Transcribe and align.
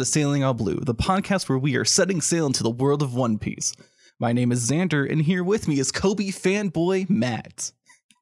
to 0.00 0.04
Sailing 0.06 0.42
All 0.42 0.54
Blue, 0.54 0.80
the 0.80 0.94
podcast 0.94 1.46
where 1.46 1.58
we 1.58 1.76
are 1.76 1.84
setting 1.84 2.22
sail 2.22 2.46
into 2.46 2.62
the 2.62 2.70
world 2.70 3.02
of 3.02 3.14
One 3.14 3.36
Piece. 3.36 3.74
My 4.18 4.32
name 4.32 4.50
is 4.50 4.70
Xander, 4.70 5.10
and 5.10 5.20
here 5.20 5.44
with 5.44 5.68
me 5.68 5.78
is 5.78 5.92
Koby 5.92 6.28
fanboy 6.28 7.10
Matt. 7.10 7.72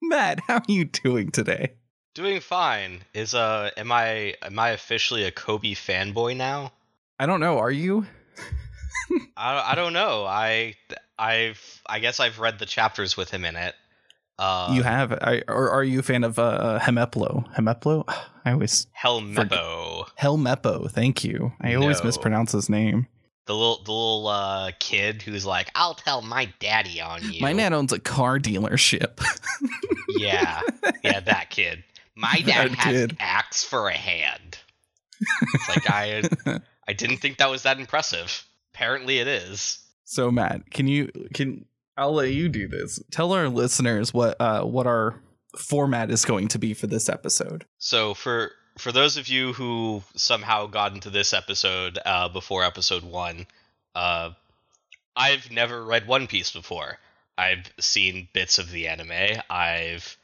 Matt, 0.02 0.40
how 0.48 0.56
are 0.56 0.62
you 0.66 0.86
doing 0.86 1.30
today? 1.30 1.74
Doing 2.14 2.40
fine. 2.40 3.02
Is 3.14 3.32
uh 3.32 3.70
am 3.76 3.92
I 3.92 4.34
am 4.42 4.58
I 4.58 4.70
officially 4.70 5.22
a 5.22 5.30
Koby 5.30 5.74
fanboy 5.74 6.36
now? 6.36 6.72
I 7.16 7.26
don't 7.26 7.38
know, 7.38 7.58
are 7.58 7.70
you? 7.70 8.06
I 9.36 9.72
I 9.72 9.74
don't 9.76 9.92
know. 9.92 10.24
I 10.24 10.74
I've 11.16 11.82
I 11.86 12.00
guess 12.00 12.18
I've 12.18 12.40
read 12.40 12.58
the 12.58 12.66
chapters 12.66 13.16
with 13.16 13.30
him 13.30 13.44
in 13.44 13.54
it. 13.54 13.76
Uh 14.38 14.72
you 14.74 14.82
have, 14.84 15.12
I, 15.12 15.42
or 15.48 15.70
are 15.70 15.82
you 15.84 15.98
a 16.00 16.02
fan 16.02 16.22
of 16.24 16.38
uh, 16.38 16.78
Hemeplo? 16.80 17.52
Hemeplo? 17.54 18.04
I 18.44 18.52
always 18.52 18.86
Helmeppo. 19.02 20.06
Helmeppo. 20.20 20.90
Thank 20.90 21.24
you. 21.24 21.52
I 21.60 21.74
always 21.74 21.98
No. 22.00 22.06
mispronounce 22.06 22.52
his 22.52 22.68
name. 22.68 23.06
The 23.46 23.54
little 23.54 23.82
the 23.82 23.92
little 23.92 24.28
uh 24.28 24.70
kid 24.78 25.22
who's 25.22 25.44
like, 25.46 25.70
I'll 25.74 25.94
tell 25.94 26.20
my 26.22 26.52
daddy 26.60 27.00
on 27.00 27.22
you. 27.32 27.40
My 27.40 27.52
dad 27.52 27.72
owns 27.72 27.92
a 27.92 27.98
car 27.98 28.38
dealership. 28.38 29.20
Yeah. 30.10 30.62
Yeah, 31.04 31.20
that 31.20 31.50
kid. 31.50 31.84
My 32.16 32.42
That 32.44 32.46
dad 32.46 32.70
has 32.72 32.92
kid. 32.94 33.16
axe 33.20 33.62
for 33.62 33.88
a 33.88 33.94
hand. 33.96 34.58
It's 35.54 35.68
like 35.68 35.88
I 35.90 36.22
I 36.88 36.92
didn't 36.94 37.18
think 37.18 37.36
that 37.38 37.50
was 37.50 37.62
that 37.64 37.78
impressive. 37.78 38.44
Apparently 38.74 39.18
it 39.18 39.28
is. 39.28 39.78
So 40.04 40.30
Matt, 40.30 40.70
can 40.70 40.88
you 40.88 41.10
can 41.34 41.66
I'll 41.98 42.14
let 42.14 42.30
you 42.30 42.48
do 42.48 42.68
this. 42.68 43.02
Tell 43.10 43.32
our 43.32 43.48
listeners 43.48 44.14
what 44.14 44.40
uh 44.40 44.62
what 44.62 44.86
our 44.86 45.20
format 45.56 46.10
is 46.10 46.24
going 46.24 46.48
to 46.48 46.58
be 46.58 46.72
for 46.74 46.86
this 46.86 47.08
episode. 47.08 47.64
So 47.78 48.14
for 48.14 48.52
for 48.78 48.92
those 48.92 49.16
of 49.16 49.28
you 49.28 49.52
who 49.52 50.02
somehow 50.14 50.66
got 50.66 50.94
into 50.94 51.10
this 51.10 51.34
episode 51.34 51.98
uh, 52.06 52.28
before 52.28 52.64
episode 52.64 53.02
one, 53.02 53.46
uh, 53.94 54.30
I've 55.16 55.50
never 55.50 55.84
read 55.84 56.06
One 56.06 56.28
Piece 56.28 56.52
before. 56.52 56.98
I've 57.36 57.72
seen 57.80 58.28
bits 58.32 58.58
of 58.58 58.70
the 58.70 58.86
anime. 58.86 59.40
I've 59.50 60.16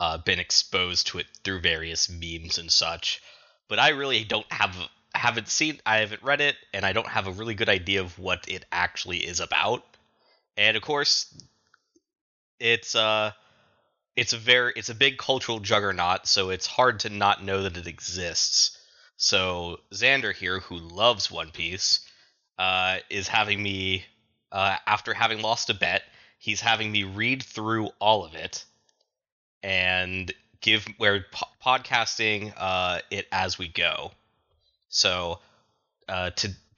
uh, 0.00 0.18
been 0.18 0.40
exposed 0.40 1.08
to 1.08 1.18
it 1.18 1.26
through 1.44 1.60
various 1.60 2.10
memes 2.10 2.58
and 2.58 2.70
such, 2.70 3.22
but 3.68 3.78
I 3.78 3.90
really 3.90 4.24
don't 4.24 4.50
have 4.52 4.76
haven't 5.14 5.48
seen 5.48 5.78
I 5.86 5.98
haven't 5.98 6.22
read 6.22 6.40
it, 6.40 6.56
and 6.74 6.84
I 6.84 6.92
don't 6.92 7.06
have 7.06 7.26
a 7.26 7.32
really 7.32 7.54
good 7.54 7.68
idea 7.68 8.00
of 8.00 8.18
what 8.18 8.44
it 8.48 8.64
actually 8.72 9.18
is 9.18 9.38
about. 9.40 9.84
And 10.60 10.76
of 10.76 10.82
course, 10.82 11.34
it's 12.58 12.94
uh 12.94 13.32
it's 14.14 14.34
a 14.34 14.36
very 14.36 14.74
it's 14.76 14.90
a 14.90 14.94
big 14.94 15.16
cultural 15.16 15.58
juggernaut, 15.58 16.26
so 16.26 16.50
it's 16.50 16.66
hard 16.66 17.00
to 17.00 17.08
not 17.08 17.42
know 17.42 17.62
that 17.62 17.78
it 17.78 17.86
exists. 17.86 18.76
So 19.16 19.80
Xander 19.90 20.34
here, 20.34 20.60
who 20.60 20.76
loves 20.76 21.30
One 21.30 21.50
Piece, 21.50 22.00
uh, 22.58 22.98
is 23.08 23.26
having 23.26 23.62
me 23.62 24.04
uh, 24.52 24.76
after 24.86 25.14
having 25.14 25.40
lost 25.40 25.70
a 25.70 25.74
bet, 25.74 26.02
he's 26.38 26.60
having 26.60 26.92
me 26.92 27.04
read 27.04 27.42
through 27.42 27.88
all 27.98 28.26
of 28.26 28.34
it 28.34 28.66
and 29.62 30.30
give 30.60 30.86
we're 30.98 31.24
po- 31.32 31.46
podcasting 31.64 32.52
uh, 32.54 33.00
it 33.10 33.26
as 33.32 33.56
we 33.56 33.68
go. 33.68 34.12
So 34.90 35.38
uh, 36.06 36.30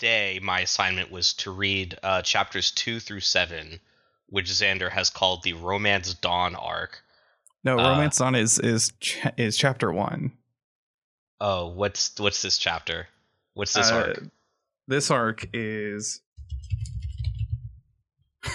today, 0.03 0.41
my 0.43 0.59
assignment 0.61 1.13
was 1.13 1.33
to 1.33 1.53
read 1.53 1.97
uh, 2.03 2.23
chapters 2.23 2.73
two 2.73 2.99
through 2.99 3.21
seven, 3.21 3.79
which 4.29 4.47
Xander 4.47 4.91
has 4.91 5.11
called 5.11 5.45
the 5.45 5.53
Romance 5.53 6.13
Dawn 6.15 6.57
arc. 6.57 7.03
No, 7.63 7.79
Uh, 7.79 7.91
Romance 7.91 8.19
Dawn 8.19 8.35
is 8.35 8.59
is 8.59 8.93
ch- 8.99 9.19
is 9.37 9.57
chapter 9.57 9.93
1. 9.93 10.33
Oh, 11.41 11.69
what's 11.69 12.19
what's 12.19 12.43
this 12.43 12.59
chapter? 12.59 13.07
What's 13.55 13.75
this 13.75 13.93
Uh, 13.93 13.95
arc? 13.95 14.23
This 14.89 15.09
arc 15.13 15.47
is 15.53 16.21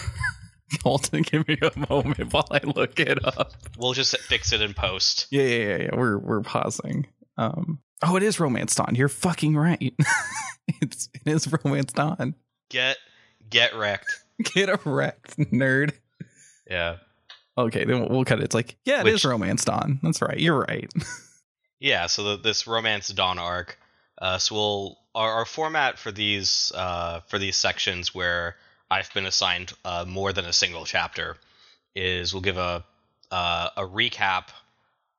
Hold 0.83 1.09
on, 1.13 1.21
give 1.21 1.47
me 1.47 1.57
a 1.61 1.71
moment 1.89 2.33
while 2.33 2.47
I 2.51 2.59
look 2.65 2.99
it 2.99 3.25
up. 3.25 3.53
We'll 3.77 3.93
just 3.93 4.17
fix 4.17 4.51
it 4.51 4.59
in 4.59 4.73
post. 4.73 5.27
Yeah, 5.31 5.43
yeah, 5.43 5.65
yeah, 5.67 5.77
yeah. 5.83 5.89
We're 5.95 6.17
we're 6.17 6.41
pausing. 6.41 7.07
Um 7.37 7.79
Oh, 8.03 8.15
it 8.15 8.23
is 8.23 8.39
Romance 8.39 8.75
Dawn. 8.75 8.95
You're 8.95 9.09
fucking 9.09 9.55
right. 9.55 9.93
it's 10.81 11.09
it 11.13 11.31
is 11.31 11.51
Romance 11.63 11.93
Dawn. 11.93 12.35
Get 12.69 12.97
get 13.49 13.75
wrecked. 13.75 14.23
Get 14.53 14.69
a 14.69 14.79
wrecked, 14.85 15.37
nerd. 15.37 15.93
Yeah. 16.69 16.97
Okay, 17.57 17.85
then 17.85 18.07
we'll, 18.07 18.23
cut 18.23 18.37
it. 18.39 18.43
It's 18.43 18.53
like, 18.53 18.75
yeah, 18.85 19.01
it 19.01 19.07
is 19.07 19.13
Which- 19.13 19.25
Romance 19.25 19.65
Dawn. 19.65 19.99
That's 20.03 20.21
right. 20.21 20.39
You're 20.39 20.59
right. 20.59 20.91
Yeah, 21.79 22.07
so 22.07 22.23
the, 22.23 22.37
this 22.37 22.65
Romance 22.65 23.09
Dawn 23.09 23.37
arc. 23.37 23.77
Uh, 24.19 24.39
so 24.39 24.55
we'll 24.55 24.97
our, 25.13 25.31
our 25.31 25.45
format 25.45 25.99
for 25.99 26.11
these 26.11 26.71
uh, 26.73 27.19
for 27.27 27.37
these 27.37 27.55
sections 27.55 28.15
where 28.15 28.55
I've 28.89 29.13
been 29.13 29.25
assigned 29.25 29.73
uh, 29.85 30.05
more 30.07 30.33
than 30.33 30.45
a 30.45 30.53
single 30.53 30.85
chapter 30.85 31.37
is 31.95 32.33
we'll 32.33 32.41
give 32.41 32.57
a 32.57 32.83
uh, 33.29 33.69
a 33.77 33.83
recap 33.83 34.47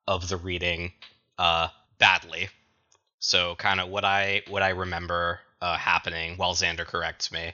of 0.07 0.27
the 0.27 0.37
reading 0.37 0.91
uh, 1.37 1.69
badly. 1.97 2.49
So 3.19 3.55
kind 3.55 3.79
of 3.79 3.89
what 3.89 4.05
I 4.05 4.43
what 4.47 4.63
I 4.63 4.69
remember 4.69 5.39
uh, 5.61 5.77
happening 5.77 6.37
while 6.37 6.55
Xander 6.55 6.85
corrects 6.85 7.31
me, 7.31 7.53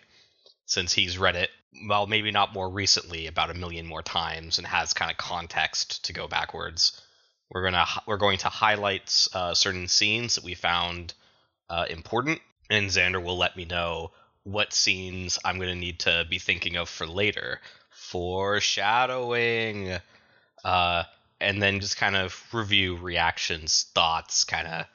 since 0.65 0.93
he's 0.93 1.17
read 1.17 1.35
it 1.35 1.49
well 1.89 2.07
maybe 2.07 2.31
not 2.31 2.53
more 2.53 2.69
recently 2.69 3.27
about 3.27 3.49
a 3.49 3.53
million 3.53 3.85
more 3.85 4.01
times 4.01 4.57
and 4.57 4.67
has 4.67 4.93
kind 4.93 5.11
of 5.11 5.17
context 5.17 6.05
to 6.05 6.13
go 6.13 6.27
backwards. 6.27 7.01
We're 7.49 7.63
gonna 7.63 7.85
we're 8.05 8.17
going 8.17 8.39
to 8.39 8.49
highlight 8.49 9.27
uh, 9.33 9.53
certain 9.53 9.87
scenes 9.87 10.35
that 10.35 10.43
we 10.43 10.55
found 10.55 11.13
uh, 11.69 11.85
important, 11.89 12.41
and 12.69 12.89
Xander 12.89 13.23
will 13.23 13.37
let 13.37 13.57
me 13.57 13.65
know 13.65 14.11
what 14.43 14.73
scenes 14.73 15.39
I'm 15.43 15.59
gonna 15.59 15.75
need 15.75 15.99
to 16.01 16.25
be 16.29 16.39
thinking 16.39 16.75
of 16.75 16.89
for 16.89 17.07
later. 17.07 17.61
Foreshadowing, 17.89 19.97
uh, 20.63 21.03
and 21.39 21.61
then 21.61 21.79
just 21.79 21.97
kind 21.97 22.15
of 22.15 22.41
review 22.53 22.97
reactions, 22.97 23.85
thoughts, 23.93 24.43
kind 24.43 24.67
of 24.67 24.85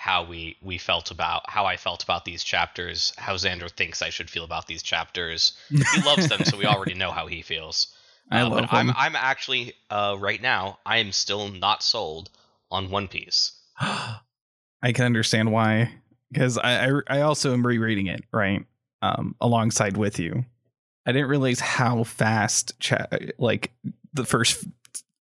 how 0.00 0.22
we 0.24 0.56
we 0.62 0.78
felt 0.78 1.10
about 1.10 1.50
how 1.50 1.66
I 1.66 1.76
felt 1.76 2.04
about 2.04 2.24
these 2.24 2.44
chapters, 2.44 3.12
how 3.18 3.34
Xander 3.34 3.68
thinks 3.68 4.00
I 4.00 4.10
should 4.10 4.30
feel 4.30 4.44
about 4.44 4.68
these 4.68 4.82
chapters. 4.82 5.58
He 5.68 6.00
loves 6.06 6.28
them, 6.28 6.44
so 6.44 6.56
we 6.56 6.66
already 6.66 6.94
know 6.94 7.10
how 7.10 7.26
he 7.26 7.42
feels. 7.42 7.88
I 8.30 8.42
Uh, 8.42 8.48
love 8.48 8.60
but 8.60 8.72
I'm 8.72 8.86
them. 8.86 8.96
I'm 8.96 9.16
actually 9.16 9.74
uh, 9.90 10.16
right 10.18 10.40
now 10.40 10.78
I 10.86 10.98
am 10.98 11.10
still 11.10 11.48
not 11.48 11.82
sold 11.82 12.30
on 12.70 12.90
One 12.90 13.08
Piece. 13.08 13.52
I 13.80 14.92
can 14.92 15.04
understand 15.04 15.50
why 15.50 15.92
because 16.30 16.58
I, 16.58 16.86
I 16.90 17.00
I 17.08 17.20
also 17.22 17.52
am 17.52 17.66
rereading 17.66 18.06
it 18.06 18.22
right 18.32 18.64
um 19.02 19.34
alongside 19.40 19.96
with 19.96 20.20
you. 20.20 20.44
I 21.06 21.12
didn't 21.12 21.28
realize 21.28 21.58
how 21.58 22.04
fast 22.04 22.78
cha- 22.78 23.06
like 23.38 23.72
the 24.12 24.24
first 24.24 24.64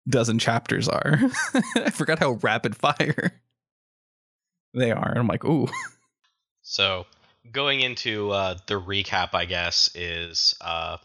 dozen 0.10 0.40
chapters 0.40 0.90
are. 0.90 1.20
I 1.76 1.92
forgot 1.92 2.18
how 2.20 2.40
rapid 2.42 2.76
fire 2.76 3.40
they 4.74 4.92
are. 4.92 5.10
And 5.10 5.20
I'm 5.20 5.28
like, 5.28 5.44
ooh, 5.46 5.68
So 6.62 7.06
going 7.52 7.82
into 7.82 8.32
uh, 8.32 8.58
the 8.68 8.76
recap, 8.80 9.30
I 9.34 9.46
guess 9.46 9.90
is 9.96 10.56
uh, 10.62 10.98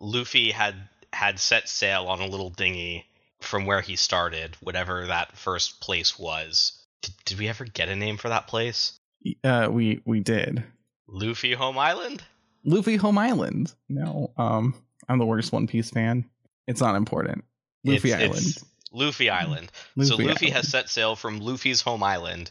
Luffy 0.00 0.50
had 0.50 0.74
had 1.12 1.38
set 1.38 1.68
sail 1.68 2.06
on 2.06 2.20
a 2.20 2.26
little 2.26 2.50
dinghy 2.50 3.06
from 3.40 3.66
where 3.66 3.80
he 3.80 3.94
started, 3.96 4.56
whatever 4.60 5.06
that 5.06 5.36
first 5.36 5.80
place 5.80 6.18
was. 6.18 6.84
Did, 7.02 7.14
did 7.24 7.38
we 7.38 7.48
ever 7.48 7.64
get 7.64 7.88
a 7.88 7.94
name 7.96 8.16
for 8.16 8.28
that 8.28 8.46
place? 8.48 8.98
uh, 9.44 9.68
we 9.70 10.00
we 10.04 10.20
did 10.20 10.64
Luffy 11.06 11.52
Home 11.54 11.78
Island. 11.78 12.22
Luffy 12.64 12.96
Home 12.96 13.18
Island. 13.18 13.72
No, 13.88 14.32
um, 14.36 14.74
I'm 15.08 15.18
the 15.18 15.26
worst 15.26 15.52
One 15.52 15.66
Piece 15.66 15.90
fan. 15.90 16.24
It's 16.66 16.80
not 16.80 16.96
important. 16.96 17.44
Luffy 17.84 18.08
It's- 18.10 18.22
Island. 18.22 18.46
it's 18.46 18.64
Luffy 18.90 19.30
Island. 19.30 19.70
so 20.02 20.14
Luffy 20.16 20.24
Luffy 20.24 20.46
Island. 20.46 20.56
has 20.56 20.68
set 20.68 20.88
sail 20.88 21.14
from 21.14 21.40
Luffy's 21.40 21.80
home 21.82 22.02
island 22.02 22.50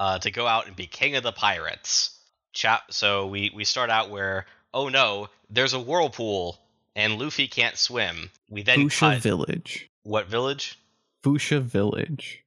uh, 0.00 0.18
to 0.18 0.30
go 0.30 0.46
out 0.46 0.66
and 0.66 0.74
be 0.74 0.86
king 0.86 1.14
of 1.14 1.22
the 1.22 1.30
pirates. 1.30 2.18
Chap. 2.52 2.84
So 2.90 3.26
we 3.26 3.52
we 3.54 3.64
start 3.64 3.90
out 3.90 4.10
where 4.10 4.46
oh 4.74 4.88
no, 4.88 5.28
there's 5.50 5.74
a 5.74 5.78
whirlpool 5.78 6.58
and 6.96 7.18
Luffy 7.18 7.46
can't 7.46 7.76
swim. 7.76 8.30
We 8.48 8.62
then 8.62 8.80
Fuchsia 8.80 8.98
cut 9.00 9.18
Village. 9.18 9.88
what 10.02 10.26
village? 10.26 10.78
Fuchsia 11.22 11.60
Village. 11.60 12.42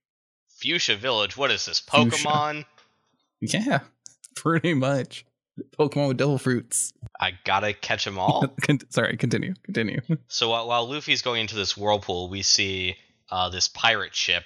Fuchsia 0.50 0.98
Village. 0.98 1.38
What 1.38 1.52
is 1.52 1.66
this? 1.66 1.80
Fuchsia. 1.80 2.28
Pokemon? 2.28 2.66
Yeah, 3.40 3.80
pretty 4.36 4.74
much. 4.74 5.24
Pokemon 5.78 6.08
with 6.08 6.18
devil 6.18 6.40
fruits. 6.40 6.92
I 7.22 7.34
gotta 7.46 7.74
catch 7.74 8.04
them 8.04 8.18
all. 8.18 8.52
Sorry, 8.90 9.16
continue. 9.16 9.54
Continue. 9.64 10.02
So 10.28 10.50
while, 10.50 10.68
while 10.68 10.90
Luffy's 10.90 11.22
going 11.22 11.42
into 11.42 11.56
this 11.56 11.78
whirlpool, 11.78 12.28
we 12.28 12.42
see 12.42 12.96
uh, 13.30 13.50
this 13.50 13.68
pirate 13.68 14.16
ship 14.16 14.46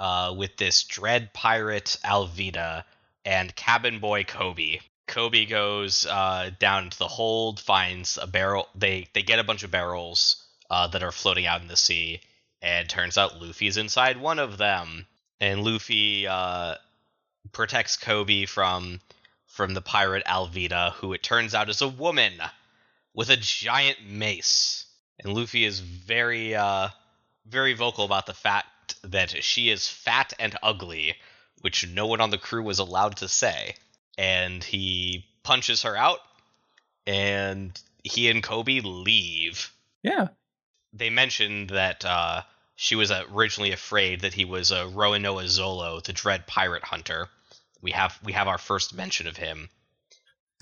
uh, 0.00 0.34
with 0.36 0.56
this 0.56 0.82
dread 0.84 1.32
pirate 1.34 1.98
Alvida 2.02 2.84
and 3.24 3.54
cabin 3.54 4.00
boy 4.00 4.24
Koby. 4.24 4.80
Koby 5.06 5.48
goes 5.48 6.06
uh, 6.06 6.50
down 6.58 6.88
to 6.88 6.98
the 6.98 7.06
hold, 7.06 7.60
finds 7.60 8.16
a 8.16 8.26
barrel. 8.26 8.68
They 8.74 9.08
they 9.12 9.22
get 9.22 9.38
a 9.38 9.44
bunch 9.44 9.62
of 9.62 9.70
barrels 9.70 10.42
uh, 10.70 10.86
that 10.88 11.02
are 11.02 11.12
floating 11.12 11.46
out 11.46 11.60
in 11.60 11.68
the 11.68 11.76
sea, 11.76 12.20
and 12.62 12.88
turns 12.88 13.18
out 13.18 13.40
Luffy's 13.40 13.76
inside 13.76 14.16
one 14.16 14.38
of 14.38 14.56
them. 14.56 15.06
And 15.38 15.64
Luffy 15.64 16.26
uh, 16.26 16.76
protects 17.52 17.96
Koby 17.96 18.48
from 18.48 19.00
from 19.46 19.74
the 19.74 19.82
pirate 19.82 20.24
Alvida, 20.24 20.92
who 20.94 21.12
it 21.12 21.22
turns 21.22 21.54
out 21.54 21.68
is 21.68 21.82
a 21.82 21.88
woman 21.88 22.32
with 23.12 23.28
a 23.28 23.36
giant 23.36 23.98
mace. 24.06 24.86
And 25.18 25.34
Luffy 25.34 25.64
is 25.64 25.80
very 25.80 26.54
uh, 26.54 26.88
very 27.46 27.74
vocal 27.74 28.04
about 28.04 28.26
the 28.26 28.32
fact 28.34 28.66
that 29.02 29.42
she 29.42 29.70
is 29.70 29.88
fat 29.88 30.32
and 30.38 30.56
ugly, 30.62 31.16
which 31.60 31.88
no 31.88 32.06
one 32.06 32.20
on 32.20 32.30
the 32.30 32.38
crew 32.38 32.62
was 32.62 32.78
allowed 32.78 33.16
to 33.18 33.28
say. 33.28 33.74
And 34.18 34.62
he 34.62 35.26
punches 35.42 35.82
her 35.82 35.96
out, 35.96 36.18
and 37.06 37.78
he 38.02 38.28
and 38.28 38.42
Koby 38.42 38.82
leave. 38.84 39.72
Yeah. 40.02 40.28
They 40.92 41.10
mentioned 41.10 41.70
that 41.70 42.04
uh, 42.04 42.42
she 42.76 42.96
was 42.96 43.12
originally 43.12 43.72
afraid 43.72 44.20
that 44.20 44.34
he 44.34 44.44
was 44.44 44.70
a 44.70 44.84
Roronoa 44.86 45.44
Zolo, 45.44 46.02
the 46.02 46.12
dread 46.12 46.46
pirate 46.46 46.82
hunter. 46.82 47.28
We 47.82 47.92
have 47.92 48.18
we 48.24 48.32
have 48.32 48.48
our 48.48 48.58
first 48.58 48.94
mention 48.94 49.26
of 49.26 49.36
him. 49.36 49.68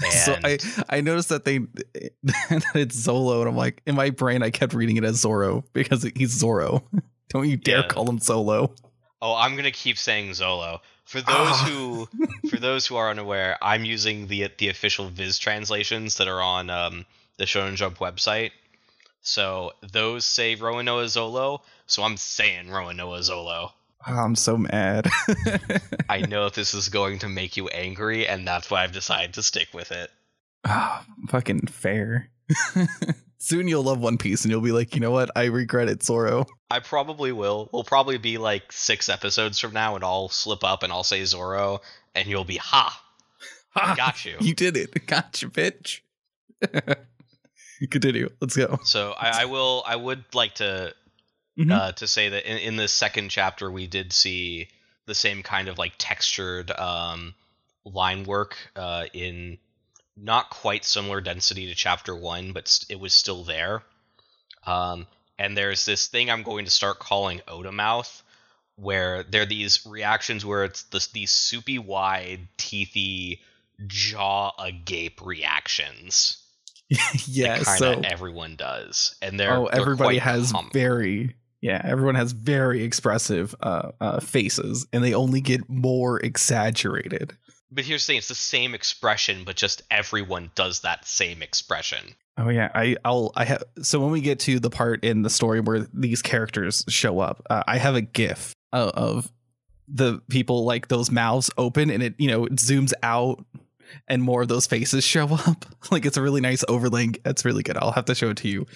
And 0.03 0.13
So 0.13 0.37
I 0.45 0.59
I 0.89 1.01
noticed 1.01 1.29
that 1.31 1.45
they 1.45 1.59
that 2.23 2.65
it's 2.75 2.97
Zolo, 2.97 3.41
and 3.41 3.49
I'm 3.49 3.57
like, 3.57 3.83
in 3.87 3.95
my 3.95 4.11
brain, 4.11 4.43
I 4.43 4.51
kept 4.51 4.75
reading 4.75 4.97
it 4.97 5.05
as 5.05 5.17
Zoro 5.21 5.65
because 5.73 6.03
he's 6.17 6.33
Zoro. 6.33 6.83
Don't 7.29 7.49
you 7.49 7.57
dare 7.57 7.79
Yeah. 7.81 7.87
call 7.89 8.09
him 8.09 8.19
Solo. 8.19 8.75
Oh, 9.21 9.35
I'm 9.35 9.57
gonna 9.57 9.71
keep 9.71 9.99
saying 9.99 10.31
Zolo. 10.31 10.81
For 11.05 11.21
those 11.21 11.27
Ah. 11.29 11.65
who, 11.69 12.09
for 12.51 12.57
those 12.59 12.87
who 12.87 12.97
are 12.97 13.11
unaware, 13.11 13.57
I'm 13.63 13.85
using 13.85 14.27
the 14.29 14.51
the 14.59 14.69
official 14.69 15.09
Viz 15.09 15.39
translations 15.39 16.17
that 16.17 16.29
are 16.29 16.41
on 16.43 16.71
um, 16.71 17.07
the 17.39 17.45
Shonen 17.45 17.77
Jump 17.77 17.99
website. 17.99 18.51
So 19.23 19.73
those 19.93 20.25
say 20.25 20.57
Roronoa 20.57 21.05
Zolo, 21.07 21.61
so 21.87 22.03
I'm 22.03 22.17
saying 22.17 22.67
Roronoa 22.69 23.19
Zolo. 23.21 23.73
Oh, 24.07 24.15
I'm 24.15 24.37
so 24.37 24.57
mad. 24.57 25.09
I 26.09 26.21
know 26.21 26.49
this 26.51 26.73
is 26.73 26.89
going 26.89 27.19
to 27.21 27.29
make 27.29 27.57
you 27.57 27.69
angry, 27.69 28.29
and 28.29 28.47
that's 28.47 28.71
why 28.71 28.85
I've 28.85 28.93
decided 28.93 29.35
to 29.35 29.43
stick 29.43 29.69
with 29.75 29.91
it. 29.91 30.11
Ah, 30.65 31.05
fucking 31.29 31.67
fair. 31.67 32.31
Soon 33.39 33.69
you'll 33.69 33.85
love 33.85 34.01
One 34.01 34.19
Piece, 34.19 34.45
and 34.45 34.51
you'll 34.51 34.61
be 34.61 34.73
like, 34.73 34.95
you 34.95 35.01
know 35.01 35.11
what? 35.13 35.31
I 35.37 35.45
regret 35.45 35.89
it, 35.89 36.03
Zoro. 36.03 36.47
I 36.71 36.81
probably 36.81 37.33
will. 37.33 37.69
We'll 37.73 37.85
probably 37.85 38.19
be 38.19 38.37
like 38.37 38.73
six 38.73 39.09
episodes 39.09 39.59
from 39.59 39.73
now, 39.73 39.95
and 39.95 40.05
I'll 40.05 40.29
slip 40.29 40.65
up 40.65 40.83
and 40.83 40.93
I'll 40.93 41.05
say 41.05 41.25
Zoro, 41.25 41.81
and 42.15 42.29
you'll 42.29 42.45
be 42.45 42.57
ha, 42.57 43.01
Ha! 43.75 43.95
got 43.97 44.25
you. 44.25 44.37
You 44.41 44.55
did 44.55 44.77
it. 44.77 44.93
Gotcha, 45.07 45.49
bitch. 45.49 46.01
Continue. 47.91 48.29
Let's 48.41 48.57
go. 48.57 48.81
So 48.85 49.13
I, 49.13 49.43
I 49.43 49.45
will. 49.45 49.85
I 49.87 49.95
would 49.97 50.25
like 50.35 50.57
to 50.57 50.95
Mhm. 51.59 51.73
uh, 51.73 51.91
to 51.93 52.07
say 52.07 52.29
that 52.29 52.49
in, 52.49 52.59
in 52.59 52.77
the 52.77 52.87
second 52.87 53.31
chapter 53.31 53.69
we 53.69 53.89
did 53.89 54.13
see 54.13 54.69
the 55.07 55.15
same 55.15 55.43
kind 55.43 55.67
of 55.69 55.77
like 55.77 55.93
textured 55.99 56.71
um, 56.71 57.35
line 57.85 58.23
work 58.25 58.57
uh, 58.77 59.07
in 59.13 59.59
not 60.21 60.51
quite 60.51 60.85
similar 60.85 61.21
density 61.21 61.67
to 61.67 61.75
chapter 61.75 62.15
one, 62.15 62.53
but 62.53 62.69
st- 62.69 62.91
it 62.91 63.01
was 63.01 63.15
still 63.15 63.45
there. 63.45 63.83
Um, 64.67 65.07
and 65.39 65.57
there's 65.57 65.85
this 65.85 66.09
thing 66.09 66.31
I'm 66.31 66.43
going 66.43 66.65
to 66.65 66.71
start 66.71 66.99
calling 66.99 67.41
Oda 67.47 67.73
mouth, 67.73 68.23
where 68.77 69.23
there 69.23 69.43
are 69.43 69.47
these 69.47 69.87
reactions 69.87 70.45
where 70.45 70.65
it's 70.65 70.83
this, 70.85 71.09
these 71.09 71.31
soupy 71.31 71.79
wide, 71.79 72.49
teethy, 72.59 73.41
jaw 73.87 74.53
agape 74.59 75.21
reactions. 75.23 76.43
yeah. 77.27 77.63
So, 77.63 78.01
everyone 78.05 78.57
does, 78.57 79.15
and 79.21 79.39
they're 79.39 79.53
oh, 79.53 79.69
they're 79.71 79.81
everybody 79.81 80.19
quite 80.19 80.23
has 80.23 80.53
common. 80.53 80.71
very, 80.73 81.37
yeah, 81.61 81.81
everyone 81.85 82.15
has 82.15 82.33
very 82.33 82.83
expressive 82.83 83.55
uh, 83.61 83.93
uh, 84.01 84.21
faces, 84.21 84.87
and 84.93 85.05
they 85.05 85.13
only 85.13 85.41
get 85.41 85.69
more 85.69 86.19
exaggerated. 86.19 87.37
But 87.71 87.85
here's 87.85 88.07
the 88.07 88.13
thing: 88.13 88.19
it's 88.19 88.29
the 88.29 88.35
same 88.35 88.75
expression, 88.75 89.45
but 89.45 89.57
just 89.57 89.83
everyone 89.91 90.51
does 90.55 90.81
that 90.81 91.07
same 91.07 91.43
expression. 91.43 92.15
Oh 92.37 92.49
yeah, 92.49 92.71
I 92.75 92.97
I'll 93.05 93.33
I 93.35 93.45
have 93.45 93.65
so 93.83 94.01
when 94.01 94.11
we 94.11 94.21
get 94.21 94.39
to 94.41 94.61
the 94.61 94.71
part 94.71 95.05
in 95.05 95.23
the 95.23 95.31
story 95.31 95.61
where 95.61 95.87
these 95.93 96.23
characters 96.23 96.85
show 96.89 97.19
up, 97.21 97.45
uh, 97.51 97.65
I 97.67 97.79
have 97.79 97.97
a 97.97 98.01
GIF 98.01 98.55
of, 98.73 98.91
of 98.91 99.33
the 99.89 100.21
people 100.29 100.65
like 100.65 100.89
those 100.89 101.11
mouths 101.11 101.51
open 101.57 101.91
and 101.91 102.03
it 102.03 102.15
you 102.19 102.29
know 102.29 102.45
it 102.45 102.57
zooms 102.57 102.93
out 103.03 103.45
and 104.07 104.23
more 104.23 104.43
of 104.43 104.49
those 104.49 104.67
faces 104.67 105.05
show 105.05 105.29
up. 105.33 105.67
like 105.91 106.07
it's 106.07 106.17
a 106.17 106.23
really 106.23 106.41
nice 106.41 106.65
overlay. 106.69 107.09
It's 107.25 107.45
really 107.45 107.63
good. 107.63 107.77
I'll 107.77 107.93
have 107.93 108.07
to 108.07 108.15
show 108.15 108.31
it 108.31 108.37
to 108.39 108.49
you 108.49 108.67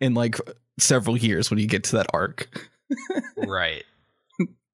in 0.00 0.14
like 0.14 0.36
several 0.78 1.16
years 1.16 1.50
when 1.50 1.58
you 1.58 1.66
get 1.66 1.84
to 1.84 1.96
that 1.96 2.06
arc. 2.12 2.70
right. 3.36 3.84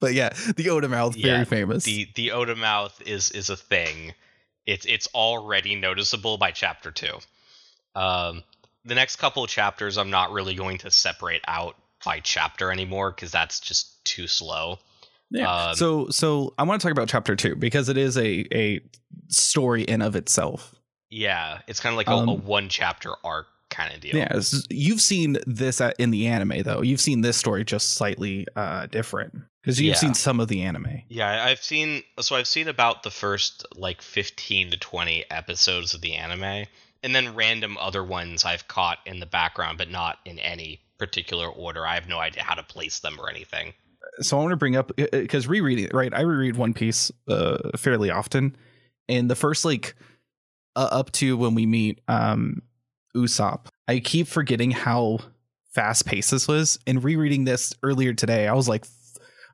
But 0.00 0.14
yeah, 0.14 0.30
the 0.56 0.70
Oda 0.70 0.88
mouth 0.88 1.14
very 1.14 1.38
Yeah, 1.38 1.44
famous. 1.44 1.84
The 1.84 2.08
the 2.14 2.32
Oda 2.32 2.56
mouth 2.56 3.00
is 3.06 3.30
is 3.30 3.50
a 3.50 3.56
thing. 3.56 4.14
It's 4.66 4.84
it's 4.86 5.06
already 5.14 5.74
noticeable 5.76 6.38
by 6.38 6.50
chapter 6.50 6.90
two. 6.90 7.18
Um, 7.94 8.42
the 8.84 8.94
next 8.94 9.16
couple 9.16 9.42
of 9.42 9.50
chapters, 9.50 9.96
I'm 9.96 10.10
not 10.10 10.32
really 10.32 10.54
going 10.54 10.78
to 10.78 10.90
separate 10.90 11.42
out 11.48 11.76
by 12.04 12.20
chapter 12.20 12.70
anymore 12.70 13.10
because 13.10 13.32
that's 13.32 13.58
just 13.58 14.04
too 14.04 14.26
slow. 14.26 14.78
Yeah. 15.30 15.50
Um, 15.50 15.74
so 15.74 16.08
so 16.10 16.54
I 16.58 16.62
want 16.64 16.80
to 16.80 16.86
talk 16.86 16.92
about 16.92 17.08
chapter 17.08 17.34
two 17.34 17.56
because 17.56 17.88
it 17.88 17.96
is 17.96 18.16
a 18.16 18.46
a 18.54 18.80
story 19.28 19.82
in 19.82 20.02
of 20.02 20.14
itself. 20.14 20.74
Yeah, 21.10 21.60
it's 21.66 21.80
kind 21.80 21.92
of 21.92 21.96
like 21.96 22.08
a, 22.08 22.12
a 22.12 22.18
Um, 22.18 22.44
one 22.44 22.68
chapter 22.68 23.12
arc 23.24 23.46
kind 23.70 23.92
of 23.94 24.00
deal. 24.00 24.16
Yeah, 24.16 24.40
you've 24.70 25.00
seen 25.00 25.38
this 25.46 25.80
in 25.98 26.10
the 26.10 26.26
anime 26.28 26.62
though. 26.62 26.82
You've 26.82 27.00
seen 27.00 27.22
this 27.22 27.36
story 27.36 27.64
just 27.64 27.90
slightly 27.90 28.46
uh 28.54 28.86
different 28.86 29.34
because 29.66 29.80
you've 29.80 29.94
Yeah. 29.94 29.98
seen 29.98 30.14
some 30.14 30.38
of 30.38 30.46
the 30.46 30.62
anime. 30.62 31.02
Yeah, 31.08 31.44
I've 31.44 31.60
seen 31.62 32.04
so 32.20 32.36
I've 32.36 32.46
seen 32.46 32.68
about 32.68 33.02
the 33.02 33.10
first 33.10 33.66
like 33.74 34.00
15 34.00 34.70
to 34.70 34.76
20 34.76 35.24
episodes 35.28 35.92
of 35.92 36.00
the 36.02 36.14
anime 36.14 36.66
and 37.02 37.14
then 37.14 37.34
random 37.34 37.76
other 37.78 38.04
ones 38.04 38.44
I've 38.44 38.68
caught 38.68 38.98
in 39.04 39.18
the 39.18 39.26
background 39.26 39.76
but 39.78 39.90
not 39.90 40.18
in 40.24 40.38
any 40.38 40.80
particular 40.98 41.48
order. 41.48 41.84
I 41.84 41.94
have 41.94 42.08
no 42.08 42.18
idea 42.20 42.44
how 42.44 42.54
to 42.54 42.62
place 42.62 43.00
them 43.00 43.18
or 43.20 43.28
anything. 43.28 43.74
So 44.20 44.38
I 44.38 44.40
want 44.42 44.52
to 44.52 44.56
bring 44.56 44.76
up 44.76 44.92
because 44.96 45.48
rereading 45.48 45.86
it, 45.86 45.92
right? 45.94 46.14
I 46.14 46.20
reread 46.20 46.56
One 46.56 46.72
Piece 46.72 47.10
uh 47.28 47.76
fairly 47.76 48.10
often, 48.10 48.56
and 49.08 49.28
the 49.28 49.34
first 49.34 49.64
like 49.64 49.94
uh, 50.76 50.88
up 50.92 51.10
to 51.12 51.36
when 51.36 51.54
we 51.56 51.66
meet 51.66 52.00
um 52.06 52.62
Usopp, 53.16 53.66
I 53.88 53.98
keep 53.98 54.28
forgetting 54.28 54.70
how 54.70 55.18
fast 55.72 56.06
paced 56.06 56.30
this 56.30 56.46
was. 56.46 56.78
And 56.86 57.02
rereading 57.02 57.44
this 57.44 57.74
earlier 57.82 58.14
today, 58.14 58.46
I 58.46 58.52
was 58.54 58.68
like, 58.68 58.84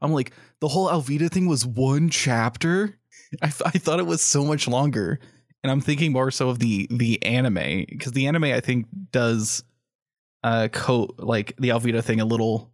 I'm 0.02 0.12
like 0.12 0.32
the 0.60 0.68
whole 0.68 0.88
Alvida 0.88 1.30
thing 1.30 1.46
was 1.46 1.64
one 1.64 2.10
chapter. 2.10 2.98
I, 3.40 3.46
th- 3.46 3.62
I 3.64 3.70
thought 3.78 3.98
it 4.00 4.06
was 4.06 4.20
so 4.20 4.44
much 4.44 4.68
longer, 4.68 5.18
and 5.62 5.70
I'm 5.70 5.80
thinking 5.80 6.12
more 6.12 6.30
so 6.30 6.50
of 6.50 6.58
the 6.58 6.86
the 6.90 7.22
anime 7.22 7.86
because 7.88 8.12
the 8.12 8.26
anime 8.26 8.44
I 8.44 8.60
think 8.60 8.86
does 9.10 9.64
uh 10.44 10.68
coat 10.72 11.14
like 11.18 11.54
the 11.58 11.70
Alvida 11.70 12.02
thing 12.02 12.20
a 12.20 12.24
little 12.26 12.70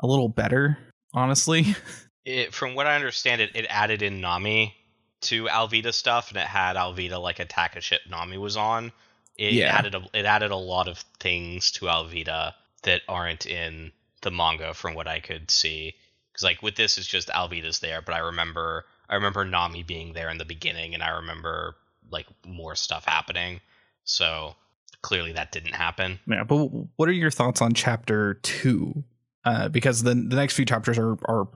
a 0.00 0.06
little 0.06 0.28
better, 0.28 0.78
honestly. 1.12 1.74
It, 2.24 2.52
from 2.52 2.74
what 2.74 2.86
I 2.86 2.94
understand 2.94 3.40
it 3.40 3.52
it 3.56 3.64
added 3.70 4.02
in 4.02 4.20
Nami 4.20 4.74
to 5.22 5.48
Alvida 5.48 5.94
stuff 5.94 6.28
and 6.28 6.36
it 6.36 6.46
had 6.46 6.76
Alvida 6.76 7.18
like 7.18 7.38
attack 7.38 7.74
a 7.74 7.80
ship 7.80 8.02
Nami 8.10 8.36
was 8.36 8.54
on. 8.54 8.92
It 9.38 9.54
Yeah. 9.54 9.74
added 9.74 9.94
a, 9.94 10.04
it 10.12 10.26
added 10.26 10.50
a 10.50 10.56
lot 10.56 10.88
of 10.88 10.98
things 11.20 11.70
to 11.72 11.86
Alvida 11.88 12.52
that 12.82 13.00
aren't 13.08 13.46
in 13.46 13.92
the 14.20 14.30
manga 14.30 14.74
from 14.74 14.94
what 14.94 15.08
I 15.08 15.20
could 15.20 15.50
see. 15.50 15.94
Cuz 16.38 16.44
like 16.44 16.62
with 16.62 16.76
this 16.76 16.98
it's 16.98 17.06
just 17.06 17.28
Alvida's 17.28 17.80
there, 17.80 18.00
but 18.00 18.14
I 18.14 18.18
remember 18.18 18.84
I 19.08 19.16
remember 19.16 19.44
Nami 19.44 19.82
being 19.82 20.12
there 20.12 20.30
in 20.30 20.38
the 20.38 20.44
beginning 20.44 20.94
and 20.94 21.02
I 21.02 21.08
remember 21.16 21.74
like 22.10 22.26
more 22.46 22.76
stuff 22.76 23.04
happening. 23.04 23.60
So 24.04 24.54
clearly 25.02 25.32
that 25.32 25.52
didn't 25.52 25.74
happen. 25.74 26.20
Yeah, 26.26 26.44
but 26.44 26.66
what 26.96 27.08
are 27.08 27.12
your 27.12 27.30
thoughts 27.30 27.60
on 27.60 27.74
chapter 27.74 28.34
two? 28.42 29.02
Uh, 29.44 29.68
because 29.68 30.02
the 30.02 30.14
the 30.14 30.36
next 30.36 30.54
few 30.54 30.64
chapters 30.64 30.98
are 30.98 31.16
are 31.24 31.48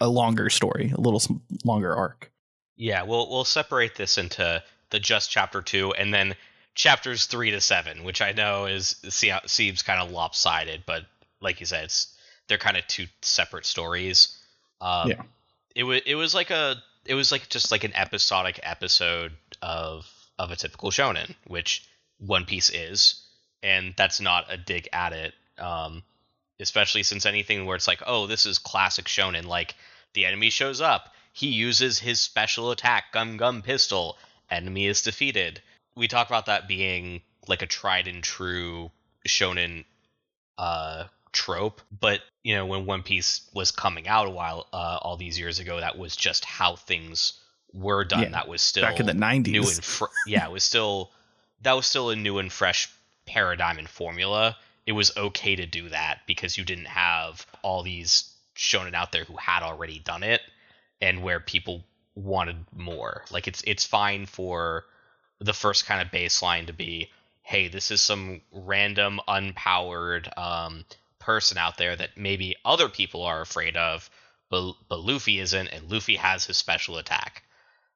a 0.00 0.08
longer 0.08 0.50
story, 0.50 0.92
a 0.94 1.00
little 1.00 1.22
longer 1.64 1.94
arc. 1.94 2.30
Yeah, 2.76 3.02
we'll 3.04 3.30
we'll 3.30 3.44
separate 3.44 3.94
this 3.94 4.18
into 4.18 4.62
the 4.90 5.00
just 5.00 5.30
chapter 5.30 5.62
two 5.62 5.92
and 5.94 6.12
then 6.12 6.34
chapters 6.74 7.26
three 7.26 7.50
to 7.50 7.60
seven, 7.60 8.04
which 8.04 8.20
I 8.20 8.32
know 8.32 8.66
is 8.66 8.96
see- 9.08 9.32
seems 9.46 9.82
kind 9.82 10.00
of 10.00 10.10
lopsided, 10.10 10.84
but 10.86 11.06
like 11.40 11.60
you 11.60 11.66
said, 11.66 11.84
it's 11.84 12.15
they're 12.48 12.58
kind 12.58 12.76
of 12.76 12.86
two 12.86 13.06
separate 13.22 13.66
stories. 13.66 14.36
Um, 14.80 15.10
Yeah. 15.10 15.22
It 15.74 15.84
was 15.84 16.00
it 16.06 16.14
was 16.14 16.34
like 16.34 16.50
a 16.50 16.76
it 17.04 17.14
was 17.14 17.30
like 17.30 17.48
just 17.48 17.70
like 17.70 17.84
an 17.84 17.94
episodic 17.94 18.60
episode 18.62 19.32
of 19.60 20.10
of 20.38 20.50
a 20.50 20.56
typical 20.56 20.90
shonen, 20.90 21.34
which 21.46 21.86
One 22.18 22.44
Piece 22.44 22.70
is, 22.70 23.22
and 23.62 23.94
that's 23.96 24.20
not 24.20 24.46
a 24.50 24.56
dig 24.56 24.88
at 24.92 25.12
it. 25.12 25.34
Um, 25.58 26.02
especially 26.60 27.02
since 27.02 27.26
anything 27.26 27.66
where 27.66 27.76
it's 27.76 27.86
like, 27.88 28.02
oh, 28.06 28.26
this 28.26 28.46
is 28.46 28.58
classic 28.58 29.06
shonen, 29.06 29.44
like 29.46 29.74
The 30.14 30.24
enemy 30.26 30.50
shows 30.50 30.80
up. 30.80 31.12
He 31.32 31.48
uses 31.48 31.98
his 31.98 32.20
special 32.20 32.70
attack, 32.70 33.12
Gum 33.12 33.36
Gum 33.36 33.60
Pistol. 33.62 34.16
Enemy 34.50 34.86
is 34.86 35.02
defeated. 35.02 35.60
We 35.94 36.08
talk 36.08 36.28
about 36.28 36.46
that 36.46 36.68
being 36.68 37.20
like 37.48 37.62
a 37.62 37.66
tried 37.66 38.08
and 38.08 38.22
true 38.22 38.90
shonen 39.28 39.84
uh, 40.56 41.04
trope, 41.36 41.82
but 42.00 42.20
you 42.42 42.56
know 42.56 42.66
when 42.66 42.86
One 42.86 43.02
Piece 43.02 43.42
was 43.54 43.70
coming 43.70 44.08
out 44.08 44.26
a 44.26 44.30
while, 44.30 44.66
uh, 44.72 44.98
all 45.02 45.16
these 45.16 45.38
years 45.38 45.58
ago, 45.58 45.78
that 45.78 45.98
was 45.98 46.16
just 46.16 46.44
how 46.44 46.76
things 46.76 47.34
were 47.72 48.04
done. 48.04 48.22
Yeah, 48.22 48.28
that 48.30 48.48
was 48.48 48.62
still 48.62 48.82
back 48.82 48.98
in 48.98 49.06
the 49.06 49.12
90s. 49.12 49.46
new 49.48 49.62
and 49.62 49.84
fr- 49.84 50.06
yeah, 50.26 50.46
it 50.46 50.50
was 50.50 50.64
still 50.64 51.10
that 51.62 51.74
was 51.74 51.86
still 51.86 52.10
a 52.10 52.16
new 52.16 52.38
and 52.38 52.50
fresh 52.50 52.88
paradigm 53.26 53.78
and 53.78 53.88
formula. 53.88 54.56
It 54.86 54.92
was 54.92 55.16
okay 55.16 55.56
to 55.56 55.66
do 55.66 55.88
that 55.90 56.20
because 56.26 56.56
you 56.56 56.64
didn't 56.64 56.86
have 56.86 57.46
all 57.62 57.82
these 57.82 58.32
shonen 58.56 58.94
out 58.94 59.12
there 59.12 59.24
who 59.24 59.36
had 59.36 59.62
already 59.62 59.98
done 59.98 60.22
it 60.22 60.40
and 61.02 61.22
where 61.22 61.40
people 61.40 61.84
wanted 62.14 62.56
more. 62.74 63.24
Like 63.30 63.46
it's 63.46 63.62
it's 63.66 63.84
fine 63.84 64.26
for 64.26 64.84
the 65.38 65.52
first 65.52 65.86
kind 65.86 66.00
of 66.00 66.08
baseline 66.08 66.66
to 66.66 66.72
be, 66.72 67.10
hey, 67.42 67.68
this 67.68 67.90
is 67.90 68.00
some 68.00 68.40
random 68.52 69.20
unpowered 69.28 70.36
um, 70.38 70.84
person 71.26 71.58
out 71.58 71.76
there 71.76 71.96
that 71.96 72.16
maybe 72.16 72.54
other 72.64 72.88
people 72.88 73.22
are 73.22 73.40
afraid 73.40 73.76
of, 73.76 74.08
but 74.48 74.74
but 74.88 75.00
Luffy 75.00 75.40
isn't, 75.40 75.66
and 75.66 75.90
Luffy 75.90 76.14
has 76.16 76.46
his 76.46 76.56
special 76.56 76.96
attack. 76.98 77.42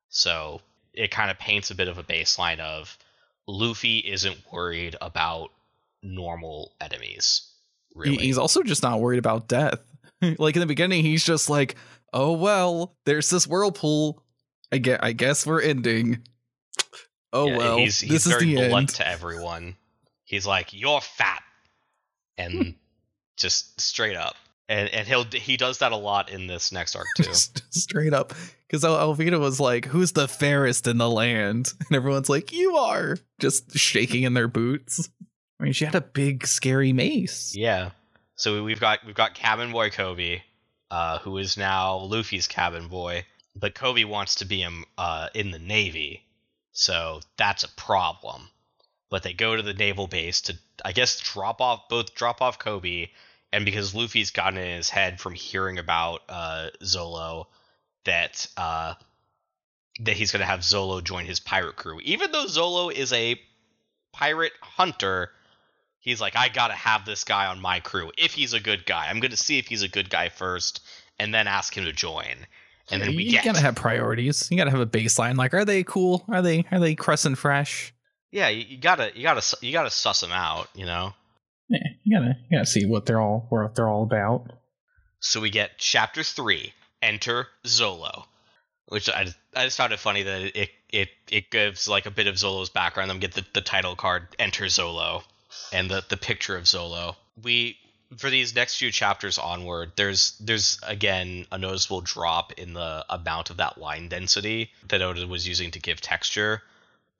So 0.08 0.60
it 0.92 1.12
kind 1.12 1.30
of 1.30 1.38
paints 1.38 1.70
a 1.70 1.76
bit 1.76 1.86
of 1.86 1.96
a 1.96 2.02
baseline 2.02 2.58
of 2.58 2.98
Luffy 3.46 3.98
isn't 3.98 4.36
worried 4.52 4.96
about 5.00 5.50
normal 6.02 6.72
enemies. 6.80 7.48
Really, 7.94 8.16
He's 8.16 8.38
also 8.38 8.64
just 8.64 8.82
not 8.82 9.00
worried 9.00 9.18
about 9.20 9.48
death. 9.48 9.80
like 10.38 10.56
in 10.56 10.60
the 10.60 10.66
beginning, 10.66 11.04
he's 11.04 11.24
just 11.24 11.48
like, 11.48 11.76
"Oh 12.12 12.32
well, 12.32 12.96
there's 13.06 13.30
this 13.30 13.46
whirlpool. 13.46 14.24
I 14.72 14.78
get. 14.78 15.04
I 15.04 15.12
guess 15.12 15.46
we're 15.46 15.62
ending. 15.62 16.22
Oh 17.32 17.46
Yeah, 17.46 17.58
well, 17.58 17.76
he's, 17.76 18.00
he's 18.00 18.24
this 18.24 18.26
is 18.26 18.38
the 18.40 18.56
blunt 18.56 18.74
end." 18.74 18.88
to 18.88 19.06
everyone. 19.06 19.76
He's 20.24 20.48
like, 20.48 20.72
"You're 20.72 21.00
fat," 21.00 21.44
and 22.36 22.74
just 23.40 23.80
straight 23.80 24.16
up. 24.16 24.36
And 24.68 24.88
and 24.90 25.06
he'll 25.08 25.24
he 25.24 25.56
does 25.56 25.78
that 25.78 25.90
a 25.90 25.96
lot 25.96 26.30
in 26.30 26.46
this 26.46 26.70
next 26.70 26.94
arc 26.94 27.06
too. 27.16 27.24
Just 27.24 27.62
straight 27.74 28.14
up, 28.14 28.32
because 28.68 28.84
Alvida 28.84 29.40
was 29.40 29.58
like, 29.58 29.84
"Who's 29.86 30.12
the 30.12 30.28
fairest 30.28 30.86
in 30.86 30.98
the 30.98 31.10
land?" 31.10 31.72
And 31.88 31.96
everyone's 31.96 32.28
like, 32.28 32.52
"You 32.52 32.76
are." 32.76 33.16
Just 33.40 33.76
shaking 33.76 34.22
in 34.22 34.34
their 34.34 34.46
boots. 34.46 35.10
I 35.58 35.64
mean, 35.64 35.72
she 35.72 35.84
had 35.84 35.96
a 35.96 36.00
big, 36.00 36.46
scary 36.46 36.92
mace. 36.92 37.54
yeah. 37.56 37.90
So 38.36 38.62
we've 38.64 38.78
got 38.80 39.00
we've 39.04 39.14
got 39.14 39.34
cabin 39.34 39.72
boy 39.72 39.90
Koby, 39.90 40.40
uh, 40.90 41.18
who 41.18 41.36
is 41.36 41.56
now 41.56 41.98
Luffy's 41.98 42.46
cabin 42.46 42.86
boy, 42.88 43.26
but 43.56 43.74
Koby 43.74 44.04
wants 44.06 44.36
to 44.36 44.44
be 44.46 44.62
him 44.62 44.84
uh, 44.96 45.28
in 45.34 45.50
the 45.50 45.58
navy, 45.58 46.22
so 46.72 47.20
that's 47.36 47.64
a 47.64 47.68
problem. 47.70 48.48
But 49.10 49.24
they 49.24 49.32
go 49.32 49.56
to 49.56 49.62
the 49.62 49.74
naval 49.74 50.06
base 50.06 50.40
to, 50.42 50.56
I 50.84 50.92
guess, 50.92 51.20
drop 51.20 51.60
off 51.60 51.88
both 51.90 52.14
drop 52.14 52.40
off 52.40 52.58
Koby, 52.60 53.10
and 53.52 53.64
because 53.64 53.94
Luffy's 53.94 54.30
gotten 54.30 54.58
in 54.58 54.76
his 54.76 54.88
head 54.88 55.20
from 55.20 55.34
hearing 55.34 55.78
about 55.78 56.22
uh, 56.28 56.68
Zolo 56.82 57.46
that 58.04 58.46
uh, 58.56 58.94
that 60.00 60.16
he's 60.16 60.32
going 60.32 60.40
to 60.40 60.46
have 60.46 60.60
Zolo 60.60 61.02
join 61.02 61.26
his 61.26 61.40
pirate 61.40 61.76
crew, 61.76 62.00
even 62.02 62.32
though 62.32 62.46
Zolo 62.46 62.92
is 62.92 63.12
a 63.12 63.40
pirate 64.12 64.52
hunter. 64.62 65.30
He's 66.02 66.20
like, 66.20 66.34
I 66.34 66.48
gotta 66.48 66.74
have 66.74 67.04
this 67.04 67.24
guy 67.24 67.46
on 67.46 67.60
my 67.60 67.80
crew. 67.80 68.10
If 68.16 68.32
he's 68.32 68.54
a 68.54 68.60
good 68.60 68.86
guy, 68.86 69.08
I'm 69.10 69.20
gonna 69.20 69.36
see 69.36 69.58
if 69.58 69.66
he's 69.66 69.82
a 69.82 69.88
good 69.88 70.08
guy 70.08 70.30
first, 70.30 70.80
and 71.18 71.34
then 71.34 71.46
ask 71.46 71.76
him 71.76 71.84
to 71.84 71.92
join. 71.92 72.46
And 72.90 73.02
then 73.02 73.14
we 73.14 73.24
you 73.24 73.32
get 73.32 73.44
gotta 73.44 73.60
have 73.60 73.74
priorities. 73.74 74.50
You 74.50 74.56
gotta 74.56 74.70
have 74.70 74.80
a 74.80 74.86
baseline. 74.86 75.36
Like, 75.36 75.52
are 75.52 75.66
they 75.66 75.84
cool? 75.84 76.24
Are 76.28 76.40
they 76.40 76.64
are 76.72 76.80
they 76.80 76.94
crescent 76.94 77.36
fresh? 77.36 77.92
yeah, 78.30 78.48
you, 78.48 78.64
you 78.68 78.78
gotta 78.78 79.12
you 79.14 79.22
gotta 79.22 79.56
you 79.60 79.72
gotta 79.72 79.90
suss 79.90 80.20
them 80.20 80.32
out, 80.32 80.68
you 80.74 80.86
know. 80.86 81.12
Yeah, 81.70 81.78
you 82.02 82.18
gotta 82.18 82.36
you 82.50 82.58
gotta 82.58 82.66
see 82.66 82.84
what 82.84 83.06
they're 83.06 83.20
all 83.20 83.46
what 83.48 83.74
they're 83.74 83.88
all 83.88 84.02
about. 84.02 84.52
So 85.20 85.40
we 85.40 85.50
get 85.50 85.78
chapter 85.78 86.22
three, 86.22 86.72
Enter 87.00 87.46
Zolo, 87.64 88.24
which 88.88 89.08
I 89.08 89.24
just, 89.24 89.38
I 89.54 89.64
just 89.64 89.76
found 89.76 89.92
it 89.92 90.00
funny 90.00 90.24
that 90.24 90.58
it 90.60 90.70
it 90.90 91.08
it 91.30 91.50
gives 91.50 91.86
like 91.86 92.06
a 92.06 92.10
bit 92.10 92.26
of 92.26 92.34
Zolo's 92.34 92.70
background. 92.70 93.08
Then 93.08 93.20
get 93.20 93.34
the, 93.34 93.46
the 93.54 93.60
title 93.60 93.94
card, 93.94 94.26
Enter 94.38 94.64
Zolo, 94.64 95.22
and 95.72 95.88
the 95.88 96.04
the 96.08 96.16
picture 96.16 96.56
of 96.56 96.64
Zolo. 96.64 97.14
We 97.40 97.78
for 98.16 98.30
these 98.30 98.54
next 98.54 98.76
few 98.76 98.90
chapters 98.90 99.38
onward, 99.38 99.92
there's 99.94 100.36
there's 100.40 100.80
again 100.82 101.46
a 101.52 101.58
noticeable 101.58 102.00
drop 102.00 102.52
in 102.54 102.72
the 102.72 103.04
amount 103.08 103.50
of 103.50 103.58
that 103.58 103.78
line 103.78 104.08
density 104.08 104.72
that 104.88 105.02
Oda 105.02 105.26
was 105.28 105.46
using 105.46 105.70
to 105.70 105.78
give 105.78 106.00
texture, 106.00 106.62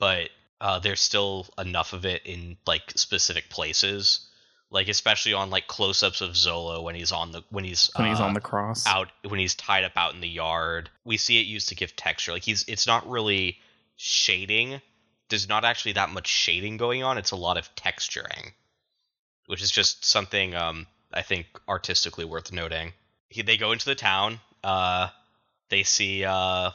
but 0.01 0.31
uh, 0.61 0.81
there's 0.81 1.01
still 1.01 1.47
enough 1.57 1.93
of 1.93 2.05
it 2.05 2.23
in 2.25 2.57
like 2.67 2.91
specific 2.97 3.49
places, 3.49 4.29
like 4.71 4.89
especially 4.89 5.33
on 5.33 5.51
like 5.51 5.67
close-ups 5.67 6.21
of 6.21 6.31
Zolo 6.31 6.83
when 6.83 6.95
he's 6.95 7.13
on 7.13 7.33
the 7.33 7.43
when 7.51 7.65
he's 7.65 7.91
When 7.97 8.09
he's 8.09 8.21
uh, 8.21 8.25
on 8.25 8.35
the 8.35 8.41
cross. 8.41 8.87
out 8.87 9.09
when 9.27 9.41
he's 9.41 9.55
tied 9.55 9.85
up 9.85 9.93
out 9.97 10.15
in 10.15 10.21
the 10.21 10.29
yard. 10.29 10.91
We 11.05 11.17
see 11.17 11.41
it 11.41 11.47
used 11.47 11.69
to 11.71 11.75
give 11.75 11.97
texture. 11.97 12.33
Like 12.33 12.45
he's 12.45 12.65
it's 12.69 12.87
not 12.87 13.09
really 13.09 13.59
shading. 13.97 14.81
There's 15.29 15.49
not 15.49 15.65
actually 15.65 15.93
that 15.93 16.11
much 16.11 16.27
shading 16.27 16.77
going 16.77 17.03
on. 17.03 17.19
It's 17.19 17.31
a 17.31 17.37
lot 17.37 17.57
of 17.57 17.73
texturing, 17.75 18.53
which 19.47 19.63
is 19.63 19.71
just 19.71 20.05
something 20.05 20.55
um, 20.55 20.87
I 21.13 21.23
think 21.23 21.47
artistically 21.69 22.25
worth 22.25 22.53
noting. 22.53 22.93
He, 23.29 23.43
they 23.43 23.57
go 23.57 23.73
into 23.73 23.87
the 23.87 23.95
town. 23.95 24.41
Uh, 24.63 25.09
they 25.69 25.83
see 25.85 26.25
uh, 26.25 26.71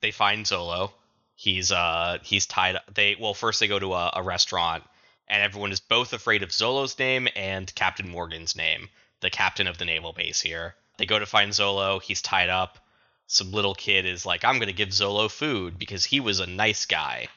they 0.00 0.10
find 0.10 0.44
Zolo. 0.46 0.92
He's 1.36 1.72
uh 1.72 2.18
he's 2.22 2.46
tied. 2.46 2.78
They 2.94 3.16
well 3.20 3.34
first 3.34 3.58
they 3.58 3.66
go 3.66 3.78
to 3.78 3.92
a, 3.94 4.12
a 4.14 4.22
restaurant 4.22 4.84
and 5.28 5.42
everyone 5.42 5.72
is 5.72 5.80
both 5.80 6.12
afraid 6.12 6.42
of 6.42 6.50
Zolo's 6.50 6.98
name 6.98 7.28
and 7.36 7.74
Captain 7.74 8.08
Morgan's 8.08 8.56
name, 8.56 8.88
the 9.20 9.30
captain 9.30 9.66
of 9.66 9.78
the 9.78 9.84
naval 9.84 10.12
base 10.12 10.40
here. 10.40 10.74
They 10.98 11.06
go 11.06 11.18
to 11.18 11.26
find 11.26 11.52
Zolo. 11.52 12.00
He's 12.02 12.22
tied 12.22 12.48
up. 12.50 12.78
Some 13.26 13.52
little 13.52 13.74
kid 13.74 14.04
is 14.06 14.26
like, 14.26 14.44
I'm 14.44 14.56
going 14.56 14.68
to 14.68 14.74
give 14.74 14.90
Zolo 14.90 15.30
food 15.30 15.78
because 15.78 16.04
he 16.04 16.20
was 16.20 16.40
a 16.40 16.46
nice 16.46 16.86
guy. 16.86 17.28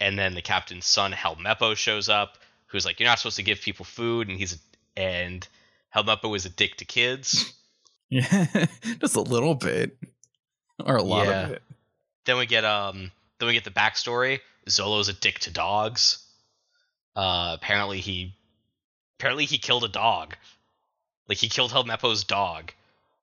And 0.00 0.18
then 0.18 0.34
the 0.34 0.42
captain's 0.42 0.86
son, 0.86 1.12
Helmeppo, 1.12 1.76
shows 1.76 2.08
up, 2.08 2.38
who's 2.66 2.84
like, 2.86 3.00
You're 3.00 3.08
not 3.08 3.18
supposed 3.18 3.36
to 3.36 3.42
give 3.42 3.60
people 3.60 3.84
food. 3.84 4.28
And 4.28 4.38
he's, 4.38 4.58
and 4.96 5.46
Helmeppo 5.94 6.34
is 6.36 6.46
a 6.46 6.50
dick 6.50 6.76
to 6.76 6.84
kids. 6.84 7.52
Yeah, 8.12 8.66
just 9.00 9.14
a 9.14 9.20
little 9.20 9.54
bit, 9.54 9.96
or 10.84 10.96
a 10.96 11.02
lot 11.02 11.26
Yeah. 11.26 11.44
of 11.44 11.50
it. 11.52 11.62
then 12.24 12.38
we 12.38 12.46
get, 12.46 12.64
um, 12.64 13.12
then 13.38 13.46
we 13.46 13.52
get 13.54 13.62
the 13.62 13.70
backstory. 13.70 14.40
Zolo's 14.68 15.08
a 15.08 15.12
dick 15.12 15.38
to 15.38 15.52
dogs. 15.52 16.18
Uh, 17.16 17.56
apparently 17.60 18.00
he, 18.00 18.34
apparently 19.18 19.44
he 19.44 19.58
killed 19.58 19.84
a 19.84 19.88
dog. 19.88 20.36
Like 21.28 21.38
he 21.38 21.48
killed 21.48 21.72
Helmeppo's 21.72 22.24
dog. 22.24 22.72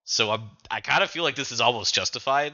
So 0.06 0.32
I'm, 0.32 0.50
I 0.72 0.82
kind 0.82 1.04
of 1.04 1.10
feel 1.10 1.24
like 1.24 1.36
this 1.36 1.52
is 1.52 1.60
almost 1.60 1.94
justified. 1.94 2.54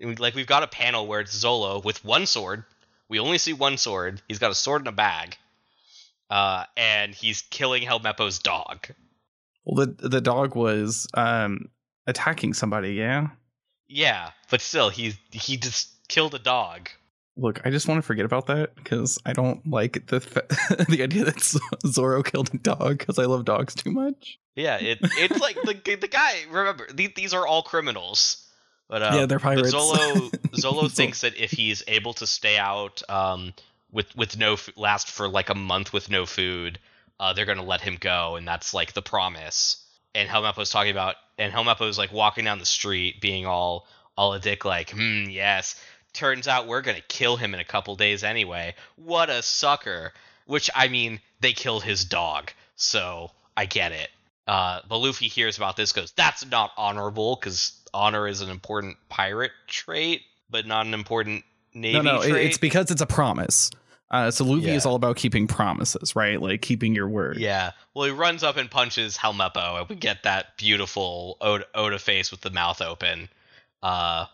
Like 0.00 0.34
we've 0.34 0.46
got 0.46 0.62
a 0.62 0.68
panel 0.68 1.06
where 1.06 1.20
it's 1.20 1.44
Zolo 1.44 1.82
with 1.82 2.04
one 2.04 2.26
sword. 2.26 2.64
We 3.08 3.18
only 3.18 3.38
see 3.38 3.52
one 3.52 3.78
sword. 3.78 4.22
He's 4.28 4.38
got 4.38 4.52
a 4.52 4.54
sword 4.54 4.82
in 4.82 4.86
a 4.86 4.92
bag. 4.92 5.36
Uh, 6.30 6.64
and 6.76 7.14
he's 7.14 7.42
killing 7.42 7.82
Helmeppo's 7.82 8.38
dog. 8.38 8.86
Well, 9.64 9.86
the 9.86 10.08
the 10.08 10.20
dog 10.20 10.54
was 10.54 11.06
um 11.14 11.68
attacking 12.06 12.54
somebody. 12.54 12.94
Yeah. 12.94 13.28
Yeah, 13.88 14.30
but 14.50 14.60
still, 14.60 14.90
he 14.90 15.14
he 15.32 15.56
just 15.56 15.88
killed 16.08 16.34
a 16.34 16.38
dog. 16.38 16.90
Look, 17.38 17.64
I 17.64 17.70
just 17.70 17.86
want 17.86 17.98
to 17.98 18.02
forget 18.06 18.24
about 18.24 18.46
that 18.48 18.74
because 18.74 19.18
I 19.24 19.32
don't 19.32 19.64
like 19.70 20.06
the 20.08 20.20
fa- 20.20 20.46
the 20.88 21.02
idea 21.02 21.24
that 21.24 21.40
Z- 21.40 21.60
Zoro 21.86 22.22
killed 22.22 22.52
a 22.52 22.58
dog 22.58 22.98
because 22.98 23.18
I 23.18 23.24
love 23.24 23.44
dogs 23.44 23.74
too 23.74 23.92
much. 23.92 24.38
Yeah, 24.56 24.76
it 24.78 24.98
it's 25.02 25.40
like 25.40 25.56
the 25.62 25.94
the 25.94 26.08
guy. 26.08 26.32
Remember, 26.50 26.88
the, 26.92 27.12
these 27.14 27.32
are 27.32 27.46
all 27.46 27.62
criminals. 27.62 28.44
But 28.88 29.02
uh, 29.02 29.12
yeah, 29.14 29.26
they're 29.26 29.38
but 29.38 29.54
pirates. 29.54 29.72
Zolo 29.72 30.30
Zolo 30.52 30.90
thinks 30.90 31.20
that 31.20 31.36
if 31.36 31.52
he's 31.52 31.82
able 31.86 32.14
to 32.14 32.26
stay 32.26 32.58
out 32.58 33.02
um, 33.08 33.52
with 33.92 34.14
with 34.16 34.36
no 34.36 34.54
f- 34.54 34.70
last 34.76 35.08
for 35.08 35.28
like 35.28 35.50
a 35.50 35.54
month 35.54 35.92
with 35.92 36.10
no 36.10 36.26
food, 36.26 36.78
uh, 37.20 37.32
they're 37.34 37.44
gonna 37.44 37.62
let 37.62 37.80
him 37.82 37.96
go, 38.00 38.36
and 38.36 38.48
that's 38.48 38.74
like 38.74 38.94
the 38.94 39.02
promise. 39.02 39.84
And 40.14 40.28
Helmeppo's 40.28 40.70
talking 40.70 40.90
about, 40.90 41.16
and 41.36 41.52
Helmeppo's 41.52 41.98
like 41.98 42.12
walking 42.12 42.44
down 42.44 42.58
the 42.58 42.66
street, 42.66 43.20
being 43.20 43.46
all 43.46 43.86
all 44.16 44.32
a 44.32 44.40
dick, 44.40 44.64
like, 44.64 44.90
hmm, 44.90 45.26
yes. 45.28 45.80
Turns 46.18 46.48
out 46.48 46.66
we're 46.66 46.82
gonna 46.82 47.00
kill 47.06 47.36
him 47.36 47.54
in 47.54 47.60
a 47.60 47.64
couple 47.64 47.94
days 47.94 48.24
anyway. 48.24 48.74
What 48.96 49.30
a 49.30 49.40
sucker! 49.40 50.12
Which 50.46 50.68
I 50.74 50.88
mean, 50.88 51.20
they 51.38 51.52
killed 51.52 51.84
his 51.84 52.04
dog, 52.04 52.50
so 52.74 53.30
I 53.56 53.66
get 53.66 53.92
it. 53.92 54.10
Uh, 54.44 54.80
but 54.88 54.98
Luffy 54.98 55.28
hears 55.28 55.56
about 55.56 55.76
this, 55.76 55.92
goes, 55.92 56.10
"That's 56.16 56.44
not 56.44 56.72
honorable, 56.76 57.36
because 57.36 57.72
honor 57.94 58.26
is 58.26 58.40
an 58.40 58.50
important 58.50 58.96
pirate 59.08 59.52
trait, 59.68 60.22
but 60.50 60.66
not 60.66 60.86
an 60.86 60.92
important 60.92 61.44
navy 61.72 62.02
no, 62.02 62.16
no, 62.16 62.22
trait." 62.28 62.46
it's 62.46 62.58
because 62.58 62.90
it's 62.90 63.00
a 63.00 63.06
promise. 63.06 63.70
Uh, 64.10 64.32
so 64.32 64.44
Luffy 64.44 64.70
is 64.70 64.84
all 64.84 64.96
about 64.96 65.14
keeping 65.14 65.46
promises, 65.46 66.16
right? 66.16 66.42
Like 66.42 66.62
keeping 66.62 66.96
your 66.96 67.08
word. 67.08 67.36
Yeah. 67.36 67.70
Well, 67.94 68.06
he 68.06 68.10
runs 68.10 68.42
up 68.42 68.56
and 68.56 68.68
punches 68.68 69.16
Helmeppo, 69.16 69.78
and 69.78 69.88
we 69.88 69.94
get 69.94 70.24
that 70.24 70.56
beautiful 70.56 71.36
Oda, 71.40 71.64
Oda 71.76 72.00
face 72.00 72.32
with 72.32 72.40
the 72.40 72.50
mouth 72.50 72.82
open. 72.82 73.28
Uh, 73.84 74.26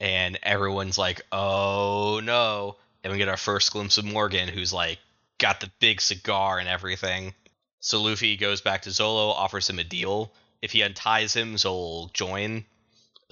and 0.00 0.38
everyone's 0.42 0.98
like, 0.98 1.22
"Oh 1.32 2.20
no!" 2.22 2.76
And 3.02 3.12
we 3.12 3.18
get 3.18 3.28
our 3.28 3.36
first 3.36 3.72
glimpse 3.72 3.98
of 3.98 4.04
Morgan, 4.04 4.48
who's 4.48 4.72
like 4.72 4.98
got 5.38 5.60
the 5.60 5.70
big 5.80 6.00
cigar 6.00 6.58
and 6.58 6.68
everything. 6.68 7.34
So 7.80 8.00
Luffy 8.00 8.36
goes 8.36 8.60
back 8.60 8.82
to 8.82 8.90
Zolo, 8.90 9.30
offers 9.30 9.68
him 9.68 9.78
a 9.78 9.84
deal. 9.84 10.32
If 10.62 10.72
he 10.72 10.82
unties 10.82 11.34
him, 11.34 11.54
Zolo 11.56 11.72
will 11.72 12.10
join. 12.14 12.64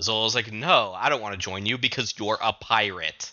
Zolo's 0.00 0.34
like, 0.34 0.52
"No, 0.52 0.92
I 0.94 1.08
don't 1.08 1.22
want 1.22 1.34
to 1.34 1.38
join 1.38 1.66
you 1.66 1.78
because 1.78 2.14
you're 2.18 2.38
a 2.42 2.52
pirate." 2.52 3.32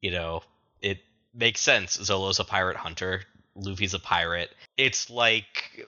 You 0.00 0.12
know, 0.12 0.42
it 0.80 0.98
makes 1.34 1.60
sense. 1.60 1.98
Zolo's 1.98 2.38
a 2.38 2.44
pirate 2.44 2.76
hunter. 2.76 3.24
Luffy's 3.54 3.94
a 3.94 3.98
pirate. 3.98 4.50
It's 4.76 5.10
like 5.10 5.86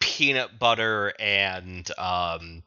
peanut 0.00 0.58
butter 0.58 1.12
and 1.18 1.88
um 1.98 2.62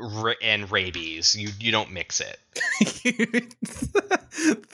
ra- 0.00 0.34
and 0.42 0.70
rabies. 0.70 1.36
You 1.36 1.50
you 1.58 1.72
don't 1.72 1.92
mix 1.92 2.20
it. 2.20 2.38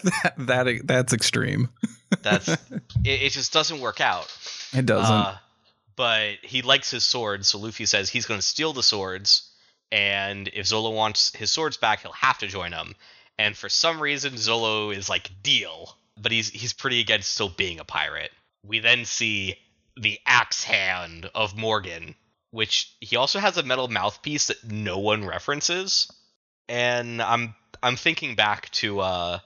that, 0.02 0.34
that 0.38 0.80
that's 0.84 1.12
extreme. 1.12 1.68
That's 2.22 2.46
it, 2.48 2.60
it. 3.04 3.32
Just 3.32 3.52
doesn't 3.52 3.80
work 3.80 4.00
out. 4.00 4.32
It 4.72 4.86
doesn't. 4.86 5.12
Uh, 5.12 5.36
but 5.96 6.36
he 6.42 6.62
likes 6.62 6.90
his 6.90 7.02
swords, 7.02 7.48
so 7.48 7.58
Luffy 7.58 7.84
says 7.84 8.08
he's 8.08 8.26
going 8.26 8.38
to 8.38 8.46
steal 8.46 8.72
the 8.72 8.82
swords, 8.82 9.50
and 9.90 10.48
if 10.48 10.66
Zolo 10.66 10.94
wants 10.94 11.34
his 11.34 11.50
swords 11.50 11.76
back, 11.76 12.02
he'll 12.02 12.12
have 12.12 12.38
to 12.38 12.46
join 12.46 12.72
him. 12.72 12.94
And 13.38 13.56
for 13.56 13.68
some 13.68 14.00
reason, 14.00 14.34
Zolo 14.34 14.96
is 14.96 15.08
like 15.08 15.30
deal, 15.42 15.96
but 16.16 16.32
he's 16.32 16.48
he's 16.48 16.72
pretty 16.72 17.00
against 17.00 17.30
still 17.30 17.48
being 17.48 17.80
a 17.80 17.84
pirate. 17.84 18.30
We 18.64 18.78
then 18.78 19.04
see 19.04 19.56
the 19.96 20.18
axe 20.26 20.62
hand 20.64 21.28
of 21.34 21.56
Morgan, 21.56 22.14
which 22.56 22.96
he 23.02 23.16
also 23.16 23.38
has 23.38 23.58
a 23.58 23.62
metal 23.62 23.86
mouthpiece 23.86 24.46
that 24.46 24.64
no 24.64 24.98
one 24.98 25.26
references. 25.26 26.10
And 26.70 27.20
I'm 27.20 27.54
I'm 27.82 27.96
thinking 27.96 28.34
back 28.34 28.70
to 28.70 29.00
uh, 29.00 29.38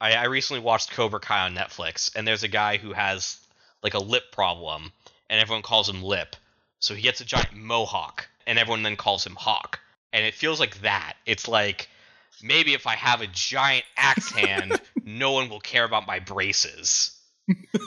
I, 0.00 0.12
I 0.12 0.24
recently 0.26 0.62
watched 0.62 0.92
Cobra 0.92 1.18
Kai 1.18 1.46
on 1.46 1.56
Netflix, 1.56 2.14
and 2.14 2.26
there's 2.26 2.44
a 2.44 2.48
guy 2.48 2.76
who 2.76 2.92
has 2.92 3.36
like 3.82 3.94
a 3.94 3.98
lip 3.98 4.30
problem, 4.30 4.92
and 5.28 5.40
everyone 5.40 5.62
calls 5.62 5.88
him 5.88 6.04
Lip. 6.04 6.36
So 6.78 6.94
he 6.94 7.02
gets 7.02 7.20
a 7.20 7.24
giant 7.24 7.52
mohawk, 7.52 8.28
and 8.46 8.60
everyone 8.60 8.84
then 8.84 8.96
calls 8.96 9.26
him 9.26 9.34
Hawk. 9.34 9.80
And 10.12 10.24
it 10.24 10.34
feels 10.34 10.60
like 10.60 10.82
that. 10.82 11.14
It's 11.26 11.48
like 11.48 11.88
maybe 12.44 12.74
if 12.74 12.86
I 12.86 12.94
have 12.94 13.22
a 13.22 13.26
giant 13.26 13.84
axe 13.96 14.30
hand, 14.30 14.80
no 15.04 15.32
one 15.32 15.48
will 15.48 15.60
care 15.60 15.84
about 15.84 16.06
my 16.06 16.20
braces. 16.20 17.18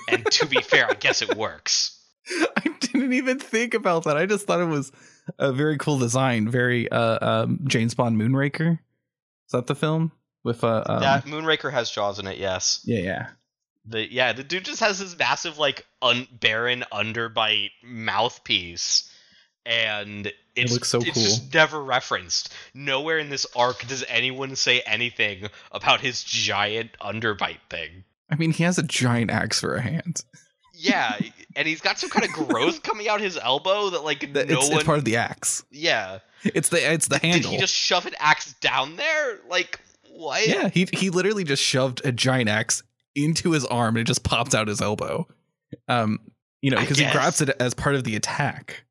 And 0.09 0.25
to 0.31 0.45
be 0.45 0.61
fair, 0.61 0.89
I 0.89 0.95
guess 0.95 1.21
it 1.21 1.37
works. 1.37 1.94
I 2.57 2.75
didn't 2.79 3.13
even 3.13 3.39
think 3.39 3.73
about 3.73 4.03
that. 4.05 4.17
I 4.17 4.25
just 4.25 4.47
thought 4.47 4.59
it 4.59 4.65
was 4.65 4.91
a 5.37 5.51
very 5.51 5.77
cool 5.77 5.97
design. 5.97 6.49
Very 6.49 6.89
uh, 6.91 7.43
um, 7.43 7.59
James 7.65 7.93
Bond 7.93 8.17
Moonraker. 8.19 8.73
Is 8.73 9.51
that 9.51 9.67
the 9.67 9.75
film 9.75 10.11
with 10.43 10.63
uh? 10.63 10.83
Um, 10.85 10.99
that 11.01 11.25
Moonraker 11.25 11.71
has 11.71 11.89
jaws 11.89 12.19
in 12.19 12.27
it, 12.27 12.37
yes. 12.37 12.81
yeah, 12.85 12.99
yeah. 12.99 13.27
The 13.85 14.11
yeah, 14.11 14.33
the 14.33 14.43
dude 14.43 14.65
just 14.65 14.79
has 14.79 14.99
this 14.99 15.17
massive 15.17 15.57
like 15.57 15.85
un- 16.01 16.27
barren 16.31 16.83
underbite 16.91 17.69
mouthpiece, 17.83 19.11
and 19.65 20.31
it's, 20.55 20.71
looks 20.71 20.89
so 20.89 20.99
it's 20.99 21.11
cool. 21.11 21.23
just 21.23 21.53
never 21.53 21.83
referenced. 21.83 22.53
Nowhere 22.73 23.19
in 23.19 23.29
this 23.29 23.45
arc 23.55 23.85
does 23.87 24.03
anyone 24.07 24.55
say 24.55 24.81
anything 24.81 25.49
about 25.71 26.01
his 26.01 26.23
giant 26.23 26.91
underbite 26.99 27.59
thing. 27.69 28.03
I 28.29 28.35
mean, 28.35 28.51
he 28.51 28.63
has 28.63 28.79
a 28.79 28.83
giant 28.83 29.29
axe 29.29 29.59
for 29.59 29.75
a 29.75 29.81
hand. 29.81 30.23
Yeah, 30.85 31.17
and 31.55 31.67
he's 31.67 31.81
got 31.81 31.99
some 31.99 32.09
kind 32.09 32.25
of 32.25 32.31
growth 32.31 32.83
coming 32.83 33.07
out 33.07 33.21
his 33.21 33.37
elbow 33.37 33.89
that 33.91 34.03
like 34.03 34.29
no 34.29 34.41
it's, 34.41 34.69
one. 34.69 34.73
it's 34.77 34.83
part 34.83 34.97
of 34.97 35.05
the 35.05 35.15
axe. 35.17 35.63
yeah, 35.71 36.19
It's 36.43 36.69
the 36.69 36.91
it's 36.93 37.07
the 37.07 37.17
handle. 37.19 37.49
did 37.51 37.55
he 37.55 37.61
just 37.61 37.73
shove 37.73 38.05
an 38.05 38.13
axe 38.19 38.53
down 38.61 38.95
there? 38.95 39.39
Like 39.49 39.79
what? 40.11 40.47
yeah, 40.47 40.69
he 40.69 40.87
he 40.93 41.09
literally 41.09 41.43
just 41.43 41.63
shoved 41.63 42.01
a 42.05 42.11
giant 42.11 42.49
axe 42.49 42.83
into 43.15 43.51
his 43.51 43.65
arm 43.65 43.95
and 43.95 44.01
it 44.01 44.07
just 44.07 44.23
popped 44.23 44.53
out 44.53 44.67
his 44.67 44.81
elbow. 44.81 45.27
Um, 45.87 46.19
you 46.61 46.71
know, 46.71 46.79
because 46.79 46.97
he 46.97 47.09
grabs 47.11 47.41
it 47.41 47.49
as 47.59 47.73
part 47.73 47.95
of 47.95 48.03
the 48.03 48.15
attack. 48.15 48.83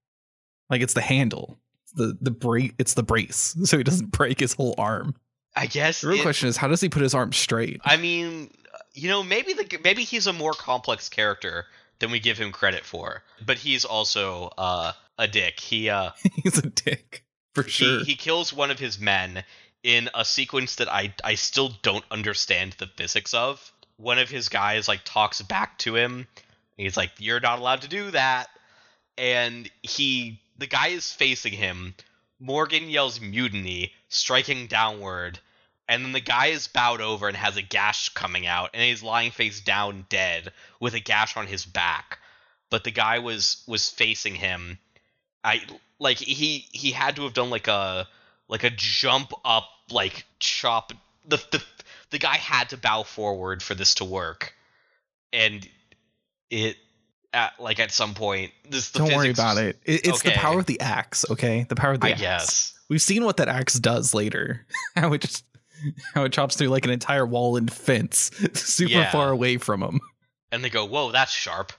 Like 0.71 0.81
it's 0.81 0.95
the 0.95 1.01
handle. 1.01 1.59
It's 1.85 1.93
the 1.93 2.17
the 2.21 2.31
brace. 2.31 2.73
It's 2.79 2.95
the 2.95 3.03
brace, 3.03 3.57
so 3.65 3.77
he 3.79 3.85
doesn't 3.85 4.11
break 4.11 4.41
his 4.41 4.53
whole 4.55 4.75
arm. 4.79 5.15
I 5.57 5.67
guess. 5.67 6.01
The 6.01 6.09
real 6.09 6.19
it- 6.21 6.23
question 6.23 6.49
is, 6.49 6.57
how 6.57 6.69
does 6.69 6.81
he 6.81 6.89
put 6.89 7.03
his 7.03 7.15
arm 7.15 7.33
straight? 7.33 7.81
I 7.85 7.97
mean, 7.97 8.51
you 8.93 9.09
know, 9.09 9.23
maybe 9.23 9.53
the 9.53 9.79
maybe 9.85 10.03
he's 10.05 10.27
a 10.27 10.33
more 10.33 10.53
complex 10.53 11.09
character 11.09 11.67
than 11.99 12.11
we 12.11 12.21
give 12.21 12.39
him 12.39 12.53
credit 12.53 12.85
for. 12.85 13.23
But 13.45 13.59
he's 13.59 13.85
also 13.85 14.51
uh, 14.59 14.93
a 15.19 15.29
dick. 15.29 15.61
He 15.61 15.89
uh 15.89 16.11
He's 16.43 16.59
a 16.59 16.69
dick 16.71 17.25
for 17.55 17.63
sure. 17.65 18.01
he, 18.01 18.05
he 18.05 18.17
kills 18.17 18.53
one 18.53 18.71
of 18.71 18.79
his 18.79 18.99
men 18.99 19.45
in 19.83 20.09
a 20.15 20.25
sequence 20.25 20.77
that 20.77 20.93
I 20.93 21.15
I 21.23 21.35
still 21.35 21.71
don't 21.83 22.05
understand 22.11 22.75
the 22.79 22.87
physics 22.97 23.35
of. 23.35 23.73
One 23.97 24.19
of 24.19 24.29
his 24.29 24.49
guys 24.49 24.89
like 24.89 25.03
talks 25.05 25.41
back 25.43 25.79
to 25.81 25.95
him. 25.97 26.27
He's 26.77 26.97
like, 26.97 27.13
"You're 27.19 27.41
not 27.41 27.61
allowed 27.61 27.83
to 27.83 27.89
do 27.89 28.11
that." 28.11 28.49
And 29.17 29.71
he 29.83 30.41
the 30.59 30.67
guy 30.67 30.89
is 30.89 31.13
facing 31.13 31.53
him. 31.53 31.95
Morgan 32.41 32.91
yells 32.91 33.21
mutiny, 33.21 33.93
striking 34.09 34.67
downward, 34.67 35.39
and 35.89 36.05
then 36.05 36.13
the 36.13 36.21
guy 36.21 36.47
is 36.47 36.67
bowed 36.67 37.01
over 37.01 37.29
and 37.29 37.37
has 37.37 37.57
a 37.57 37.63
gash 37.63 38.09
coming 38.11 38.47
out, 38.47 38.71
and 38.75 38.83
he's 38.83 39.03
lying 39.03 39.31
face 39.31 39.61
down 39.61 40.07
dead 40.09 40.53
with 40.81 40.95
a 40.95 41.01
gash 41.01 41.37
on 41.37 41.47
his 41.47 41.65
back. 41.65 42.19
But 42.71 42.85
the 42.85 42.91
guy 42.91 43.19
was 43.19 43.63
was 43.67 43.91
facing 43.91 44.35
him. 44.35 44.79
I 45.43 45.63
like 45.99 46.19
he 46.19 46.67
he 46.73 46.91
had 46.91 47.17
to 47.17 47.23
have 47.23 47.35
done 47.35 47.51
like 47.51 47.69
a 47.69 48.09
like 48.49 48.65
a 48.65 48.71
jump 48.71 49.33
up 49.45 49.69
like 49.91 50.25
chop 50.39 50.93
the 51.27 51.37
the 51.51 51.63
the 52.11 52.19
guy 52.19 52.37
had 52.37 52.71
to 52.71 52.77
bow 52.77 53.03
forward 53.03 53.63
for 53.63 53.75
this 53.75 53.95
to 53.97 54.05
work, 54.05 54.55
and 55.33 55.69
it 56.51 56.77
at 57.33 57.53
like 57.61 57.81
at 57.81 57.91
some 57.93 58.15
point 58.15 58.53
this 58.69 58.91
the 58.91 59.01
Don't 59.01 59.15
worry 59.15 59.31
about 59.31 59.59
it. 59.59 59.79
it 59.85 60.07
it's 60.07 60.23
the 60.23 60.31
power 60.31 60.59
of 60.61 60.67
the 60.67 60.81
axe. 60.81 61.25
Okay, 61.31 61.67
the 61.69 61.75
power 61.77 61.93
of 61.93 62.01
the 62.01 62.07
I 62.07 62.11
axe. 62.11 62.21
guess. 62.21 62.75
We've 62.89 63.03
seen 63.03 63.25
what 63.25 63.37
that 63.39 63.49
axe 63.49 63.75
does 63.75 64.15
later. 64.15 64.67
how 64.97 65.13
it 65.13 65.21
just 65.21 65.45
how 66.15 66.25
it 66.25 66.33
chops 66.33 66.57
through 66.57 66.69
like 66.69 66.85
an 66.85 66.91
entire 66.91 67.27
wall 67.27 67.57
and 67.57 67.73
fence, 67.73 68.31
super 68.55 68.93
Yeah. 68.93 69.11
far 69.11 69.31
away 69.31 69.57
from 69.59 69.83
him. 69.83 70.01
and 70.53 70.63
they 70.65 70.71
go, 70.71 70.85
"Whoa, 70.85 71.11
that's 71.13 71.33
sharp." 71.33 71.73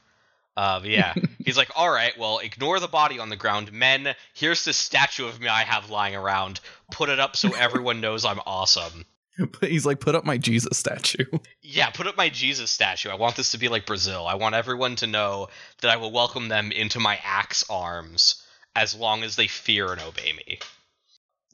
Uh, 0.58 0.80
yeah, 0.84 1.14
he's 1.46 1.58
like, 1.58 1.70
"All 1.76 1.90
right, 1.90 2.18
well, 2.18 2.40
ignore 2.40 2.80
the 2.80 2.88
body 2.88 3.20
on 3.20 3.30
the 3.30 3.36
ground, 3.36 3.72
men. 3.74 4.16
Here's 4.34 4.64
this 4.64 4.78
statue 4.78 5.28
of 5.28 5.40
me 5.40 5.48
I 5.48 5.64
have 5.64 5.90
lying 5.90 6.16
around. 6.16 6.60
Put 6.92 7.10
it 7.10 7.20
up 7.20 7.36
so 7.36 7.54
everyone 7.56 8.00
knows 8.02 8.24
I'm 8.26 8.40
awesome." 8.46 9.06
But 9.60 9.70
he's 9.70 9.86
like, 9.86 10.00
put 10.00 10.16
up 10.16 10.24
my 10.24 10.38
Jesus 10.38 10.78
statue. 10.78 11.26
Yeah, 11.62 11.90
put 11.90 12.08
up 12.08 12.16
my 12.16 12.30
Jesus 12.30 12.72
statue. 12.72 13.10
I 13.10 13.16
want 13.16 13.36
this 13.36 13.52
to 13.52 13.58
be 13.58 13.68
like 13.68 13.86
Brazil. 13.86 14.26
I 14.26 14.36
want 14.36 14.56
everyone 14.56 14.96
to 14.96 15.08
know 15.08 15.50
that 15.82 15.92
I 15.92 15.98
will 15.98 16.14
welcome 16.14 16.48
them 16.48 16.72
into 16.72 17.02
my 17.02 17.20
axe 17.22 17.66
arms 17.70 18.42
as 18.78 18.96
long 18.96 19.24
as 19.24 19.36
they 19.36 19.48
fear 19.48 19.92
and 19.92 20.00
obey 20.02 20.32
me. 20.32 20.60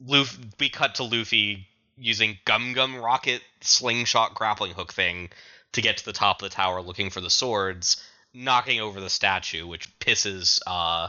Luffy, 0.00 0.44
we 0.60 0.68
cut 0.68 0.94
to 0.96 1.02
Luffy 1.02 1.66
using 1.96 2.38
Gum 2.44 2.72
Gum 2.72 2.96
Rocket 2.96 3.42
slingshot 3.60 4.34
grappling 4.34 4.72
hook 4.72 4.92
thing 4.92 5.30
to 5.72 5.82
get 5.82 5.98
to 5.98 6.04
the 6.04 6.12
top 6.12 6.42
of 6.42 6.50
the 6.50 6.54
tower 6.54 6.82
looking 6.82 7.10
for 7.10 7.20
the 7.20 7.30
swords, 7.30 8.02
knocking 8.34 8.80
over 8.80 9.00
the 9.00 9.10
statue, 9.10 9.66
which 9.66 9.88
pisses 9.98 10.60
uh, 10.66 11.08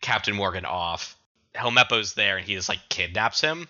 Captain 0.00 0.34
Morgan 0.34 0.64
off. 0.64 1.16
Helmeppo's 1.54 2.14
there 2.14 2.36
and 2.36 2.46
he 2.46 2.54
just 2.54 2.68
like 2.68 2.88
kidnaps 2.88 3.40
him. 3.40 3.68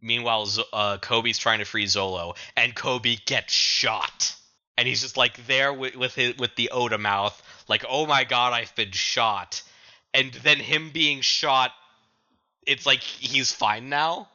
Meanwhile, 0.00 0.48
uh, 0.72 0.98
Koby's 0.98 1.38
trying 1.38 1.60
to 1.60 1.64
free 1.64 1.86
Zolo, 1.86 2.36
and 2.56 2.74
Koby 2.74 3.24
gets 3.24 3.54
shot. 3.54 4.36
And 4.76 4.86
he's 4.86 5.00
just 5.00 5.16
like 5.16 5.46
there 5.46 5.72
with 5.72 5.96
with, 5.96 6.14
his, 6.14 6.36
with 6.36 6.54
the 6.56 6.70
Oda 6.70 6.98
mouth, 6.98 7.40
like, 7.68 7.86
"Oh 7.88 8.04
my 8.04 8.24
god, 8.24 8.52
I've 8.52 8.74
been 8.74 8.90
shot." 8.90 9.62
And 10.12 10.32
then 10.32 10.58
him 10.58 10.90
being 10.90 11.22
shot, 11.22 11.72
it's 12.66 12.84
like 12.84 13.00
he's 13.00 13.50
fine 13.50 13.88
now. 13.88 14.28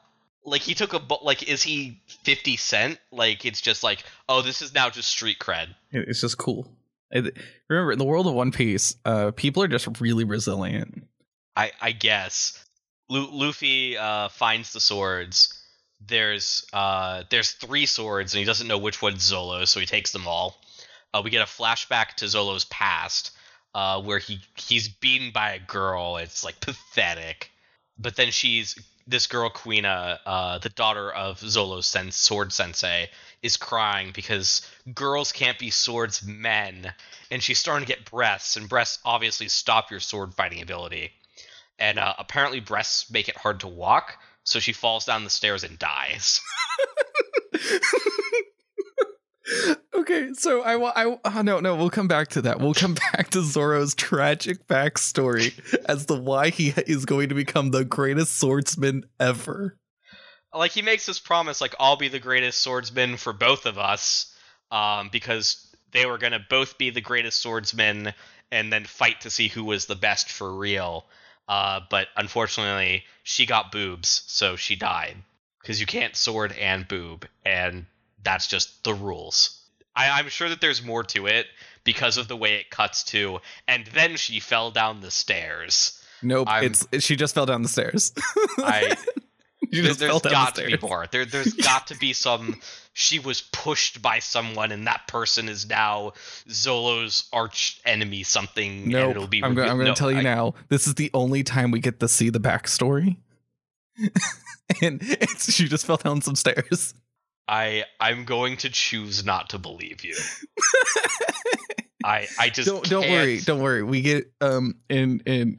Like 0.44 0.62
he 0.62 0.74
took 0.74 0.92
a 0.94 0.98
bu- 0.98 1.22
like, 1.22 1.42
is 1.48 1.62
he 1.62 2.00
Fifty 2.24 2.56
Cent? 2.56 2.98
Like 3.10 3.44
it's 3.44 3.60
just 3.60 3.82
like, 3.82 4.04
oh, 4.28 4.42
this 4.42 4.62
is 4.62 4.74
now 4.74 4.88
just 4.90 5.08
street 5.10 5.38
cred. 5.38 5.68
It's 5.90 6.20
just 6.20 6.38
cool. 6.38 6.70
It- 7.10 7.36
remember, 7.68 7.92
in 7.92 7.98
the 7.98 8.04
world 8.04 8.26
of 8.26 8.34
One 8.34 8.52
Piece, 8.52 8.96
uh, 9.04 9.32
people 9.32 9.62
are 9.62 9.68
just 9.68 10.00
really 10.00 10.24
resilient. 10.24 11.04
I 11.56 11.72
I 11.80 11.92
guess. 11.92 12.64
Lu- 13.08 13.30
Luffy 13.32 13.98
uh, 13.98 14.28
finds 14.28 14.72
the 14.72 14.80
swords. 14.80 15.56
There's 16.06 16.64
uh 16.72 17.24
there's 17.30 17.50
three 17.52 17.84
swords 17.84 18.32
and 18.32 18.38
he 18.38 18.44
doesn't 18.46 18.66
know 18.68 18.78
which 18.78 19.02
one's 19.02 19.30
Zolo, 19.30 19.66
so 19.66 19.80
he 19.80 19.86
takes 19.86 20.12
them 20.12 20.26
all. 20.26 20.56
Uh, 21.12 21.20
we 21.22 21.28
get 21.30 21.42
a 21.42 21.44
flashback 21.44 22.14
to 22.14 22.24
Zolo's 22.26 22.64
past, 22.66 23.32
uh, 23.74 24.00
where 24.00 24.18
he 24.18 24.40
he's 24.56 24.88
beaten 24.88 25.30
by 25.32 25.52
a 25.52 25.58
girl. 25.58 26.16
It's 26.16 26.42
like 26.42 26.58
pathetic, 26.60 27.50
but 27.98 28.16
then 28.16 28.30
she's 28.30 28.78
this 29.10 29.26
girl 29.26 29.50
Kuina, 29.50 30.18
uh, 30.24 30.58
the 30.58 30.68
daughter 30.70 31.12
of 31.12 31.38
Zolo's 31.40 31.86
sen- 31.86 32.12
sword 32.12 32.52
sensei, 32.52 33.10
is 33.42 33.56
crying 33.56 34.12
because 34.14 34.62
girls 34.94 35.32
can't 35.32 35.58
be 35.58 35.70
swordsmen, 35.70 36.92
and 37.30 37.42
she's 37.42 37.58
starting 37.58 37.86
to 37.86 37.92
get 37.92 38.10
breasts, 38.10 38.56
and 38.56 38.68
breasts 38.68 38.98
obviously 39.04 39.48
stop 39.48 39.90
your 39.90 40.00
sword 40.00 40.34
fighting 40.34 40.62
ability, 40.62 41.10
and 41.78 41.98
uh, 41.98 42.14
apparently 42.18 42.60
breasts 42.60 43.10
make 43.10 43.28
it 43.28 43.36
hard 43.36 43.60
to 43.60 43.68
walk, 43.68 44.16
so 44.44 44.58
she 44.58 44.72
falls 44.72 45.04
down 45.04 45.24
the 45.24 45.30
stairs 45.30 45.64
and 45.64 45.78
dies. 45.78 46.40
okay, 49.94 50.30
so 50.34 50.62
I 50.62 50.76
will. 50.76 50.92
I 50.94 51.16
oh, 51.24 51.42
no 51.42 51.60
no. 51.60 51.76
We'll 51.76 51.90
come 51.90 52.08
back 52.08 52.28
to 52.28 52.42
that. 52.42 52.60
We'll 52.60 52.74
come 52.74 52.94
back 53.12 53.30
to 53.30 53.42
Zoro's 53.42 53.94
tragic 53.94 54.66
backstory 54.66 55.52
as 55.86 56.06
to 56.06 56.14
why 56.14 56.50
he 56.50 56.68
is 56.86 57.04
going 57.04 57.28
to 57.30 57.34
become 57.34 57.70
the 57.70 57.84
greatest 57.84 58.38
swordsman 58.38 59.04
ever. 59.18 59.76
like 60.54 60.72
he 60.72 60.82
makes 60.82 61.06
this 61.06 61.20
promise 61.20 61.60
like 61.60 61.74
i'll 61.78 61.96
be 61.96 62.08
the 62.08 62.18
greatest 62.18 62.60
swordsman 62.60 63.16
for 63.16 63.32
both 63.32 63.66
of 63.66 63.78
us 63.78 64.34
um, 64.72 65.08
because 65.12 65.66
they 65.92 66.06
were 66.06 66.18
going 66.18 66.32
to 66.32 66.44
both 66.48 66.78
be 66.78 66.90
the 66.90 67.00
greatest 67.00 67.40
swordsmen 67.40 68.12
and 68.50 68.72
then 68.72 68.84
fight 68.84 69.20
to 69.20 69.30
see 69.30 69.48
who 69.48 69.64
was 69.64 69.86
the 69.86 69.94
best 69.96 70.30
for 70.30 70.52
real 70.52 71.06
uh, 71.48 71.80
but 71.90 72.08
unfortunately 72.16 73.04
she 73.22 73.46
got 73.46 73.72
boobs 73.72 74.22
so 74.26 74.56
she 74.56 74.76
died 74.76 75.16
because 75.60 75.80
you 75.80 75.86
can't 75.86 76.16
sword 76.16 76.52
and 76.52 76.88
boob 76.88 77.26
and 77.44 77.86
that's 78.22 78.46
just 78.46 78.84
the 78.84 78.94
rules 78.94 79.62
I, 79.96 80.10
i'm 80.18 80.28
sure 80.28 80.48
that 80.48 80.60
there's 80.60 80.82
more 80.84 81.02
to 81.04 81.26
it 81.26 81.46
because 81.84 82.16
of 82.16 82.28
the 82.28 82.36
way 82.36 82.54
it 82.56 82.70
cuts 82.70 83.02
to 83.04 83.40
and 83.68 83.86
then 83.94 84.16
she 84.16 84.40
fell 84.40 84.70
down 84.70 85.00
the 85.00 85.10
stairs 85.10 85.96
Nope, 86.22 86.48
I'm- 86.48 86.64
it's 86.64 86.86
she 87.02 87.16
just 87.16 87.34
fell 87.34 87.46
down 87.46 87.62
the 87.62 87.68
stairs. 87.70 88.12
i 88.58 88.94
there, 89.72 89.82
just 89.84 90.00
fell 90.00 90.18
there's 90.18 90.32
down 90.34 90.44
got 90.44 90.54
the 90.54 90.62
to 90.68 90.76
be 90.76 90.86
more. 90.86 91.06
There, 91.10 91.24
there's 91.24 91.54
got 91.70 91.86
to 91.86 91.96
be 91.96 92.12
some. 92.12 92.60
She 92.92 93.18
was 93.18 93.40
pushed 93.40 94.02
by 94.02 94.18
someone, 94.18 94.70
and 94.70 94.86
that 94.86 95.06
person 95.06 95.48
is 95.48 95.66
now 95.66 96.12
Zolo's 96.50 97.26
arch 97.32 97.80
enemy. 97.86 98.22
Something. 98.22 98.82
and 98.82 98.88
Nope. 98.88 99.10
it'll 99.12 99.26
be 99.28 99.38
I'm, 99.42 99.52
I'm 99.52 99.54
going 99.54 99.78
to 99.78 99.84
no, 99.86 99.94
tell 99.94 100.12
you 100.12 100.18
I- 100.18 100.22
now. 100.22 100.52
This 100.68 100.86
is 100.86 100.96
the 100.96 101.10
only 101.14 101.42
time 101.42 101.70
we 101.70 101.80
get 101.80 102.00
to 102.00 102.08
see 102.08 102.28
the 102.28 102.40
backstory. 102.40 103.16
and 104.82 105.00
it's, 105.02 105.52
she 105.54 105.68
just 105.68 105.86
fell 105.86 105.96
down 105.96 106.20
some 106.20 106.36
stairs. 106.36 106.92
I, 107.50 107.84
I'm 107.98 108.24
going 108.24 108.58
to 108.58 108.70
choose 108.70 109.24
not 109.24 109.50
to 109.50 109.58
believe 109.58 110.04
you. 110.04 110.14
I, 112.04 112.28
I 112.38 112.48
just 112.48 112.66
don't 112.66 112.84
don't 112.88 113.10
worry, 113.10 113.40
don't 113.40 113.60
worry. 113.60 113.82
We 113.82 114.00
get 114.00 114.32
um 114.40 114.76
in 114.88 115.20
in 115.26 115.58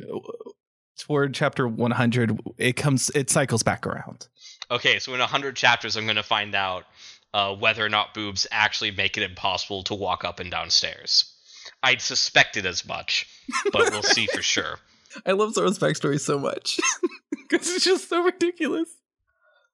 toward 0.97 1.33
chapter 1.33 1.67
100. 1.67 2.39
It 2.57 2.73
comes, 2.77 3.09
it 3.11 3.29
cycles 3.29 3.63
back 3.63 3.85
around. 3.85 4.27
Okay, 4.69 4.99
so 4.99 5.13
in 5.13 5.19
hundred 5.19 5.55
chapters, 5.55 5.97
I'm 5.97 6.05
going 6.05 6.15
to 6.15 6.23
find 6.23 6.55
out 6.55 6.85
uh, 7.33 7.53
whether 7.55 7.85
or 7.85 7.89
not 7.89 8.13
boobs 8.13 8.47
actually 8.51 8.91
make 8.91 9.17
it 9.17 9.23
impossible 9.23 9.83
to 9.83 9.95
walk 9.95 10.23
up 10.23 10.39
and 10.39 10.49
down 10.49 10.69
stairs. 10.69 11.33
I'd 11.83 12.01
suspected 12.01 12.65
as 12.65 12.87
much, 12.87 13.27
but 13.71 13.91
we'll 13.91 14.03
see 14.03 14.27
for 14.27 14.41
sure. 14.41 14.79
I 15.25 15.33
love 15.33 15.53
Zoro's 15.53 15.77
backstory 15.77 16.19
so 16.19 16.39
much 16.39 16.79
because 17.49 17.69
it's 17.69 17.83
just 17.83 18.07
so 18.07 18.23
ridiculous. 18.23 18.89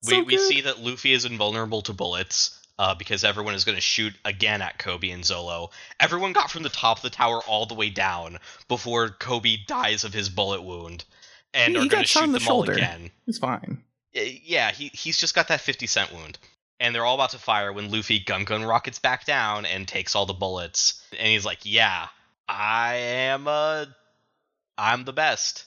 We, 0.03 0.09
So 0.13 0.23
we 0.23 0.37
see 0.37 0.61
that 0.61 0.79
Luffy 0.79 1.13
is 1.13 1.25
invulnerable 1.25 1.81
to 1.83 1.93
bullets 1.93 2.59
uh, 2.79 2.93
because 2.95 3.23
everyone 3.23 3.55
is 3.55 3.63
going 3.65 3.75
to 3.75 3.81
shoot 3.81 4.13
again 4.23 4.61
at 4.61 4.77
Koby 4.77 5.13
and 5.13 5.23
Zolo. 5.23 5.69
Everyone 5.99 6.33
got 6.33 6.51
from 6.51 6.63
the 6.63 6.69
top 6.69 6.97
of 6.97 7.03
the 7.03 7.09
tower 7.09 7.41
all 7.47 7.65
the 7.65 7.73
way 7.73 7.89
down 7.89 8.37
before 8.67 9.09
Koby 9.09 9.65
dies 9.65 10.03
of 10.03 10.13
his 10.13 10.29
bullet 10.29 10.61
wound, 10.61 11.03
and 11.53 11.73
He- 11.75 11.77
are 11.79 11.89
going 11.89 12.03
to 12.03 12.07
shoot 12.07 12.23
in 12.25 12.31
them 12.33 12.43
the 12.43 12.49
all 12.49 12.57
shoulder. 12.63 12.73
again. 12.73 13.11
It's 13.25 13.39
fine. 13.39 13.83
Uh, 14.15 14.21
Yeah, 14.21 14.71
he 14.71 14.89
he's 14.93 15.17
just 15.17 15.33
got 15.35 15.47
that 15.47 15.61
50 15.61 15.87
cent 15.87 16.11
wound. 16.13 16.37
And 16.79 16.93
they're 16.93 17.05
all 17.05 17.15
about 17.15 17.31
to 17.31 17.39
fire 17.39 17.73
when 17.73 17.89
Luffy 17.91 18.19
gum 18.19 18.43
gum 18.43 18.63
rockets 18.63 18.99
back 18.99 19.25
down 19.25 19.65
and 19.65 19.87
takes 19.87 20.15
all 20.15 20.27
the 20.27 20.33
bullets. 20.33 21.01
And 21.17 21.27
he's 21.27 21.43
like, 21.43 21.61
"Yeah, 21.63 22.07
I 22.47 22.93
am 22.95 23.47
uh 23.47 23.85
I'm 24.77 25.03
the 25.03 25.13
best." 25.13 25.65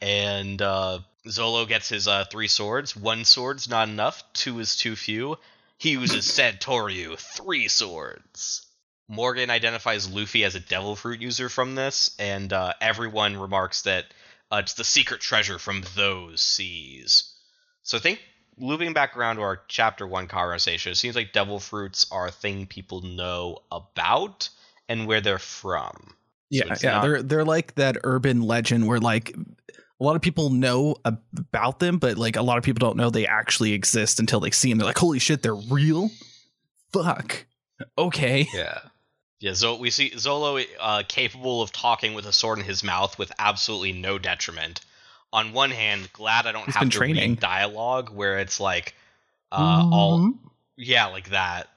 And 0.00 0.60
uh 0.60 0.98
Zolo 1.28 1.66
gets 1.68 1.88
his 1.88 2.08
uh 2.08 2.24
three 2.30 2.48
swords. 2.48 2.96
One 2.96 3.24
sword's 3.24 3.68
not 3.68 3.88
enough, 3.88 4.22
two 4.32 4.58
is 4.60 4.76
too 4.76 4.96
few. 4.96 5.36
He 5.78 5.90
uses 5.90 6.24
Santoryu, 6.38 7.18
three 7.18 7.68
swords. 7.68 8.66
Morgan 9.08 9.48
identifies 9.48 10.10
Luffy 10.10 10.44
as 10.44 10.54
a 10.54 10.60
devil 10.60 10.94
fruit 10.94 11.20
user 11.20 11.48
from 11.48 11.74
this, 11.74 12.14
and 12.18 12.52
uh, 12.52 12.74
everyone 12.80 13.38
remarks 13.38 13.82
that 13.82 14.04
uh, 14.50 14.56
it's 14.56 14.74
the 14.74 14.84
secret 14.84 15.20
treasure 15.20 15.58
from 15.58 15.82
those 15.94 16.42
seas. 16.42 17.34
So 17.82 17.96
I 17.96 18.00
think 18.00 18.20
looping 18.58 18.92
back 18.92 19.16
around 19.16 19.36
to 19.36 19.42
our 19.42 19.62
chapter 19.68 20.06
one 20.06 20.26
conversation, 20.26 20.92
it 20.92 20.96
seems 20.96 21.16
like 21.16 21.32
devil 21.32 21.58
fruits 21.58 22.06
are 22.10 22.26
a 22.26 22.30
thing 22.30 22.66
people 22.66 23.00
know 23.00 23.60
about 23.72 24.50
and 24.90 25.06
where 25.06 25.20
they're 25.22 25.38
from. 25.38 26.14
Yeah, 26.50 26.64
it's 26.70 26.82
yeah. 26.82 26.92
not- 26.92 27.02
They're 27.02 27.22
they're 27.22 27.44
like 27.44 27.74
that 27.76 27.96
urban 28.04 28.42
legend 28.42 28.86
where 28.86 29.00
like 29.00 29.34
a 30.00 30.04
lot 30.04 30.16
of 30.16 30.22
people 30.22 30.50
know 30.50 30.96
about 31.04 31.78
them, 31.80 31.98
but 31.98 32.16
like 32.18 32.36
a 32.36 32.42
lot 32.42 32.58
of 32.58 32.64
people 32.64 32.86
don't 32.86 32.96
know 32.96 33.10
they 33.10 33.26
actually 33.26 33.72
exist 33.72 34.20
until 34.20 34.40
they 34.40 34.50
see 34.50 34.68
them. 34.70 34.78
They're 34.78 34.86
like, 34.86 34.98
holy 34.98 35.18
shit, 35.18 35.42
they're 35.42 35.54
real. 35.54 36.10
Fuck. 36.92 37.46
Okay. 37.96 38.48
Yeah. 38.52 38.78
Yeah, 39.40 39.54
Zo- 39.54 39.78
we 39.78 39.90
see 39.90 40.10
Zolo 40.10 40.64
uh, 40.80 41.04
capable 41.06 41.62
of 41.62 41.70
talking 41.70 42.14
with 42.14 42.26
a 42.26 42.32
sword 42.32 42.58
in 42.58 42.64
his 42.64 42.82
mouth 42.82 43.16
with 43.18 43.30
absolutely 43.38 43.92
no 43.92 44.18
detriment. 44.18 44.80
On 45.32 45.52
one 45.52 45.70
hand, 45.70 46.12
glad 46.12 46.46
I 46.46 46.52
don't 46.52 46.64
He's 46.64 46.74
have 46.74 46.90
to 46.90 46.96
training. 46.98 47.30
read 47.32 47.40
dialogue 47.40 48.10
where 48.10 48.38
it's 48.38 48.58
like, 48.58 48.94
uh, 49.52 49.88
all 49.92 50.18
Mhm. 50.20 50.38
yeah, 50.76 51.06
like 51.06 51.30
that. 51.30 51.68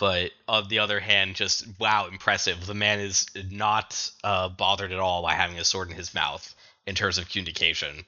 But 0.00 0.30
on 0.48 0.68
the 0.68 0.78
other 0.78 1.00
hand, 1.00 1.36
just 1.36 1.66
wow, 1.78 2.06
impressive. 2.10 2.64
The 2.66 2.74
man 2.74 2.98
is 3.00 3.26
not 3.50 4.10
uh, 4.24 4.48
bothered 4.48 4.90
at 4.92 4.98
all 4.98 5.22
by 5.22 5.34
having 5.34 5.58
a 5.58 5.64
sword 5.64 5.90
in 5.90 5.96
his 5.96 6.14
mouth 6.14 6.54
in 6.86 6.94
terms 6.94 7.18
of 7.18 7.28
communication, 7.28 8.04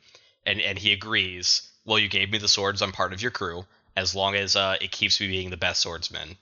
and 0.46 0.60
and 0.60 0.78
he 0.78 0.92
agrees. 0.92 1.70
Well, 1.84 1.98
you 1.98 2.08
gave 2.08 2.30
me 2.30 2.38
the 2.38 2.48
swords. 2.48 2.80
I'm 2.82 2.92
part 2.92 3.12
of 3.12 3.22
your 3.22 3.30
crew. 3.30 3.66
As 3.96 4.14
long 4.14 4.34
as 4.34 4.56
uh, 4.56 4.76
it 4.80 4.90
keeps 4.90 5.20
me 5.20 5.28
being 5.28 5.50
the 5.50 5.56
best 5.56 5.82
swordsman. 5.82 6.37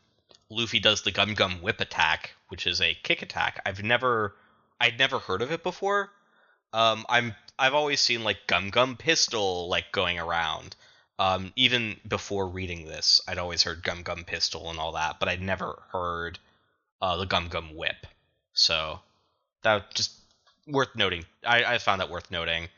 Luffy 0.49 0.79
does 0.79 1.03
the 1.03 1.11
Gum 1.11 1.35
Gum 1.35 1.61
Whip 1.63 1.81
attack, 1.81 2.31
which 2.49 2.67
is 2.67 2.81
a 2.81 2.95
kick 2.95 3.23
attack. 3.23 3.61
I've 3.67 3.83
never, 3.83 4.37
I'd 4.81 4.99
never 4.99 5.19
heard 5.19 5.43
of 5.43 5.51
it 5.51 5.63
before. 5.63 6.11
Um, 6.73 7.05
I'm 7.09 7.35
I've 7.59 7.75
always 7.75 8.01
seen 8.01 8.25
like 8.25 8.47
Gum 8.47 8.71
Gum 8.71 8.97
Pistol 8.97 9.69
like 9.69 9.93
going 9.93 10.19
around. 10.19 10.77
Um, 11.19 11.53
even 11.57 12.01
before 12.09 12.49
reading 12.49 12.87
this, 12.87 13.21
I'd 13.29 13.39
always 13.39 13.63
heard 13.63 13.85
Gum 13.85 14.03
Gum 14.03 14.25
Pistol 14.25 14.71
and 14.71 14.79
all 14.79 14.93
that, 14.93 15.21
but 15.21 15.29
I'd 15.29 15.43
never 15.43 15.83
heard 15.93 16.39
uh, 17.01 17.17
the 17.17 17.27
Gum 17.27 17.49
Gum 17.49 17.77
Whip. 17.77 18.07
So 18.55 19.01
that 19.63 19.95
just 19.95 20.13
worth 20.67 20.95
noting. 20.95 21.25
I, 21.47 21.65
I 21.65 21.79
found 21.79 22.01
that 22.01 22.11
worth 22.11 22.31
noting. 22.31 22.69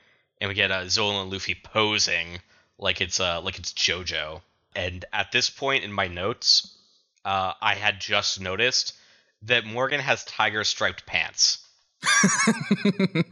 And 0.41 0.49
we 0.49 0.55
get 0.55 0.71
uh, 0.71 0.83
Zolo 0.83 1.23
and 1.23 1.33
Luffy 1.33 1.55
posing 1.55 2.39
like 2.79 3.01
it's 3.01 3.21
uh 3.21 3.41
like 3.41 3.59
it's 3.59 3.73
JoJo. 3.73 4.41
And 4.75 5.05
at 5.13 5.31
this 5.33 5.49
point 5.49 5.85
in 5.85 5.93
my 5.93 6.09
notes, 6.09 6.77
uh, 7.25 7.53
I 7.63 7.75
had 7.75 8.01
just 8.01 8.41
noticed 8.41 8.95
that 9.43 9.65
Morgan 9.65 10.01
has 10.01 10.25
tiger 10.25 10.65
striped 10.65 11.07
pants. 11.07 11.59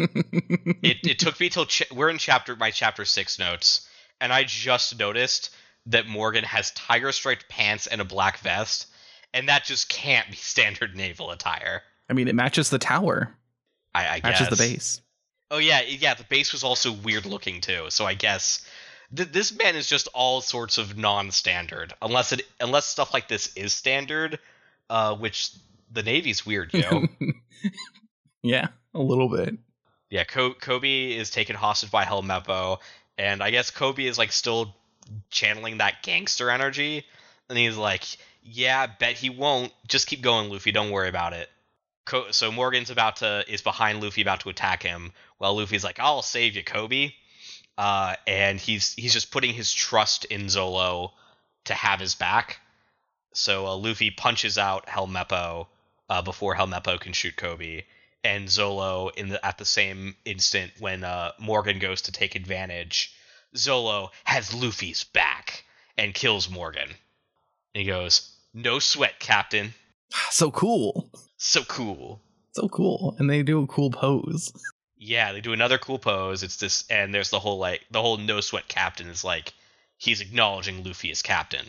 It, 0.82 0.98
it 1.04 1.18
took 1.20 1.38
me 1.38 1.48
till 1.48 1.66
ch- 1.66 1.90
we're 1.92 2.08
in 2.08 2.18
chapter 2.18 2.56
my 2.56 2.72
chapter 2.72 3.04
six 3.04 3.38
notes, 3.38 3.88
and 4.20 4.32
I 4.32 4.42
just 4.42 4.98
noticed 4.98 5.54
that 5.86 6.06
Morgan 6.06 6.42
has 6.44 6.72
tiger 6.72 7.12
striped 7.12 7.48
pants 7.48 7.86
and 7.86 8.00
a 8.00 8.04
black 8.04 8.38
vest, 8.38 8.88
and 9.32 9.48
that 9.48 9.64
just 9.64 9.88
can't 9.88 10.28
be 10.28 10.36
standard 10.36 10.96
naval 10.96 11.30
attire. 11.30 11.82
I 12.10 12.14
mean, 12.14 12.26
it 12.26 12.34
matches 12.34 12.70
the 12.70 12.78
tower, 12.78 13.32
I, 13.94 14.08
I 14.08 14.20
guess 14.20 14.40
matches 14.40 14.48
the 14.48 14.56
base. 14.56 15.00
Oh 15.50 15.58
yeah, 15.58 15.82
yeah. 15.82 16.14
The 16.14 16.24
base 16.24 16.52
was 16.52 16.64
also 16.64 16.92
weird 16.92 17.26
looking 17.26 17.60
too. 17.60 17.86
So 17.90 18.06
I 18.06 18.14
guess 18.14 18.66
th- 19.14 19.30
this 19.30 19.56
man 19.56 19.76
is 19.76 19.86
just 19.86 20.08
all 20.14 20.40
sorts 20.40 20.78
of 20.78 20.96
non-standard, 20.96 21.92
unless 22.00 22.32
it 22.32 22.42
unless 22.60 22.86
stuff 22.86 23.12
like 23.12 23.28
this 23.28 23.54
is 23.54 23.74
standard, 23.74 24.38
uh, 24.88 25.14
which 25.14 25.50
the 25.90 26.02
Navy's 26.02 26.46
weird, 26.46 26.72
yo. 26.72 27.04
yeah, 28.42 28.68
a 28.94 29.00
little 29.00 29.28
bit. 29.28 29.54
yeah, 30.08 30.24
Ko- 30.24 30.54
Koby 30.54 31.16
is 31.16 31.30
taken 31.30 31.54
hostage 31.54 31.90
by 31.90 32.04
Helmeppo, 32.04 32.78
and 33.18 33.42
I 33.42 33.50
guess 33.50 33.70
Koby 33.70 34.04
is 34.08 34.16
like 34.16 34.32
still 34.32 34.74
channeling 35.30 35.78
that 35.78 36.02
gangster 36.02 36.50
energy, 36.50 37.04
and 37.50 37.58
he's 37.58 37.76
like, 37.76 38.04
"Yeah, 38.42 38.86
bet 38.86 39.16
he 39.16 39.28
won't. 39.28 39.72
Just 39.86 40.06
keep 40.06 40.22
going, 40.22 40.50
Luffy. 40.50 40.72
Don't 40.72 40.90
worry 40.90 41.10
about 41.10 41.34
it." 41.34 41.50
Co- 42.04 42.30
so 42.32 42.50
Morgan's 42.50 42.90
about 42.90 43.16
to 43.16 43.44
is 43.48 43.62
behind 43.62 44.02
Luffy, 44.02 44.22
about 44.22 44.40
to 44.40 44.48
attack 44.48 44.82
him, 44.82 45.12
while 45.38 45.56
Luffy's 45.56 45.84
like, 45.84 46.00
"I'll 46.00 46.22
save 46.22 46.56
you, 46.56 46.64
Koby," 46.64 47.14
uh, 47.78 48.16
and 48.26 48.58
he's 48.58 48.94
he's 48.94 49.12
just 49.12 49.30
putting 49.30 49.54
his 49.54 49.72
trust 49.72 50.24
in 50.24 50.46
Zolo 50.46 51.12
to 51.64 51.74
have 51.74 52.00
his 52.00 52.14
back. 52.14 52.60
So 53.34 53.66
uh, 53.66 53.76
Luffy 53.76 54.10
punches 54.10 54.58
out 54.58 54.86
Helmeppo 54.86 55.68
uh, 56.08 56.22
before 56.22 56.54
Helmeppo 56.56 57.00
can 57.00 57.12
shoot 57.12 57.36
Koby, 57.36 57.84
and 58.24 58.48
Zolo 58.48 59.14
in 59.16 59.28
the 59.28 59.44
at 59.44 59.58
the 59.58 59.64
same 59.64 60.16
instant 60.24 60.72
when 60.78 61.04
uh, 61.04 61.32
Morgan 61.38 61.78
goes 61.78 62.02
to 62.02 62.12
take 62.12 62.34
advantage, 62.34 63.14
Zolo 63.56 64.10
has 64.24 64.52
Luffy's 64.52 65.04
back 65.04 65.64
and 65.96 66.14
kills 66.14 66.50
Morgan. 66.50 66.88
And 67.74 67.82
he 67.82 67.84
goes, 67.84 68.36
"No 68.52 68.78
sweat, 68.78 69.20
Captain. 69.20 69.74
So 70.30 70.50
cool. 70.50 71.10
So 71.42 71.64
cool." 71.64 72.20
So 72.52 72.68
cool. 72.68 73.16
And 73.18 73.28
they 73.28 73.42
do 73.42 73.62
a 73.62 73.66
cool 73.66 73.90
pose. 73.90 74.52
Yeah, 75.04 75.32
they 75.32 75.40
do 75.40 75.52
another 75.52 75.78
cool 75.78 75.98
pose. 75.98 76.44
It's 76.44 76.58
this, 76.58 76.84
and 76.88 77.12
there's 77.12 77.30
the 77.30 77.40
whole 77.40 77.58
like 77.58 77.84
the 77.90 78.00
whole 78.00 78.18
no 78.18 78.40
sweat 78.40 78.68
captain 78.68 79.08
is 79.08 79.24
like 79.24 79.52
he's 79.98 80.20
acknowledging 80.20 80.84
Luffy 80.84 81.10
as 81.10 81.22
captain, 81.22 81.66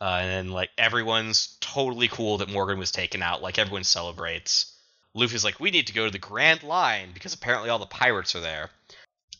uh, 0.00 0.20
and 0.22 0.30
then 0.30 0.50
like 0.50 0.70
everyone's 0.78 1.58
totally 1.60 2.08
cool 2.08 2.38
that 2.38 2.48
Morgan 2.48 2.78
was 2.78 2.90
taken 2.90 3.20
out. 3.22 3.42
Like 3.42 3.58
everyone 3.58 3.84
celebrates. 3.84 4.72
Luffy's 5.12 5.44
like, 5.44 5.60
we 5.60 5.70
need 5.70 5.88
to 5.88 5.92
go 5.92 6.06
to 6.06 6.10
the 6.10 6.18
Grand 6.18 6.62
Line 6.62 7.10
because 7.12 7.34
apparently 7.34 7.68
all 7.68 7.78
the 7.78 7.84
pirates 7.84 8.34
are 8.34 8.40
there, 8.40 8.70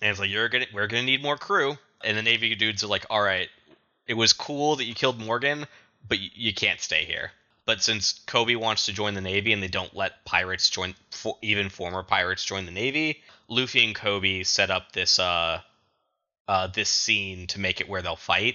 and 0.03 0.11
it's 0.11 0.21
like 0.21 0.29
you're 0.29 0.51
gonna 0.51 0.67
we're 0.75 0.87
gonna 0.87 1.03
need 1.03 1.23
more 1.23 1.39
crew. 1.39 1.79
And 2.05 2.15
the 2.15 2.23
Navy 2.23 2.55
dudes 2.57 2.85
are 2.85 2.89
like, 2.89 3.07
all 3.09 3.23
right, 3.23 3.49
it 4.07 4.15
was 4.19 4.35
cool 4.35 4.77
that 4.77 4.85
you 4.85 4.95
killed 4.95 5.19
Morgan, 5.19 5.61
but 6.07 6.19
y- 6.19 6.31
you 6.35 6.53
can't 6.53 6.79
stay 6.81 7.07
here. 7.07 7.31
But 7.69 7.83
since 7.83 8.21
Koby 8.27 8.57
wants 8.57 8.87
to 8.87 8.95
join 8.95 9.13
the 9.13 9.21
Navy 9.21 9.53
and 9.53 9.63
they 9.63 9.69
don't 9.69 9.95
let 9.95 10.25
pirates 10.25 10.71
join, 10.71 10.95
even 11.43 11.69
former 11.69 12.03
pirates 12.03 12.43
join 12.43 12.65
the 12.65 12.73
Navy, 12.73 13.23
Luffy 13.47 13.85
and 13.85 13.95
Koby 13.95 14.47
set 14.47 14.71
up 14.71 14.93
this 14.93 15.19
uh, 15.19 15.61
uh, 16.49 16.69
this 16.69 16.89
scene 16.89 17.47
to 17.49 17.61
make 17.61 17.83
it 17.83 17.89
where 17.91 18.01
they'll 18.01 18.17
fight. 18.17 18.55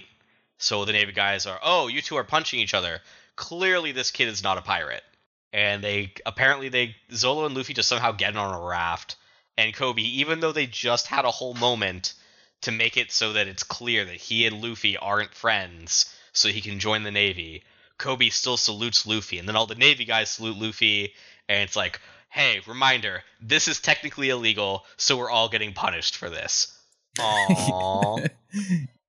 So 0.58 0.84
the 0.84 0.92
Navy 0.92 1.12
guys 1.12 1.46
are, 1.46 1.60
oh, 1.62 1.86
you 1.86 2.02
two 2.02 2.16
are 2.16 2.24
punching 2.24 2.58
each 2.58 2.74
other. 2.74 3.02
Clearly, 3.36 3.92
this 3.92 4.10
kid 4.10 4.26
is 4.26 4.42
not 4.42 4.58
a 4.58 4.62
pirate. 4.62 5.04
And 5.52 5.84
they 5.84 6.14
apparently 6.26 6.68
they 6.68 6.96
Zolo 7.12 7.46
and 7.46 7.56
Luffy 7.56 7.72
just 7.72 7.88
somehow 7.88 8.10
get 8.10 8.36
on 8.36 8.52
a 8.52 8.66
raft. 8.66 9.14
And 9.56 9.72
Koby, 9.72 10.02
even 10.02 10.40
though 10.40 10.50
they 10.50 10.66
just 10.66 11.06
had 11.06 11.24
a 11.24 11.30
whole 11.30 11.54
moment 11.54 12.14
to 12.62 12.72
make 12.72 12.96
it 12.96 13.12
so 13.12 13.34
that 13.34 13.46
it's 13.46 13.62
clear 13.62 14.04
that 14.06 14.16
he 14.16 14.44
and 14.44 14.60
Luffy 14.60 14.96
aren't 14.96 15.34
friends, 15.34 16.12
so 16.32 16.48
he 16.48 16.60
can 16.60 16.80
join 16.80 17.04
the 17.04 17.12
Navy, 17.12 17.62
Koby 17.98 18.32
still 18.32 18.56
salutes 18.56 19.06
Luffy, 19.06 19.38
and 19.38 19.48
then 19.48 19.56
all 19.56 19.66
the 19.66 19.74
Navy 19.74 20.04
guys 20.04 20.30
salute 20.30 20.56
Luffy, 20.58 21.12
and 21.48 21.62
it's 21.62 21.76
like, 21.76 22.00
hey, 22.30 22.60
reminder, 22.66 23.22
this 23.40 23.68
is 23.68 23.80
technically 23.80 24.30
illegal, 24.30 24.84
so 24.96 25.16
we're 25.16 25.30
all 25.30 25.48
getting 25.48 25.72
punished 25.72 26.16
for 26.16 26.28
this. 26.28 26.76
Aww. 27.18 28.28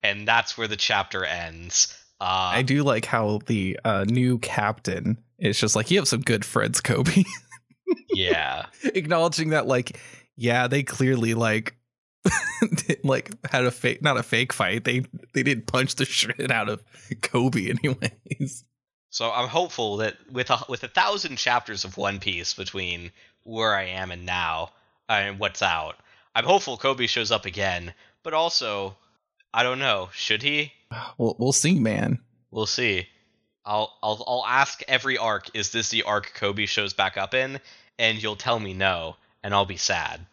and 0.04 0.28
that's 0.28 0.58
where 0.58 0.68
the 0.68 0.76
chapter 0.76 1.26
ends. 1.26 1.98
Uh, 2.22 2.52
I 2.54 2.62
do 2.62 2.84
like 2.84 3.06
how 3.06 3.40
the 3.48 3.80
uh, 3.84 4.06
new 4.08 4.38
captain 4.38 5.18
is 5.40 5.60
just 5.60 5.76
like, 5.76 5.90
you 5.90 5.98
have 5.98 6.08
some 6.08 6.22
good 6.22 6.46
friends, 6.46 6.82
Koby. 6.82 7.26
yeah. 8.14 8.68
Acknowledging 8.84 9.50
that, 9.50 9.66
like, 9.66 10.00
yeah, 10.38 10.68
they 10.68 10.84
clearly 10.84 11.34
like 11.34 11.76
like 13.04 13.32
had 13.52 13.66
a 13.66 13.72
fake 13.72 14.02
not 14.02 14.18
a 14.18 14.24
fake 14.24 14.52
fight. 14.54 14.84
They 14.84 15.06
they 15.34 15.44
did 15.44 15.68
punch 15.68 15.96
the 15.96 16.06
shit 16.06 16.52
out 16.52 16.70
of 16.70 16.84
Koby 17.22 17.70
anyways. 17.70 18.64
So 19.16 19.32
I'm 19.32 19.48
hopeful 19.48 19.96
that 19.98 20.18
with 20.30 20.50
a, 20.50 20.60
with 20.68 20.84
a 20.84 20.90
thousand 20.90 21.38
chapters 21.38 21.86
of 21.86 21.96
One 21.96 22.20
Piece 22.20 22.54
between 22.54 23.14
where 23.44 23.74
I 23.74 23.84
am 23.84 24.12
and 24.12 24.26
now 24.26 24.72
and 25.08 25.40
what's 25.40 25.62
out, 25.62 25.96
I'm 26.36 26.44
hopeful 26.44 26.78
Koby 26.78 27.08
shows 27.08 27.32
up 27.32 27.46
again. 27.46 27.94
But 28.24 28.34
also, 28.34 28.98
I 29.54 29.64
don't 29.64 29.80
know. 29.80 30.10
Should 30.12 30.44
he? 30.44 30.74
We'll 31.18 31.38
we'll 31.40 31.54
see, 31.54 31.80
man. 31.80 32.20
We'll 32.52 32.66
see. 32.66 33.08
I'll 33.64 33.98
I'll 34.04 34.22
I'll 34.28 34.46
ask 34.46 34.82
every 34.86 35.18
arc. 35.18 35.50
Is 35.56 35.72
this 35.72 35.88
the 35.88 36.04
arc 36.04 36.34
Koby 36.38 36.68
shows 36.68 36.92
back 36.92 37.16
up 37.16 37.34
in? 37.34 37.62
And 37.98 38.22
you'll 38.22 38.36
tell 38.36 38.60
me 38.60 38.74
no, 38.74 39.16
and 39.42 39.54
I'll 39.54 39.66
be 39.66 39.78
sad. 39.78 40.26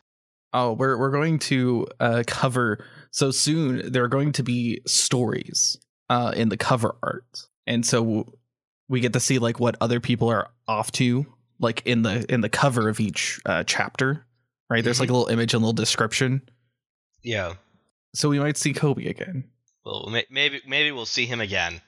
Oh, 0.52 0.72
we're 0.72 0.98
we're 0.98 1.12
going 1.12 1.38
to 1.38 1.86
uh, 2.00 2.24
cover 2.26 2.84
so 3.12 3.30
soon. 3.30 3.92
There 3.92 4.02
are 4.02 4.08
going 4.08 4.32
to 4.32 4.42
be 4.42 4.82
stories 4.88 5.78
uh, 6.10 6.32
in 6.34 6.48
the 6.48 6.56
cover 6.56 6.96
art, 7.00 7.46
and 7.64 7.86
so 7.86 8.34
we 8.92 9.00
get 9.00 9.14
to 9.14 9.20
see 9.20 9.38
like 9.38 9.58
what 9.58 9.74
other 9.80 10.00
people 10.00 10.28
are 10.28 10.50
off 10.68 10.92
to, 10.92 11.24
like 11.58 11.82
in 11.86 12.02
the 12.02 12.30
in 12.32 12.42
the 12.42 12.50
cover 12.50 12.90
of 12.90 13.00
each 13.00 13.40
uh, 13.46 13.64
chapter. 13.64 14.26
Right? 14.68 14.84
There's 14.84 15.00
like 15.00 15.08
a 15.08 15.12
little 15.12 15.28
image 15.28 15.54
and 15.54 15.62
a 15.62 15.66
little 15.66 15.72
description. 15.72 16.42
Yeah. 17.22 17.54
So 18.14 18.28
we 18.28 18.38
might 18.38 18.58
see 18.58 18.74
Koby 18.74 19.08
again. 19.08 19.44
Well, 19.84 20.12
maybe 20.30 20.60
maybe 20.66 20.92
we'll 20.92 21.06
see 21.06 21.24
him 21.24 21.40
again. 21.40 21.80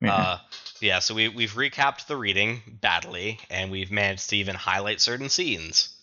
Yeah. 0.00 0.14
Uh, 0.14 0.38
yeah. 0.80 0.98
So 0.98 1.14
we 1.14 1.28
we've 1.28 1.52
recapped 1.52 2.08
the 2.08 2.16
reading 2.16 2.60
badly, 2.80 3.38
and 3.50 3.70
we've 3.70 3.92
managed 3.92 4.28
to 4.30 4.36
even 4.36 4.56
highlight 4.56 5.00
certain 5.00 5.28
scenes. 5.28 5.96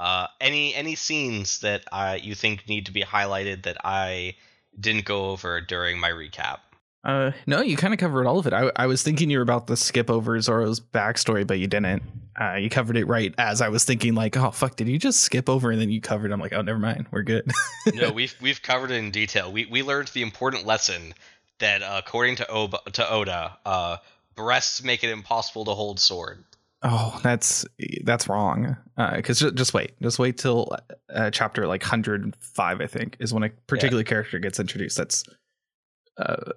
Uh, 0.00 0.26
any 0.40 0.74
any 0.74 0.96
scenes 0.96 1.60
that 1.60 1.84
uh, 1.92 2.18
you 2.20 2.34
think 2.34 2.68
need 2.68 2.86
to 2.86 2.92
be 2.92 3.02
highlighted 3.02 3.62
that 3.62 3.76
I 3.84 4.34
didn't 4.78 5.04
go 5.04 5.30
over 5.30 5.60
during 5.60 6.00
my 6.00 6.10
recap? 6.10 6.58
Uh, 7.02 7.30
no, 7.46 7.62
you 7.62 7.76
kind 7.76 7.94
of 7.94 8.00
covered 8.00 8.26
all 8.26 8.38
of 8.38 8.46
it. 8.46 8.52
I, 8.52 8.70
I 8.76 8.86
was 8.86 9.02
thinking 9.02 9.30
you 9.30 9.38
were 9.38 9.42
about 9.42 9.66
to 9.68 9.76
skip 9.76 10.10
over 10.10 10.38
Zoro's 10.40 10.80
backstory, 10.80 11.46
but 11.46 11.58
you 11.58 11.66
didn't. 11.66 12.02
Uh, 12.38 12.54
you 12.54 12.68
covered 12.70 12.96
it 12.96 13.06
right 13.06 13.34
as 13.38 13.60
I 13.60 13.68
was 13.68 13.84
thinking, 13.84 14.14
like, 14.14 14.36
oh 14.36 14.50
fuck, 14.50 14.76
did 14.76 14.88
you 14.88 14.98
just 14.98 15.20
skip 15.20 15.48
over 15.48 15.70
and 15.70 15.80
then 15.80 15.90
you 15.90 16.00
covered? 16.00 16.30
I'm 16.30 16.40
like, 16.40 16.52
oh, 16.52 16.62
never 16.62 16.78
mind, 16.78 17.06
we're 17.10 17.22
good. 17.22 17.50
no, 17.94 18.10
we've 18.12 18.34
we've 18.40 18.62
covered 18.62 18.90
it 18.90 18.96
in 18.96 19.10
detail. 19.10 19.50
We 19.50 19.66
we 19.66 19.82
learned 19.82 20.08
the 20.08 20.22
important 20.22 20.66
lesson 20.66 21.14
that 21.58 21.82
uh, 21.82 22.00
according 22.04 22.36
to 22.36 22.48
Oba, 22.48 22.80
to 22.92 23.10
Oda, 23.10 23.58
uh, 23.64 23.96
breasts 24.34 24.82
make 24.82 25.02
it 25.02 25.10
impossible 25.10 25.64
to 25.66 25.72
hold 25.72 26.00
sword. 26.00 26.44
oh, 26.82 27.18
that's 27.22 27.64
that's 28.04 28.28
wrong. 28.28 28.76
Because 28.96 29.40
just, 29.40 29.54
just 29.54 29.74
wait, 29.74 29.92
just 30.00 30.18
wait 30.18 30.38
till 30.38 30.68
uh, 31.12 31.30
chapter 31.30 31.66
like 31.66 31.82
105, 31.82 32.80
I 32.80 32.86
think, 32.86 33.16
is 33.20 33.32
when 33.32 33.42
a 33.42 33.48
particular 33.66 34.02
character 34.02 34.38
gets 34.38 34.60
introduced. 34.60 34.96
That's 34.96 35.24
uh, 36.20 36.52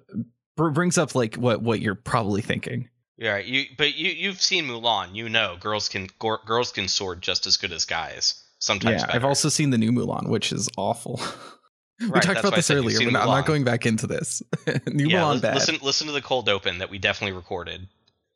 brings 0.56 0.98
up 0.98 1.14
like 1.14 1.36
what 1.36 1.62
what 1.62 1.80
you're 1.80 1.94
probably 1.94 2.42
thinking. 2.42 2.88
Yeah, 3.16 3.38
you 3.38 3.64
but 3.78 3.94
you 3.96 4.10
you've 4.10 4.40
seen 4.40 4.66
Mulan. 4.66 5.14
You 5.14 5.28
know, 5.28 5.56
girls 5.60 5.88
can 5.88 6.08
gor- 6.18 6.40
girls 6.46 6.72
can 6.72 6.88
sword 6.88 7.22
just 7.22 7.46
as 7.46 7.56
good 7.56 7.72
as 7.72 7.84
guys. 7.84 8.40
Sometimes. 8.58 9.00
yeah, 9.00 9.06
better. 9.06 9.16
I've 9.18 9.24
also 9.24 9.48
seen 9.48 9.70
the 9.70 9.78
new 9.78 9.92
Mulan, 9.92 10.28
which 10.28 10.52
is 10.52 10.68
awful. 10.76 11.20
we 12.00 12.06
Right, 12.08 12.22
talked 12.22 12.40
about 12.40 12.54
this 12.56 12.70
earlier. 12.70 12.98
not, 13.10 13.22
I'm 13.22 13.28
not 13.28 13.46
going 13.46 13.62
back 13.64 13.86
into 13.86 14.06
this. 14.06 14.42
new 14.86 15.08
yeah, 15.08 15.20
Mulan 15.20 15.40
bad. 15.42 15.54
listen 15.54 15.76
listen 15.82 16.06
to 16.08 16.12
the 16.12 16.22
cold 16.22 16.48
open 16.48 16.78
that 16.78 16.90
we 16.90 16.98
definitely 16.98 17.36
recorded. 17.36 17.86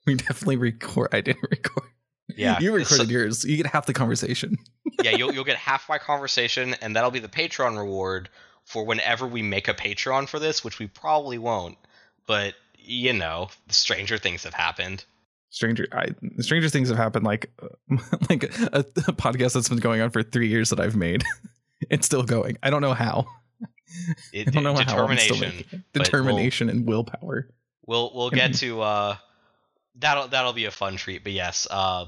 We 0.06 0.14
definitely 0.14 0.56
record. 0.56 1.08
I 1.12 1.20
didn't 1.22 1.42
record. 1.50 1.88
Yeah, 2.36 2.58
you 2.60 2.72
recorded 2.72 3.06
so- 3.06 3.12
yours. 3.12 3.44
You 3.44 3.56
get 3.56 3.66
half 3.66 3.86
the 3.86 3.94
conversation. 3.94 4.58
yeah, 5.02 5.10
you'll 5.10 5.32
you'll 5.34 5.44
get 5.44 5.56
half 5.56 5.88
my 5.88 5.98
conversation, 5.98 6.74
and 6.82 6.94
that'll 6.94 7.10
be 7.10 7.18
the 7.20 7.28
Patreon 7.28 7.76
reward 7.76 8.28
for 8.68 8.84
whenever 8.84 9.26
we 9.26 9.40
make 9.40 9.66
a 9.66 9.72
Patreon 9.72 10.28
for 10.28 10.38
this, 10.38 10.62
which 10.62 10.78
we 10.78 10.86
probably 10.86 11.38
won't. 11.38 11.78
But 12.26 12.54
you 12.76 13.14
know, 13.14 13.48
stranger 13.68 14.18
things 14.18 14.44
have 14.44 14.52
happened. 14.52 15.06
Stranger, 15.48 15.86
I, 15.90 16.08
stranger 16.40 16.68
things 16.68 16.90
have 16.90 16.98
happened. 16.98 17.24
Like, 17.24 17.50
like 18.28 18.44
a, 18.44 18.80
a 18.80 19.12
podcast 19.14 19.54
that's 19.54 19.70
been 19.70 19.78
going 19.78 20.02
on 20.02 20.10
for 20.10 20.22
three 20.22 20.48
years 20.48 20.68
that 20.68 20.80
I've 20.80 20.96
made. 20.96 21.24
it's 21.90 22.04
still 22.04 22.22
going. 22.22 22.58
I 22.62 22.68
don't 22.68 22.82
know 22.82 22.92
how. 22.92 23.26
It, 24.34 24.48
I 24.48 24.50
don't 24.50 24.64
know 24.64 24.74
how. 24.74 24.84
Determination. 24.84 25.42
it. 25.44 25.66
but 25.70 25.80
we'll- 25.94 26.04
Determination 26.04 26.68
and 26.68 26.86
willpower. 26.86 27.48
We'll 27.86 28.12
we'll 28.14 28.28
get 28.28 28.52
to 28.56 28.82
uh, 28.82 29.16
that'll 29.96 30.28
that'll 30.28 30.52
be 30.52 30.66
a 30.66 30.70
fun 30.70 30.96
treat. 30.96 31.24
But 31.24 31.32
yes, 31.32 31.66
uh, 31.70 32.04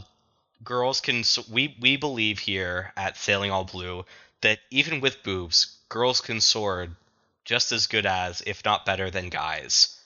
girls 0.62 1.00
can. 1.00 1.24
We 1.50 1.74
we 1.80 1.96
believe 1.96 2.38
here 2.38 2.92
at 2.98 3.16
Sailing 3.16 3.50
All 3.50 3.64
Blue 3.64 4.04
that 4.42 4.58
even 4.70 5.00
with 5.00 5.22
boobs, 5.22 5.78
girls 5.90 6.22
can 6.22 6.40
sword 6.40 6.96
just 7.44 7.72
as 7.72 7.86
good 7.86 8.06
as, 8.06 8.42
if 8.46 8.64
not 8.64 8.86
better 8.86 9.10
than, 9.10 9.28
guys. 9.28 10.00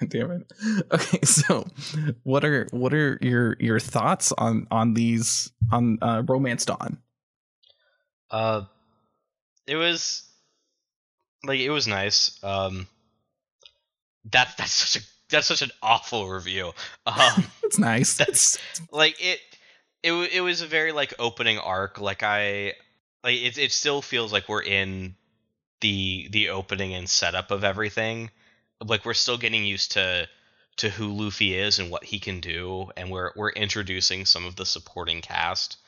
God 0.00 0.08
damn 0.10 0.30
it. 0.32 0.52
Okay, 0.90 1.20
so 1.24 1.64
what 2.24 2.44
are 2.44 2.66
what 2.72 2.92
are 2.92 3.18
your 3.20 3.56
your 3.60 3.78
thoughts 3.78 4.32
on 4.36 4.66
on 4.72 4.94
these 4.94 5.52
on 5.70 5.98
uh, 6.02 6.24
Romance 6.26 6.64
Dawn? 6.64 6.98
Uh, 8.30 8.62
it 9.68 9.76
was 9.76 10.24
like 11.44 11.60
it 11.60 11.70
was 11.70 11.86
nice. 11.86 12.42
Um, 12.42 12.88
that's 14.24 14.54
that's 14.56 14.72
such 14.72 15.02
a 15.02 15.06
that's 15.28 15.46
such 15.46 15.62
an 15.62 15.70
awful 15.82 16.28
review. 16.28 16.72
Um, 17.06 17.44
It's 17.62 17.78
nice. 17.78 18.16
That's- 18.16 18.58
like 18.90 19.16
it 19.20 19.38
it 20.02 20.12
it 20.12 20.40
was 20.40 20.62
a 20.62 20.66
very 20.66 20.90
like 20.90 21.14
opening 21.20 21.58
arc. 21.58 22.00
Like 22.00 22.24
I 22.24 22.72
like 23.22 23.36
it 23.36 23.56
it 23.58 23.70
still 23.70 24.02
feels 24.02 24.32
like 24.32 24.48
we're 24.48 24.62
in 24.62 25.14
the 25.86 26.28
the 26.32 26.48
opening 26.48 26.94
and 26.94 27.08
setup 27.08 27.52
of 27.52 27.62
everything. 27.62 28.30
Like 28.84 29.04
we're 29.04 29.14
still 29.14 29.38
getting 29.38 29.64
used 29.64 29.92
to 29.92 30.28
to 30.78 30.90
who 30.90 31.12
Luffy 31.12 31.56
is 31.56 31.78
and 31.78 31.90
what 31.90 32.02
he 32.04 32.18
can 32.18 32.40
do, 32.40 32.90
and 32.96 33.08
we're 33.08 33.30
we're 33.36 33.50
introducing 33.50 34.24
some 34.24 34.44
of 34.44 34.56
the 34.56 34.66
supporting 34.66 35.20
cast. 35.20 35.78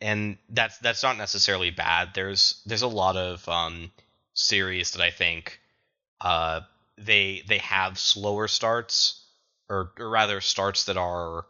And 0.00 0.38
that's 0.48 0.78
that's 0.78 1.04
not 1.04 1.16
necessarily 1.18 1.70
bad. 1.70 2.10
There's 2.14 2.60
there's 2.66 2.82
a 2.82 2.88
lot 2.88 3.16
of 3.16 3.48
um 3.48 3.92
series 4.34 4.90
that 4.92 5.02
I 5.02 5.10
think 5.10 5.60
uh 6.20 6.62
they 6.96 7.44
they 7.46 7.58
have 7.58 7.96
slower 7.96 8.48
starts 8.48 9.24
or, 9.68 9.92
or 10.00 10.10
rather 10.10 10.40
starts 10.40 10.84
that 10.86 10.96
are 10.96 11.46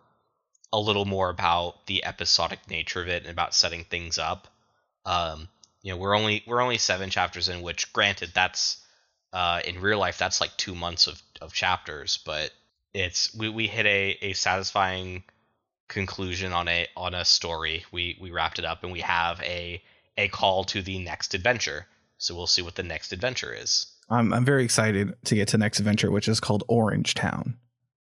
a 0.75 0.79
little 0.79 1.07
more 1.07 1.31
about 1.31 1.87
the 1.87 2.05
episodic 2.05 2.69
nature 2.69 3.01
of 3.01 3.09
it 3.09 3.23
and 3.23 3.33
about 3.33 3.55
setting 3.55 3.85
things 3.85 4.19
up. 4.19 4.47
Um, 5.07 5.49
you 5.89 5.95
know, 5.95 6.01
we're 6.01 6.15
only 6.15 6.45
we're 6.47 6.61
only 6.61 6.77
seven 6.77 7.09
chapters 7.09 7.49
in, 7.49 7.63
which 7.63 7.91
granted 7.95 8.31
that's 8.35 8.77
Uh, 9.33 9.61
in 9.67 9.81
real 9.81 9.99
life, 9.99 10.19
that's 10.19 10.41
like 10.41 10.53
two 10.57 10.75
months 10.75 11.07
of, 11.07 11.23
of 11.41 11.53
chapters, 11.53 12.19
but 12.25 12.51
it's 12.95 13.35
we, 13.35 13.49
we 13.49 13.67
hit 13.67 13.87
a, 13.87 14.17
a 14.23 14.33
satisfying 14.35 15.23
conclusion 15.89 16.53
on 16.53 16.69
a 16.69 16.87
on 16.97 17.15
a 17.15 17.25
story. 17.25 17.85
We 17.93 18.17
we 18.21 18.31
wrapped 18.31 18.59
it 18.59 18.65
up, 18.65 18.85
and 18.85 18.93
we 18.93 19.01
have 19.01 19.41
a 19.43 19.83
a 20.17 20.29
call 20.29 20.65
to 20.65 20.83
the 20.83 20.99
next 20.99 21.35
adventure. 21.35 21.87
So 22.19 22.35
we'll 22.35 22.47
see 22.47 22.63
what 22.63 22.75
the 22.75 22.83
next 22.83 23.13
adventure 23.13 23.53
is. 23.53 23.87
I'm 24.11 24.33
I'm 24.33 24.45
very 24.45 24.65
excited 24.65 25.15
to 25.25 25.35
get 25.35 25.49
to 25.49 25.59
next 25.59 25.79
adventure, 25.79 26.11
which 26.11 26.29
is 26.29 26.41
called 26.41 26.65
Orange 26.69 27.15
Town. 27.15 27.57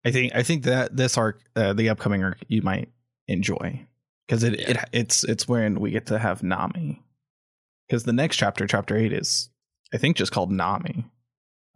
I 0.06 0.12
think 0.12 0.34
I 0.36 0.44
think 0.44 0.64
that 0.64 0.96
this 0.96 1.18
arc, 1.18 1.40
uh, 1.56 1.74
the 1.74 1.90
upcoming 1.90 2.24
arc, 2.24 2.38
you 2.48 2.62
might 2.62 2.90
enjoy 3.28 3.86
because 4.26 4.44
it, 4.44 4.60
Yeah. 4.60 4.72
it 4.72 4.78
it's 4.94 5.24
it's 5.26 5.48
when 5.48 5.80
we 5.80 5.92
get 5.92 6.06
to 6.08 6.20
have 6.20 6.42
Nami. 6.42 7.04
Because 7.88 8.04
the 8.04 8.14
next 8.14 8.38
chapter, 8.38 8.68
chapter 8.68 8.98
eight, 8.98 9.14
is 9.14 9.50
I 9.94 9.98
think 9.98 10.18
just 10.18 10.32
called 10.32 10.52
Nami. 10.52 11.06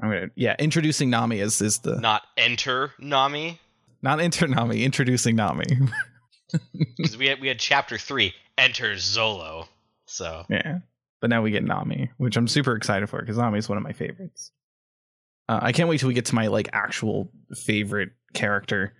I'm 0.01 0.09
gonna 0.09 0.29
yeah, 0.35 0.55
introducing 0.59 1.09
Nami 1.09 1.39
is 1.39 1.61
is 1.61 1.79
the 1.79 1.99
not, 1.99 2.23
enter 2.37 2.91
Nami 2.99 3.59
not 4.01 4.19
enter 4.19 4.47
Nami, 4.47 4.83
introducing 4.83 5.35
Nami. 5.35 5.65
because 6.97 7.17
we 7.17 7.27
had 7.27 7.39
we 7.39 7.47
had 7.47 7.59
chapter 7.59 7.97
three 7.97 8.33
enter 8.57 8.93
Zolo. 8.93 9.67
So 10.05 10.45
yeah, 10.49 10.79
but 11.19 11.29
now 11.29 11.41
we 11.41 11.51
get 11.51 11.63
Nami, 11.63 12.09
which 12.17 12.35
I'm 12.35 12.47
super 12.47 12.75
excited 12.75 13.09
for 13.09 13.19
because 13.19 13.37
Nami 13.37 13.59
is 13.59 13.69
one 13.69 13.77
of 13.77 13.83
my 13.83 13.93
favorites. 13.93 14.51
Uh, 15.47 15.59
I 15.61 15.71
can't 15.71 15.89
wait 15.89 15.99
till 15.99 16.07
we 16.07 16.13
get 16.13 16.25
to 16.25 16.35
my 16.35 16.47
like 16.47 16.69
actual 16.73 17.31
favorite 17.55 18.11
character, 18.33 18.93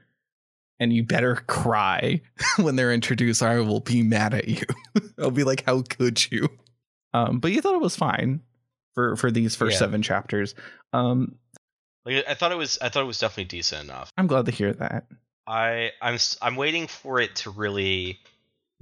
and 0.80 0.94
you 0.94 1.04
better 1.04 1.36
cry 1.48 2.22
when 2.58 2.76
they're 2.76 2.94
introduced, 2.94 3.42
or 3.42 3.48
I 3.48 3.60
will 3.60 3.80
be 3.80 4.04
mad 4.04 4.34
at 4.34 4.48
you. 4.48 4.66
I'll 5.20 5.32
be 5.32 5.44
like, 5.44 5.64
"How 5.66 5.82
could 5.82 6.32
you?" 6.32 6.48
Um, 7.14 7.40
but 7.40 7.52
you 7.52 7.62
thought 7.62 7.76
it 7.76 7.82
was 7.82 7.96
fine 7.96 8.42
for 8.96 9.16
for 9.16 9.32
these 9.32 9.56
first 9.56 9.74
Yeah. 9.74 9.80
seven 9.80 10.02
chapters. 10.02 10.56
Um, 10.94 11.36
like 12.06 12.26
I 12.28 12.34
thought 12.34 12.52
it 12.52 12.58
was 12.58 12.78
I 12.82 12.90
thought 12.90 13.04
it 13.04 13.08
was 13.08 13.20
definitely 13.20 13.46
decent 13.46 13.84
enough. 13.84 14.12
I'm 14.18 14.28
glad 14.28 14.46
to 14.46 14.52
hear 14.52 14.74
that. 14.74 15.06
I 15.48 15.92
I'm 16.02 16.18
I'm 16.42 16.56
waiting 16.56 16.88
for 16.88 17.20
it 17.20 17.36
to 17.38 17.50
really 17.52 18.20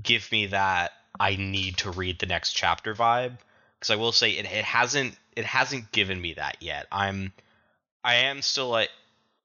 give 0.01 0.31
me 0.31 0.47
that 0.47 0.91
I 1.19 1.35
need 1.35 1.77
to 1.77 1.91
read 1.91 2.19
the 2.19 2.25
next 2.25 2.53
chapter 2.53 2.93
vibe 2.95 3.37
because 3.79 3.89
I 3.89 3.95
will 3.95 4.11
say 4.11 4.31
it, 4.31 4.45
it 4.45 4.63
hasn't 4.65 5.17
it 5.35 5.45
hasn't 5.45 5.91
given 5.91 6.21
me 6.21 6.33
that 6.35 6.57
yet. 6.61 6.87
I'm 6.91 7.33
I 8.03 8.15
am 8.15 8.41
still 8.41 8.69
like 8.69 8.89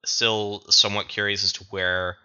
still 0.04 0.64
somewhat 0.70 1.08
curious 1.08 1.42
as 1.44 1.52
to 1.54 1.64
where 1.70 2.16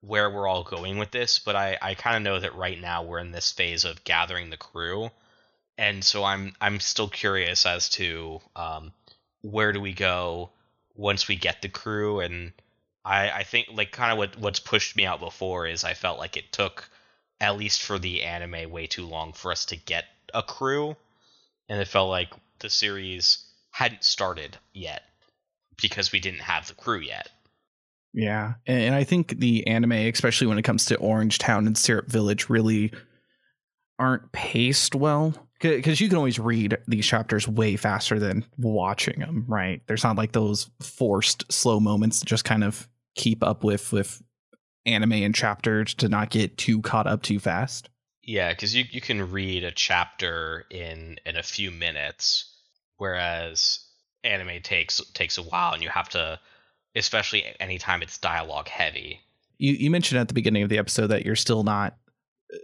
where 0.00 0.30
we're 0.30 0.46
all 0.46 0.62
going 0.62 0.98
with 0.98 1.10
this, 1.10 1.38
but 1.38 1.56
I 1.56 1.78
I 1.82 1.94
kind 1.94 2.16
of 2.16 2.22
know 2.22 2.40
that 2.40 2.54
right 2.54 2.80
now 2.80 3.02
we're 3.02 3.18
in 3.18 3.32
this 3.32 3.50
phase 3.52 3.84
of 3.84 4.04
gathering 4.04 4.50
the 4.50 4.56
crew, 4.56 5.10
and 5.78 6.04
so 6.04 6.24
I'm 6.24 6.54
I'm 6.60 6.80
still 6.80 7.08
curious 7.08 7.66
as 7.66 7.88
to 7.90 8.40
um, 8.56 8.92
where 9.42 9.72
do 9.72 9.80
we 9.80 9.92
go 9.92 10.50
once 10.94 11.28
we 11.28 11.36
get 11.36 11.62
the 11.62 11.68
crew 11.68 12.20
and 12.20 12.52
I, 13.04 13.30
I 13.30 13.42
think 13.44 13.68
like 13.72 13.92
kind 13.92 14.12
of 14.12 14.18
what 14.18 14.38
what's 14.38 14.60
pushed 14.60 14.96
me 14.96 15.04
out 15.04 15.20
before 15.20 15.66
is 15.66 15.84
I 15.84 15.94
felt 15.94 16.18
like 16.18 16.36
it 16.36 16.52
took 16.52 16.88
at 17.40 17.56
least 17.56 17.82
for 17.82 17.98
the 17.98 18.22
anime 18.22 18.70
way 18.70 18.86
too 18.86 19.06
long 19.06 19.32
for 19.32 19.52
us 19.52 19.66
to 19.66 19.76
get 19.76 20.04
a 20.32 20.42
crew 20.42 20.96
and 21.68 21.80
it 21.80 21.88
felt 21.88 22.10
like 22.10 22.30
the 22.60 22.70
series 22.70 23.44
hadn't 23.70 24.04
started 24.04 24.56
yet 24.72 25.02
because 25.80 26.12
we 26.12 26.20
didn't 26.20 26.40
have 26.40 26.68
the 26.68 26.74
crew 26.74 27.00
yet. 27.00 27.28
Yeah, 28.12 28.54
and, 28.64 28.94
I 28.94 29.02
think 29.02 29.40
the 29.40 29.66
anime, 29.66 29.90
especially 29.90 30.46
when 30.46 30.58
it 30.58 30.62
comes 30.62 30.84
to 30.86 30.96
Orange 30.96 31.38
Town 31.38 31.66
and 31.66 31.76
Syrup 31.76 32.06
Village, 32.06 32.48
really 32.48 32.92
aren't 33.98 34.30
paced 34.30 34.94
well. 34.94 35.34
Because 35.60 36.00
you 36.00 36.08
can 36.08 36.18
always 36.18 36.38
read 36.38 36.76
these 36.86 37.06
chapters 37.06 37.48
way 37.48 37.76
faster 37.76 38.18
than 38.18 38.44
watching 38.58 39.20
them, 39.20 39.44
right? 39.48 39.80
There's 39.86 40.04
not 40.04 40.16
like 40.16 40.32
those 40.32 40.68
forced 40.80 41.50
slow 41.50 41.80
moments 41.80 42.20
to 42.20 42.26
just 42.26 42.44
kind 42.44 42.64
of 42.64 42.88
keep 43.14 43.42
up 43.42 43.64
with 43.64 43.92
with 43.92 44.22
anime 44.86 45.12
and 45.12 45.34
chapters 45.34 45.94
to 45.94 46.08
not 46.08 46.30
get 46.30 46.58
too 46.58 46.82
caught 46.82 47.06
up 47.06 47.22
too 47.22 47.38
fast. 47.38 47.88
Yeah, 48.22 48.50
because 48.52 48.74
you, 48.74 48.84
you 48.90 49.00
can 49.00 49.30
read 49.30 49.64
a 49.64 49.70
chapter 49.70 50.66
in 50.70 51.18
in 51.24 51.36
a 51.36 51.42
few 51.42 51.70
minutes, 51.70 52.52
whereas 52.96 53.80
anime 54.22 54.62
takes 54.62 55.00
takes 55.12 55.38
a 55.38 55.42
while 55.42 55.72
and 55.74 55.82
you 55.82 55.88
have 55.90 56.08
to 56.10 56.38
especially 56.94 57.44
anytime 57.60 58.02
it's 58.02 58.18
dialogue 58.18 58.68
heavy. 58.68 59.20
You 59.58 59.74
you 59.74 59.90
mentioned 59.90 60.20
at 60.20 60.28
the 60.28 60.34
beginning 60.34 60.62
of 60.62 60.68
the 60.68 60.78
episode 60.78 61.08
that 61.08 61.24
you're 61.24 61.36
still 61.36 61.64
not 61.64 61.96
uh, 62.52 62.58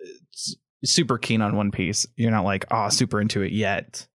super 0.85 1.19
keen 1.19 1.43
on 1.43 1.57
One 1.57 1.71
Piece. 1.71 2.07
You're 2.17 2.31
not 2.31 2.45
like 2.45 2.65
oh 2.71 2.89
super 2.89 3.21
into 3.21 3.43
it 3.43 3.53
yet. 3.53 4.07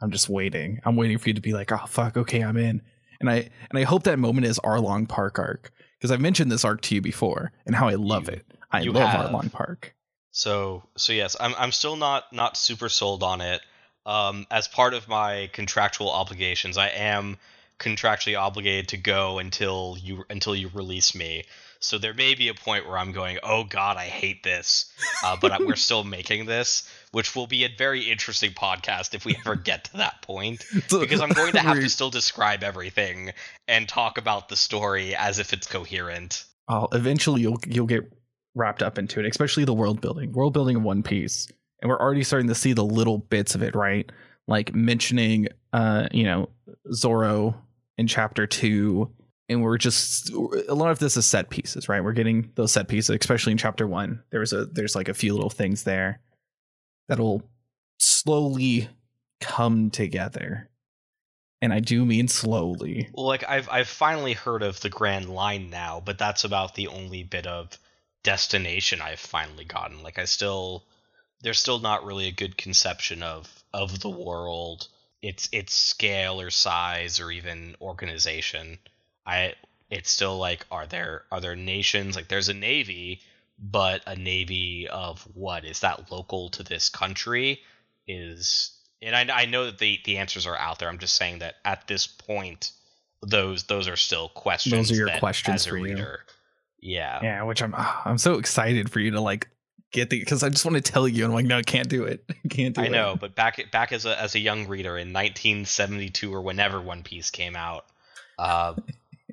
I'm 0.00 0.10
just 0.10 0.28
waiting. 0.28 0.80
I'm 0.84 0.96
waiting 0.96 1.18
for 1.18 1.28
you 1.28 1.34
to 1.34 1.40
be 1.40 1.52
like 1.52 1.72
oh 1.72 1.84
fuck 1.86 2.16
okay 2.16 2.40
I'm 2.40 2.56
in. 2.56 2.82
And 3.20 3.28
I 3.28 3.48
and 3.70 3.78
I 3.78 3.82
hope 3.82 4.04
that 4.04 4.18
moment 4.18 4.46
is 4.46 4.58
Arlong 4.60 5.08
Park 5.08 5.38
arc 5.38 5.72
because 5.98 6.10
I've 6.12 6.20
mentioned 6.20 6.52
this 6.52 6.64
arc 6.64 6.80
to 6.82 6.94
you 6.94 7.00
before 7.00 7.52
and 7.66 7.74
how 7.74 7.88
I 7.88 7.94
love 7.94 8.28
You- 8.28 8.34
it. 8.34 8.46
I 8.70 8.82
love 8.82 9.08
have. 9.08 9.30
Arlong 9.30 9.50
Park. 9.50 9.94
So 10.30 10.84
so 10.96 11.12
yes, 11.12 11.34
I'm 11.40 11.54
I'm 11.58 11.72
still 11.72 11.96
not 11.96 12.32
not 12.32 12.56
super 12.56 12.88
sold 12.88 13.22
on 13.22 13.40
it. 13.40 13.60
Um, 14.06 14.46
as 14.50 14.68
part 14.68 14.94
of 14.94 15.08
my 15.08 15.50
contractual 15.52 16.10
obligations, 16.10 16.78
I 16.78 16.88
am 16.88 17.36
contractually 17.78 18.38
obligated 18.38 18.88
to 18.88 18.96
go 18.96 19.38
until 19.38 19.96
you 20.00 20.24
until 20.30 20.54
you 20.54 20.70
release 20.74 21.14
me. 21.14 21.44
So 21.80 21.98
there 21.98 22.14
may 22.14 22.34
be 22.34 22.48
a 22.48 22.54
point 22.54 22.86
where 22.86 22.98
I'm 22.98 23.12
going, 23.12 23.38
oh 23.42 23.64
god, 23.64 23.96
I 23.96 24.06
hate 24.06 24.42
this, 24.42 24.92
uh, 25.24 25.36
but 25.40 25.64
we're 25.64 25.76
still 25.76 26.04
making 26.04 26.46
this, 26.46 26.90
which 27.12 27.36
will 27.36 27.46
be 27.46 27.64
a 27.64 27.68
very 27.76 28.02
interesting 28.10 28.50
podcast 28.50 29.14
if 29.14 29.24
we 29.24 29.36
ever 29.36 29.54
get 29.54 29.84
to 29.84 29.98
that 29.98 30.22
point. 30.22 30.64
Because 30.90 31.20
I'm 31.20 31.30
going 31.30 31.52
to 31.52 31.60
have 31.60 31.78
to 31.78 31.88
still 31.88 32.10
describe 32.10 32.62
everything 32.62 33.32
and 33.68 33.88
talk 33.88 34.18
about 34.18 34.48
the 34.48 34.56
story 34.56 35.14
as 35.14 35.38
if 35.38 35.52
it's 35.52 35.66
coherent. 35.66 36.44
Well, 36.68 36.88
eventually 36.92 37.42
you'll 37.42 37.60
you'll 37.66 37.86
get 37.86 38.10
wrapped 38.54 38.82
up 38.82 38.98
into 38.98 39.20
it, 39.20 39.26
especially 39.26 39.64
the 39.64 39.74
world 39.74 40.00
building, 40.00 40.32
world 40.32 40.52
building 40.52 40.76
of 40.76 40.82
One 40.82 41.02
Piece, 41.02 41.48
and 41.80 41.88
we're 41.88 42.00
already 42.00 42.24
starting 42.24 42.48
to 42.48 42.54
see 42.54 42.72
the 42.72 42.84
little 42.84 43.18
bits 43.18 43.54
of 43.54 43.62
it, 43.62 43.74
right? 43.74 44.10
Like 44.46 44.74
mentioning, 44.74 45.48
uh, 45.72 46.08
you 46.10 46.24
know, 46.24 46.48
Zoro 46.92 47.54
in 47.96 48.06
chapter 48.06 48.46
two, 48.46 49.10
and 49.48 49.62
we're 49.62 49.78
just 49.78 50.30
a 50.30 50.74
lot 50.74 50.90
of 50.90 50.98
this 50.98 51.16
is 51.16 51.26
set 51.26 51.50
pieces, 51.50 51.88
right? 51.88 52.04
We're 52.04 52.12
getting 52.12 52.50
those 52.54 52.72
set 52.72 52.88
pieces, 52.88 53.16
especially 53.20 53.52
in 53.52 53.58
chapter 53.58 53.86
one. 53.86 54.22
There's 54.30 54.52
a 54.52 54.66
there's 54.66 54.94
like 54.94 55.08
a 55.08 55.14
few 55.14 55.34
little 55.34 55.50
things 55.50 55.84
there 55.84 56.20
that'll 57.08 57.42
slowly 57.98 58.88
come 59.40 59.90
together, 59.90 60.68
and 61.62 61.72
I 61.72 61.80
do 61.80 62.04
mean 62.04 62.28
slowly. 62.28 63.08
Well, 63.12 63.26
like 63.26 63.44
I've 63.48 63.68
I've 63.70 63.88
finally 63.88 64.34
heard 64.34 64.62
of 64.62 64.80
the 64.80 64.90
Grand 64.90 65.30
Line 65.30 65.70
now, 65.70 66.02
but 66.04 66.18
that's 66.18 66.44
about 66.44 66.74
the 66.74 66.88
only 66.88 67.22
bit 67.22 67.46
of 67.46 67.78
destination 68.22 69.00
I've 69.00 69.20
finally 69.20 69.64
gotten. 69.64 70.02
Like 70.02 70.18
I 70.18 70.26
still 70.26 70.84
there's 71.40 71.58
still 71.58 71.78
not 71.78 72.04
really 72.04 72.28
a 72.28 72.32
good 72.32 72.56
conception 72.58 73.22
of 73.22 73.48
of 73.72 74.00
the 74.00 74.10
world, 74.10 74.88
its 75.22 75.48
its 75.52 75.72
scale 75.72 76.40
or 76.40 76.50
size 76.50 77.20
or 77.20 77.30
even 77.30 77.76
organization. 77.80 78.78
I 79.28 79.54
it's 79.90 80.10
still 80.10 80.38
like 80.38 80.66
are 80.70 80.86
there 80.86 81.22
are 81.30 81.40
there 81.40 81.54
nations 81.54 82.16
like 82.16 82.28
there's 82.28 82.48
a 82.48 82.54
navy, 82.54 83.20
but 83.58 84.02
a 84.06 84.16
navy 84.16 84.88
of 84.88 85.22
what 85.34 85.64
is 85.64 85.80
that 85.80 86.10
local 86.10 86.48
to 86.50 86.62
this 86.62 86.88
country 86.88 87.60
is 88.06 88.72
and 89.00 89.14
I, 89.14 89.42
I 89.42 89.46
know 89.46 89.66
that 89.66 89.78
the 89.78 90.00
the 90.04 90.16
answers 90.16 90.46
are 90.46 90.56
out 90.56 90.78
there. 90.78 90.88
I'm 90.88 90.98
just 90.98 91.14
saying 91.14 91.38
that 91.40 91.56
at 91.64 91.86
this 91.86 92.06
point, 92.06 92.72
those 93.22 93.64
those 93.64 93.86
are 93.86 93.96
still 93.96 94.30
questions. 94.30 94.72
Those 94.72 94.92
are 94.92 94.94
your 94.94 95.06
that, 95.06 95.20
questions 95.20 95.54
as 95.56 95.66
a 95.66 95.70
for 95.70 95.76
you. 95.76 95.84
reader. 95.84 96.20
Yeah. 96.80 97.20
Yeah, 97.22 97.42
which 97.42 97.62
I'm 97.62 97.74
ah, 97.76 98.02
I'm 98.04 98.18
so 98.18 98.38
excited 98.38 98.90
for 98.90 99.00
you 99.00 99.12
to 99.12 99.20
like 99.20 99.48
get 99.92 100.10
the 100.10 100.18
because 100.18 100.42
I 100.42 100.48
just 100.48 100.64
want 100.64 100.76
to 100.76 100.92
tell 100.92 101.06
you 101.06 101.24
and 101.24 101.32
I'm 101.32 101.36
like 101.36 101.46
no, 101.46 101.58
I 101.58 101.62
can't 101.62 101.88
do 101.88 102.04
it. 102.04 102.24
I 102.30 102.48
can't 102.48 102.74
do 102.74 102.82
I 102.82 102.86
it. 102.86 102.92
know, 102.92 103.16
but 103.20 103.34
back 103.34 103.70
back 103.70 103.92
as 103.92 104.04
a 104.06 104.20
as 104.20 104.34
a 104.34 104.40
young 104.40 104.66
reader 104.66 104.96
in 104.96 105.12
1972 105.12 106.34
or 106.34 106.40
whenever 106.40 106.80
One 106.80 107.02
Piece 107.02 107.30
came 107.30 107.54
out, 107.54 107.84
uh, 108.38 108.74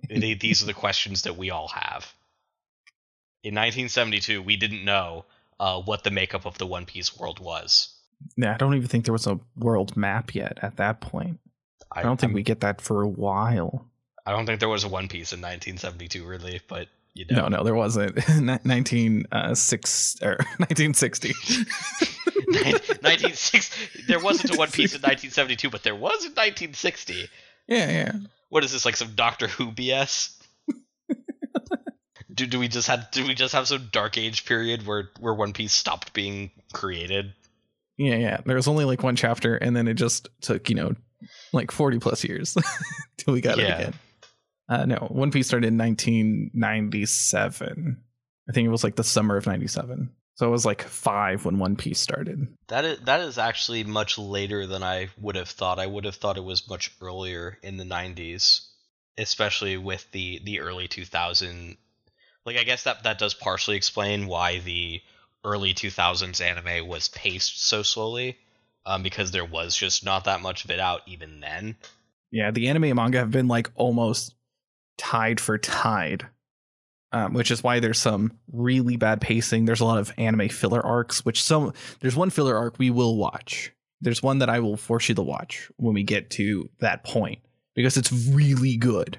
they, 0.09 0.33
these 0.33 0.61
are 0.63 0.65
the 0.65 0.73
questions 0.73 1.23
that 1.23 1.37
we 1.37 1.49
all 1.49 1.67
have. 1.69 2.11
In 3.43 3.53
1972, 3.53 4.41
we 4.41 4.55
didn't 4.55 4.83
know 4.83 5.25
uh, 5.59 5.81
what 5.81 6.03
the 6.03 6.11
makeup 6.11 6.45
of 6.45 6.57
the 6.57 6.65
One 6.65 6.85
Piece 6.85 7.17
world 7.17 7.39
was. 7.39 7.89
Yeah, 8.37 8.53
I 8.53 8.57
don't 8.57 8.73
even 8.75 8.87
think 8.87 9.05
there 9.05 9.13
was 9.13 9.27
a 9.27 9.39
world 9.57 9.95
map 9.95 10.33
yet 10.33 10.57
at 10.61 10.77
that 10.77 10.99
point. 11.01 11.39
I, 11.91 12.01
don't 12.03 12.19
think 12.19 12.29
I'm- 12.31 12.35
we 12.35 12.43
get 12.43 12.61
that 12.61 12.81
for 12.81 13.01
a 13.03 13.07
while. 13.07 13.85
I 14.25 14.31
don't 14.31 14.45
think 14.47 14.59
there 14.59 14.69
was 14.69 14.83
a 14.83 14.89
One 14.89 15.07
Piece 15.07 15.33
in 15.33 15.39
1972, 15.41 16.25
really. 16.25 16.59
But 16.67 16.87
you 17.13 17.25
know, 17.29 17.43
No, 17.43 17.47
no, 17.57 17.63
there 17.63 17.75
wasn't. 17.75 18.17
Ni- 18.41 18.57
Nineteen 18.63 19.25
uh, 19.31 19.53
six 19.53 20.17
or 20.23 20.37
nineteen 20.59 20.93
sixty. 20.95 21.33
1960. 22.47 24.03
There 24.07 24.19
wasn't 24.19 24.55
a 24.55 24.57
One 24.57 24.69
Piece 24.71 24.93
in 24.95 25.01
1972, 25.01 25.69
but 25.69 25.83
there 25.83 25.95
was 25.95 26.25
in 26.25 26.31
1960. 26.31 27.27
Yeah, 27.67 27.89
yeah. 27.89 28.11
What 28.49 28.63
is 28.63 28.71
this 28.71 28.85
like 28.85 28.95
some 28.95 29.13
Doctor 29.15 29.47
Who 29.47 29.71
BS? 29.71 30.37
do 32.33 32.45
do 32.45 32.59
we 32.59 32.67
just 32.67 32.87
have 32.87 33.09
do 33.11 33.25
we 33.25 33.33
just 33.33 33.53
have 33.53 33.67
some 33.67 33.89
dark 33.91 34.17
age 34.17 34.45
period 34.45 34.85
where 34.85 35.09
where 35.19 35.33
One 35.33 35.53
Piece 35.53 35.73
stopped 35.73 36.13
being 36.13 36.51
created? 36.73 37.33
Yeah, 37.97 38.15
yeah. 38.15 38.41
There 38.45 38.55
was 38.55 38.67
only 38.67 38.85
like 38.85 39.03
one 39.03 39.15
chapter, 39.15 39.55
and 39.55 39.75
then 39.75 39.87
it 39.87 39.95
just 39.95 40.29
took 40.41 40.69
you 40.69 40.75
know 40.75 40.93
like 41.53 41.71
40 41.71 41.99
plus 41.99 42.23
years 42.23 42.55
till 43.17 43.33
we 43.33 43.41
got 43.41 43.57
it 43.57 43.63
again. 43.63 43.93
Uh, 44.67 44.85
no, 44.85 44.95
One 45.09 45.31
Piece 45.31 45.47
started 45.47 45.67
in 45.67 45.77
1997. 45.77 48.01
I 48.47 48.51
think 48.51 48.65
it 48.65 48.71
was 48.71 48.83
like 48.83 48.95
the 48.95 49.03
summer 49.03 49.37
of 49.37 49.47
97. 49.47 50.11
So 50.35 50.45
it 50.47 50.51
was 50.51 50.65
like 50.65 50.81
five 50.81 51.45
when 51.45 51.59
One 51.59 51.77
Piece 51.77 51.99
started. 51.99 52.47
That 52.67 52.83
is 52.83 52.99
that 53.01 53.21
is 53.21 53.37
actually 53.37 53.85
much 53.85 54.17
later 54.17 54.67
than 54.67 54.83
I 54.83 55.07
would 55.17 55.35
have 55.35 55.49
thought. 55.49 55.79
I 55.79 55.87
would 55.87 56.03
have 56.03 56.15
thought 56.15 56.37
it 56.37 56.43
was 56.43 56.69
much 56.69 56.91
earlier 57.01 57.57
in 57.63 57.77
the 57.77 57.85
'90s, 57.85 58.67
especially 59.17 59.77
with 59.77 60.09
the 60.11 60.41
the 60.43 60.59
early 60.59 60.87
2000. 60.89 61.77
Like 62.45 62.57
I 62.57 62.63
guess 62.63 62.83
that 62.83 63.03
that 63.03 63.17
does 63.17 63.33
partially 63.33 63.77
explain 63.77 64.27
why 64.27 64.59
the 64.59 65.01
early 65.45 65.73
2000s 65.73 66.41
anime 66.41 66.87
was 66.87 67.07
paced 67.07 67.63
so 67.63 67.81
slowly, 67.81 68.37
um, 68.85 69.03
because 69.03 69.31
there 69.31 69.45
was 69.45 69.75
just 69.75 70.03
not 70.03 70.25
that 70.25 70.41
much 70.41 70.65
of 70.65 70.71
it 70.71 70.79
out 70.81 71.01
even 71.07 71.39
then. 71.39 71.77
Yeah, 72.31 72.51
the 72.51 72.67
anime 72.67 72.85
and 72.85 72.95
manga 72.95 73.19
have 73.19 73.31
been 73.31 73.47
like 73.47 73.71
almost 73.75 74.35
tied 74.97 75.39
for 75.39 75.57
tied, 75.57 76.27
um, 77.15 77.33
which 77.33 77.49
is 77.49 77.63
why 77.63 77.79
there's 77.79 77.97
some 77.97 78.33
really 78.51 78.97
bad 78.97 79.21
pacing. 79.21 79.63
There's 79.63 79.79
a 79.79 79.85
lot 79.85 79.99
of 79.99 80.11
anime 80.17 80.49
filler 80.49 80.85
arcs, 80.85 81.23
which 81.23 81.41
some 81.41 81.71
there's 82.01 82.17
one 82.17 82.29
filler 82.29 82.57
arc 82.57 82.77
we 82.77 82.89
will 82.89 83.15
watch. 83.15 83.71
There's 84.01 84.21
one 84.21 84.39
that 84.39 84.49
I 84.49 84.59
will 84.59 84.75
force 84.75 85.07
you 85.07 85.15
to 85.15 85.21
watch 85.21 85.71
when 85.77 85.93
we 85.93 86.03
get 86.03 86.29
to 86.31 86.69
that 86.79 87.05
point 87.05 87.39
because 87.73 87.95
it's 87.95 88.11
really 88.11 88.75
good. 88.75 89.17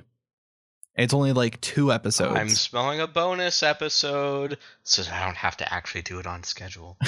It's 0.94 1.14
only 1.14 1.32
like 1.32 1.59
two 1.62 1.90
episodes. 1.90 2.38
I'm 2.38 2.51
smelling 2.51 3.01
a 3.01 3.07
bonus 3.07 3.62
episode, 3.62 4.59
so 4.82 5.03
I 5.11 5.24
don't 5.24 5.36
have 5.38 5.57
to 5.57 5.72
actually 5.72 6.03
do 6.03 6.18
it 6.18 6.26
on 6.26 6.42
schedule. 6.42 6.99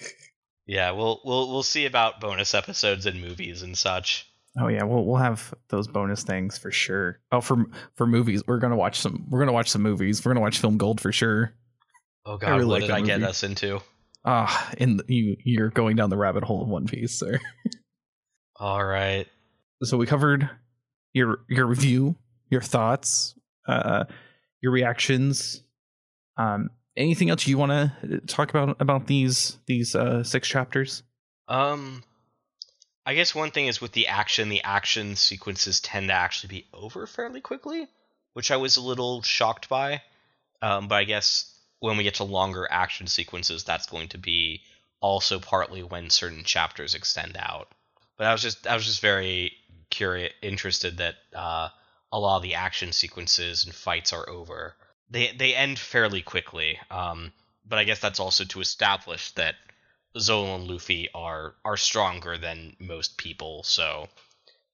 yeah, 0.66 0.90
we'll 0.90 1.22
we'll 1.24 1.50
we'll 1.50 1.62
see 1.62 1.86
about 1.86 2.20
bonus 2.20 2.54
episodes 2.54 3.06
and 3.06 3.22
movies 3.22 3.62
and 3.62 3.76
such. 3.76 4.30
Oh 4.58 4.68
yeah, 4.68 4.84
we'll 4.84 5.04
we'll 5.04 5.16
have 5.16 5.54
those 5.68 5.88
bonus 5.88 6.22
things 6.22 6.58
for 6.58 6.70
sure. 6.70 7.20
Oh, 7.32 7.40
for 7.40 7.66
for 7.94 8.06
movies, 8.06 8.42
we're 8.46 8.58
gonna 8.58 8.76
watch 8.76 9.00
some. 9.00 9.26
We're 9.28 9.40
gonna 9.40 9.52
watch 9.52 9.70
some 9.70 9.82
movies. 9.82 10.24
We're 10.24 10.30
gonna 10.30 10.40
watch 10.40 10.58
Film 10.58 10.78
Gold 10.78 11.00
for 11.00 11.12
sure. 11.12 11.52
Oh 12.24 12.34
I 12.34 12.38
god, 12.38 12.50
really 12.56 12.64
what 12.66 12.80
like 12.82 13.04
did 13.04 13.12
I 13.12 13.18
get 13.18 13.22
us 13.22 13.42
into? 13.42 13.80
Ah, 14.24 14.72
and 14.78 15.02
you 15.08 15.36
you're 15.44 15.70
going 15.70 15.96
down 15.96 16.10
the 16.10 16.16
rabbit 16.16 16.44
hole 16.44 16.62
of 16.62 16.68
One 16.68 16.86
Piece, 16.86 17.12
sir. 17.18 17.38
All 18.56 18.84
right. 18.84 19.26
so 19.82 19.96
we 19.96 20.06
covered 20.06 20.48
your 21.12 21.40
your 21.48 21.66
review, 21.66 22.16
your 22.50 22.62
thoughts, 22.62 23.34
uh, 23.68 24.04
your 24.62 24.72
reactions. 24.72 25.62
Um, 26.38 26.70
anything 26.96 27.30
else 27.30 27.46
you 27.46 27.58
want 27.58 27.72
to 27.72 28.20
talk 28.26 28.50
about 28.50 28.76
about 28.80 29.06
these 29.06 29.58
these 29.66 29.94
uh, 29.94 30.22
six 30.24 30.48
chapters? 30.48 31.02
Um 31.48 32.02
I 33.06 33.14
guess 33.14 33.36
one 33.36 33.52
thing 33.52 33.68
is 33.68 33.80
with 33.80 33.92
the 33.92 34.08
action, 34.08 34.48
the 34.48 34.64
action 34.64 35.14
sequences 35.14 35.78
tend 35.78 36.08
to 36.08 36.14
actually 36.14 36.48
be 36.48 36.66
over 36.74 37.06
fairly 37.06 37.40
quickly, 37.40 37.86
which 38.32 38.50
I 38.50 38.56
was 38.56 38.76
a 38.76 38.82
little 38.82 39.22
shocked 39.22 39.68
by. 39.68 40.02
Um, 40.60 40.88
but 40.88 40.96
I 40.96 41.04
guess 41.04 41.56
when 41.78 41.96
we 41.96 42.02
get 42.02 42.14
to 42.14 42.24
longer 42.24 42.66
action 42.68 43.06
sequences, 43.06 43.62
that's 43.62 43.86
going 43.86 44.08
to 44.08 44.18
be 44.18 44.62
also 45.00 45.38
partly 45.38 45.84
when 45.84 46.10
certain 46.10 46.42
chapters 46.42 46.96
extend 46.96 47.36
out. 47.38 47.68
But 48.18 48.26
I 48.26 48.32
was 48.32 48.42
just 48.42 48.66
I 48.66 48.74
was 48.74 48.86
just 48.86 49.00
very 49.00 49.52
curious, 49.88 50.32
interested 50.42 50.96
that 50.96 51.14
uh, 51.32 51.68
a 52.10 52.18
lot 52.18 52.38
of 52.38 52.42
the 52.42 52.54
action 52.54 52.92
sequences 52.92 53.64
and 53.64 53.74
fights 53.74 54.12
are 54.12 54.28
over. 54.28 54.74
They 55.10 55.30
they 55.30 55.54
end 55.54 55.78
fairly 55.78 56.22
quickly. 56.22 56.80
Um, 56.90 57.32
but 57.68 57.78
I 57.78 57.84
guess 57.84 58.00
that's 58.00 58.20
also 58.20 58.44
to 58.44 58.60
establish 58.60 59.30
that 59.32 59.54
Zolo 60.16 60.54
and 60.56 60.66
Luffy 60.66 61.08
are 61.14 61.54
are 61.64 61.76
stronger 61.76 62.38
than 62.38 62.76
most 62.78 63.16
people, 63.18 63.62
so 63.62 64.08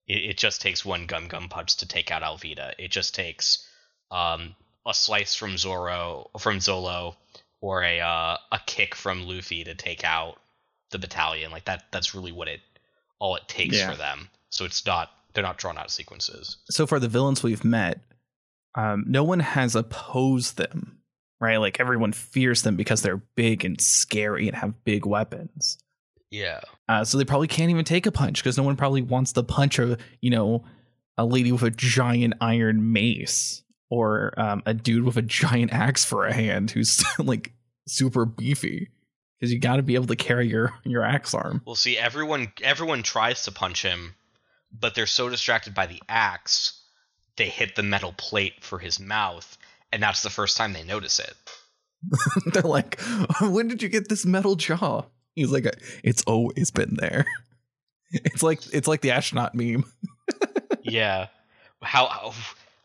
it, 0.06 0.30
it 0.30 0.36
just 0.36 0.60
takes 0.60 0.84
one 0.84 1.06
gum 1.06 1.28
gum 1.28 1.48
punch 1.48 1.76
to 1.78 1.86
take 1.88 2.10
out 2.10 2.22
Alvida. 2.22 2.74
It 2.78 2.90
just 2.90 3.14
takes 3.14 3.66
um, 4.10 4.54
a 4.86 4.94
slice 4.94 5.34
from 5.34 5.56
Zoro 5.58 6.30
from 6.38 6.58
Zolo 6.58 7.16
or 7.60 7.82
a 7.82 8.00
uh, 8.00 8.36
a 8.52 8.60
kick 8.66 8.94
from 8.94 9.26
Luffy 9.26 9.64
to 9.64 9.74
take 9.74 10.04
out 10.04 10.36
the 10.90 10.98
battalion. 10.98 11.50
Like 11.50 11.64
that 11.64 11.84
that's 11.90 12.14
really 12.14 12.32
what 12.32 12.48
it 12.48 12.60
all 13.18 13.36
it 13.36 13.48
takes 13.48 13.76
Yeah. 13.78 13.90
for 13.90 13.96
them. 13.96 14.28
So 14.50 14.64
it's 14.64 14.84
not 14.86 15.10
they're 15.34 15.42
not 15.42 15.58
drawn 15.58 15.78
out 15.78 15.90
sequences. 15.90 16.58
So 16.70 16.86
far, 16.86 16.98
the 16.98 17.08
villains 17.08 17.42
we've 17.42 17.64
met, 17.64 18.00
um, 18.74 19.04
no 19.06 19.24
one 19.24 19.40
has 19.40 19.74
opposed 19.74 20.58
them, 20.58 20.98
right? 21.42 21.56
Like 21.56 21.80
everyone 21.80 22.12
fears 22.12 22.62
them 22.62 22.76
because 22.76 23.02
they're 23.02 23.20
big 23.34 23.64
and 23.64 23.78
scary 23.80 24.46
and 24.46 24.56
have 24.56 24.84
big 24.84 25.04
weapons. 25.04 25.76
Yeah. 26.30 26.60
Uh, 26.88 27.04
so 27.04 27.18
they 27.18 27.24
probably 27.24 27.48
can't 27.48 27.70
even 27.70 27.84
take 27.84 28.06
a 28.06 28.12
punch 28.12 28.42
because 28.42 28.56
no 28.56 28.62
one 28.62 28.76
probably 28.76 29.02
wants 29.02 29.32
to 29.32 29.42
punch 29.42 29.78
a 29.78 29.98
you 30.20 30.30
know 30.30 30.64
a 31.18 31.26
lady 31.26 31.52
with 31.52 31.62
a 31.62 31.70
giant 31.70 32.34
iron 32.40 32.92
mace 32.92 33.62
or 33.90 34.32
um, 34.40 34.62
a 34.64 34.72
dude 34.72 35.04
with 35.04 35.18
a 35.18 35.22
giant 35.22 35.72
axe 35.74 36.04
for 36.04 36.26
a 36.26 36.32
hand 36.32 36.70
who's 36.70 37.04
like 37.18 37.52
super 37.86 38.24
beefy 38.24 38.88
because 39.38 39.52
you 39.52 39.58
got 39.58 39.76
to 39.76 39.82
be 39.82 39.96
able 39.96 40.06
to 40.06 40.16
carry 40.16 40.48
your 40.48 40.72
your 40.84 41.04
axe 41.04 41.34
arm. 41.34 41.60
Well, 41.66 41.74
see, 41.74 41.98
everyone 41.98 42.52
everyone 42.62 43.02
tries 43.02 43.42
to 43.44 43.52
punch 43.52 43.82
him, 43.82 44.14
but 44.72 44.94
they're 44.94 45.06
so 45.06 45.28
distracted 45.28 45.74
by 45.74 45.86
the 45.86 46.00
axe, 46.08 46.80
they 47.36 47.48
hit 47.48 47.74
the 47.74 47.82
metal 47.82 48.14
plate 48.16 48.62
for 48.62 48.78
his 48.78 49.00
mouth, 49.00 49.58
and 49.92 50.02
that's 50.02 50.22
the 50.22 50.30
first 50.30 50.56
time 50.56 50.72
they 50.72 50.82
notice 50.84 51.18
it. 51.18 51.34
They're 52.52 52.62
like, 52.62 53.00
when 53.40 53.68
did 53.68 53.82
you 53.82 53.88
get 53.88 54.08
this 54.08 54.26
metal 54.26 54.56
jaw? 54.56 55.04
He's 55.34 55.50
like, 55.50 55.66
it's 56.02 56.22
always 56.26 56.70
been 56.70 56.96
there. 56.96 57.26
It's 58.14 58.42
like 58.42 58.60
it's 58.74 58.86
like 58.86 59.00
the 59.00 59.12
astronaut 59.12 59.54
meme. 59.54 59.90
yeah. 60.82 61.28
How, 61.80 62.08
how 62.08 62.34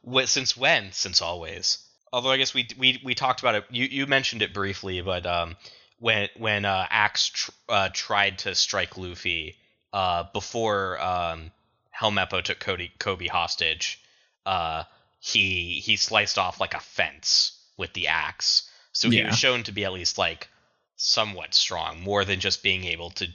what, 0.02 0.30
since 0.30 0.56
when? 0.56 0.94
Since 0.94 1.22
always. 1.22 1.80
Although 2.14 2.32
I 2.32 2.38
guess 2.38 2.54
we 2.54 2.66
we 2.80 3.02
we 3.04 3.14
talked 3.14 3.42
about 3.42 3.56
it. 3.56 3.66
You 3.70 3.84
you 3.88 4.08
mentioned 4.08 4.42
it 4.42 4.54
briefly, 4.54 5.02
but 5.02 5.26
um, 5.26 5.58
when 6.00 6.30
when 6.38 6.64
uh, 6.64 6.88
Axe 6.90 7.28
tr- 7.28 7.52
uh, 7.68 7.90
tried 7.92 8.38
to 8.40 8.56
strike 8.56 8.98
Luffy, 8.98 9.58
uh, 9.92 10.24
before 10.32 11.02
um, 11.02 11.52
Helmeppo 11.92 12.42
took 12.42 12.60
Cody 12.60 12.92
Koby 13.00 13.28
hostage, 13.28 14.02
uh, 14.46 14.84
he 15.20 15.80
he 15.80 15.96
sliced 15.96 16.38
off 16.38 16.60
like 16.60 16.74
a 16.74 16.80
fence 16.80 17.54
with 17.78 17.94
the 17.94 18.08
axe. 18.08 18.70
So 18.92 19.10
he 19.10 19.18
Yeah. 19.18 19.28
was 19.28 19.38
shown 19.38 19.64
to 19.64 19.72
be 19.72 19.86
at 19.86 19.94
least 19.94 20.18
like 20.18 20.50
somewhat 20.96 21.54
strong, 21.54 22.02
more 22.02 22.26
than 22.26 22.40
just 22.40 22.64
being 22.64 22.86
able 22.86 23.12
to 23.12 23.28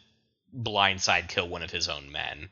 blindside 0.55 1.29
kill 1.29 1.49
one 1.49 1.63
of 1.63 1.71
his 1.71 1.89
own 1.89 2.11
men. 2.11 2.49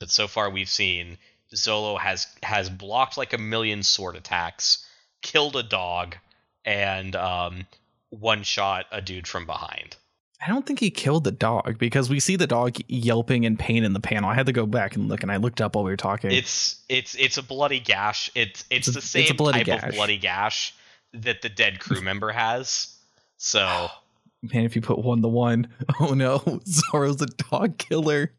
But 0.00 0.10
so 0.10 0.26
far 0.26 0.50
we've 0.50 0.68
seen 0.68 1.18
Zolo 1.54 1.98
has 2.00 2.26
has 2.42 2.68
blocked 2.68 3.16
like 3.16 3.32
a 3.32 3.38
million 3.38 3.82
sword 3.82 4.16
attacks, 4.16 4.84
killed 5.22 5.56
a 5.56 5.62
dog, 5.62 6.16
and 6.64 7.14
um, 7.14 7.66
one 8.10 8.42
shot 8.42 8.86
a 8.90 9.00
dude 9.00 9.28
from 9.28 9.46
behind. 9.46 9.96
I 10.44 10.48
don't 10.48 10.66
think 10.66 10.78
he 10.80 10.90
killed 10.90 11.24
the 11.24 11.30
dog 11.32 11.78
because 11.78 12.10
we 12.10 12.20
see 12.20 12.36
the 12.36 12.46
dog 12.46 12.76
yelping 12.86 13.44
in 13.44 13.56
pain 13.56 13.82
in 13.82 13.92
the 13.94 14.00
panel. 14.00 14.28
I 14.28 14.34
had 14.34 14.46
to 14.46 14.52
go 14.52 14.66
back 14.66 14.94
and 14.94 15.08
look, 15.08 15.22
and 15.22 15.32
I 15.32 15.36
looked 15.36 15.60
up 15.62 15.74
while 15.74 15.84
we 15.84 15.90
were 15.90 15.96
talking. 15.96 16.30
It's 16.32 16.82
it's 16.88 17.14
it's 17.14 17.38
a 17.38 17.42
bloody 17.42 17.80
gash. 17.80 18.30
It's 18.34 18.64
It's 18.70 18.88
it's, 18.88 18.94
the 18.94 18.98
it's 18.98 19.06
same 19.30 19.36
a 19.48 19.52
type 19.52 19.64
gash. 19.66 19.82
of 19.88 19.94
bloody 19.94 20.18
gash 20.18 20.74
that 21.14 21.40
the 21.42 21.48
dead 21.48 21.80
crew 21.80 22.00
member 22.02 22.30
has. 22.30 22.94
So 23.38 23.88
Man, 24.42 24.64
if 24.66 24.76
you 24.76 24.82
put 24.82 24.98
one 24.98 25.22
to 25.22 25.28
one, 25.28 25.68
oh 26.00 26.12
no, 26.12 26.38
Zoro's 26.68 27.22
a 27.22 27.26
dog 27.26 27.78
killer. 27.78 28.32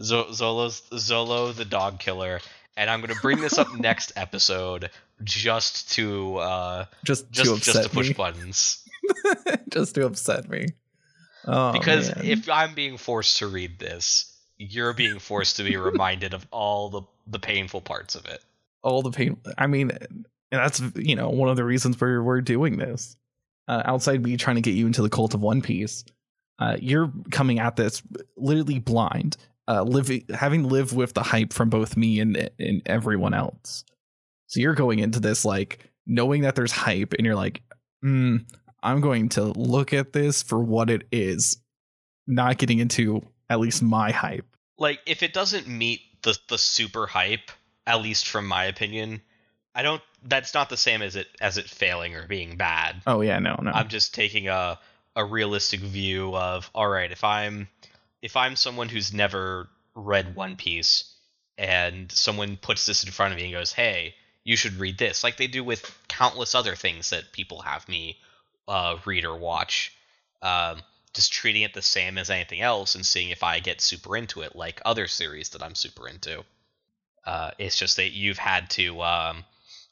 Zo- 0.00 0.28
Zolo's 0.30 0.82
Zolo 0.92 1.52
the 1.54 1.64
dog 1.64 1.98
killer, 1.98 2.40
and 2.76 2.88
I'm 2.88 3.00
gonna 3.00 3.18
bring 3.20 3.40
this 3.40 3.58
up 3.58 3.74
next 3.78 4.12
episode 4.14 4.90
just 5.24 5.90
to 5.94 6.36
uh 6.36 6.84
Just, 7.04 7.30
just 7.32 7.50
to 7.64 7.72
just 7.72 7.82
to 7.82 7.88
push 7.88 8.08
me. 8.08 8.14
buttons. 8.14 8.84
just 9.70 9.96
to 9.96 10.06
upset 10.06 10.48
me. 10.48 10.68
Oh, 11.50 11.72
because 11.72 12.14
man. 12.14 12.26
if 12.26 12.48
I'm 12.50 12.74
being 12.74 12.98
forced 12.98 13.38
to 13.38 13.46
read 13.46 13.78
this, 13.78 14.36
you're 14.58 14.92
being 14.92 15.18
forced 15.18 15.56
to 15.56 15.64
be 15.64 15.76
reminded 15.90 16.34
of 16.34 16.46
all 16.50 16.90
the 16.90 17.02
the 17.26 17.38
painful 17.38 17.80
parts 17.80 18.14
of 18.14 18.26
it. 18.26 18.42
all 18.82 19.02
the 19.02 19.10
pain, 19.10 19.38
I 19.56 19.66
mean, 19.66 19.90
and 19.90 20.24
that's 20.52 20.82
you 20.94 21.16
know 21.16 21.30
one 21.30 21.48
of 21.48 21.56
the 21.56 21.64
reasons 21.64 21.98
we're 22.00 22.22
we're 22.22 22.42
doing 22.42 22.76
this. 22.76 23.16
Uh, 23.66 23.82
outside 23.84 24.22
me 24.22 24.36
trying 24.36 24.56
to 24.56 24.62
get 24.62 24.74
you 24.74 24.86
into 24.86 25.02
the 25.02 25.10
cult 25.10 25.34
of 25.34 25.40
One 25.42 25.60
Piece, 25.62 26.04
uh, 26.58 26.76
you're 26.80 27.12
coming 27.30 27.58
at 27.60 27.76
this 27.76 28.02
literally 28.36 28.78
blind, 28.78 29.36
uh, 29.68 29.82
living 29.82 30.24
having 30.34 30.68
lived 30.68 30.94
with 30.94 31.14
the 31.14 31.22
hype 31.22 31.52
from 31.52 31.70
both 31.70 31.96
me 31.96 32.20
and 32.20 32.50
and 32.58 32.82
everyone 32.86 33.34
else. 33.34 33.84
So 34.48 34.60
you're 34.60 34.74
going 34.74 34.98
into 34.98 35.20
this 35.20 35.44
like 35.44 35.90
knowing 36.06 36.42
that 36.42 36.56
there's 36.56 36.72
hype, 36.72 37.14
and 37.14 37.24
you're 37.26 37.36
like, 37.36 37.62
mm, 38.04 38.44
I'm 38.82 39.00
going 39.00 39.30
to 39.30 39.44
look 39.44 39.92
at 39.92 40.12
this 40.12 40.42
for 40.42 40.58
what 40.58 40.90
it 40.90 41.06
is, 41.10 41.58
not 42.26 42.58
getting 42.58 42.78
into 42.78 43.22
at 43.50 43.60
least 43.60 43.82
my 43.82 44.10
hype. 44.10 44.46
Like 44.78 45.00
if 45.06 45.22
it 45.22 45.32
doesn't 45.32 45.66
meet 45.66 46.00
the 46.22 46.38
the 46.48 46.58
super 46.58 47.06
hype, 47.06 47.50
at 47.86 48.00
least 48.02 48.28
from 48.28 48.46
my 48.46 48.64
opinion, 48.64 49.22
I 49.74 49.82
don't. 49.82 50.02
That's 50.24 50.54
not 50.54 50.68
the 50.68 50.76
same 50.76 51.02
as 51.02 51.16
it 51.16 51.28
as 51.40 51.58
it 51.58 51.68
failing 51.68 52.14
or 52.14 52.26
being 52.26 52.56
bad. 52.56 53.02
Oh 53.06 53.20
yeah, 53.20 53.38
no, 53.38 53.58
no. 53.62 53.70
I'm 53.72 53.88
just 53.88 54.14
taking 54.14 54.48
a 54.48 54.78
a 55.16 55.24
realistic 55.24 55.80
view 55.80 56.36
of 56.36 56.70
all 56.74 56.88
right, 56.88 57.10
if 57.10 57.24
I'm 57.24 57.68
if 58.22 58.36
I'm 58.36 58.56
someone 58.56 58.88
who's 58.88 59.12
never 59.12 59.68
read 59.94 60.36
One 60.36 60.56
Piece 60.56 61.12
and 61.56 62.10
someone 62.12 62.56
puts 62.56 62.86
this 62.86 63.02
in 63.02 63.10
front 63.10 63.32
of 63.32 63.38
me 63.38 63.46
and 63.46 63.52
goes, 63.52 63.72
"Hey, 63.72 64.14
you 64.44 64.56
should 64.56 64.74
read 64.74 64.98
this," 64.98 65.24
like 65.24 65.36
they 65.36 65.48
do 65.48 65.64
with 65.64 65.98
countless 66.08 66.54
other 66.54 66.76
things 66.76 67.10
that 67.10 67.32
people 67.32 67.62
have 67.62 67.88
me 67.88 68.18
uh, 68.68 68.98
read 69.04 69.24
or 69.24 69.36
watch. 69.36 69.92
Um, 70.42 70.82
just 71.14 71.32
treating 71.32 71.62
it 71.62 71.74
the 71.74 71.82
same 71.82 72.18
as 72.18 72.30
anything 72.30 72.60
else 72.60 72.94
and 72.94 73.04
seeing 73.04 73.30
if 73.30 73.42
I 73.42 73.58
get 73.58 73.80
super 73.80 74.16
into 74.16 74.42
it, 74.42 74.54
like 74.54 74.80
other 74.84 75.08
series 75.08 75.48
that 75.50 75.62
I'm 75.62 75.74
super 75.74 76.06
into. 76.06 76.44
Uh, 77.24 77.50
it's 77.58 77.76
just 77.76 77.96
that 77.96 78.10
you've 78.10 78.38
had 78.38 78.70
to, 78.70 79.02
um, 79.02 79.44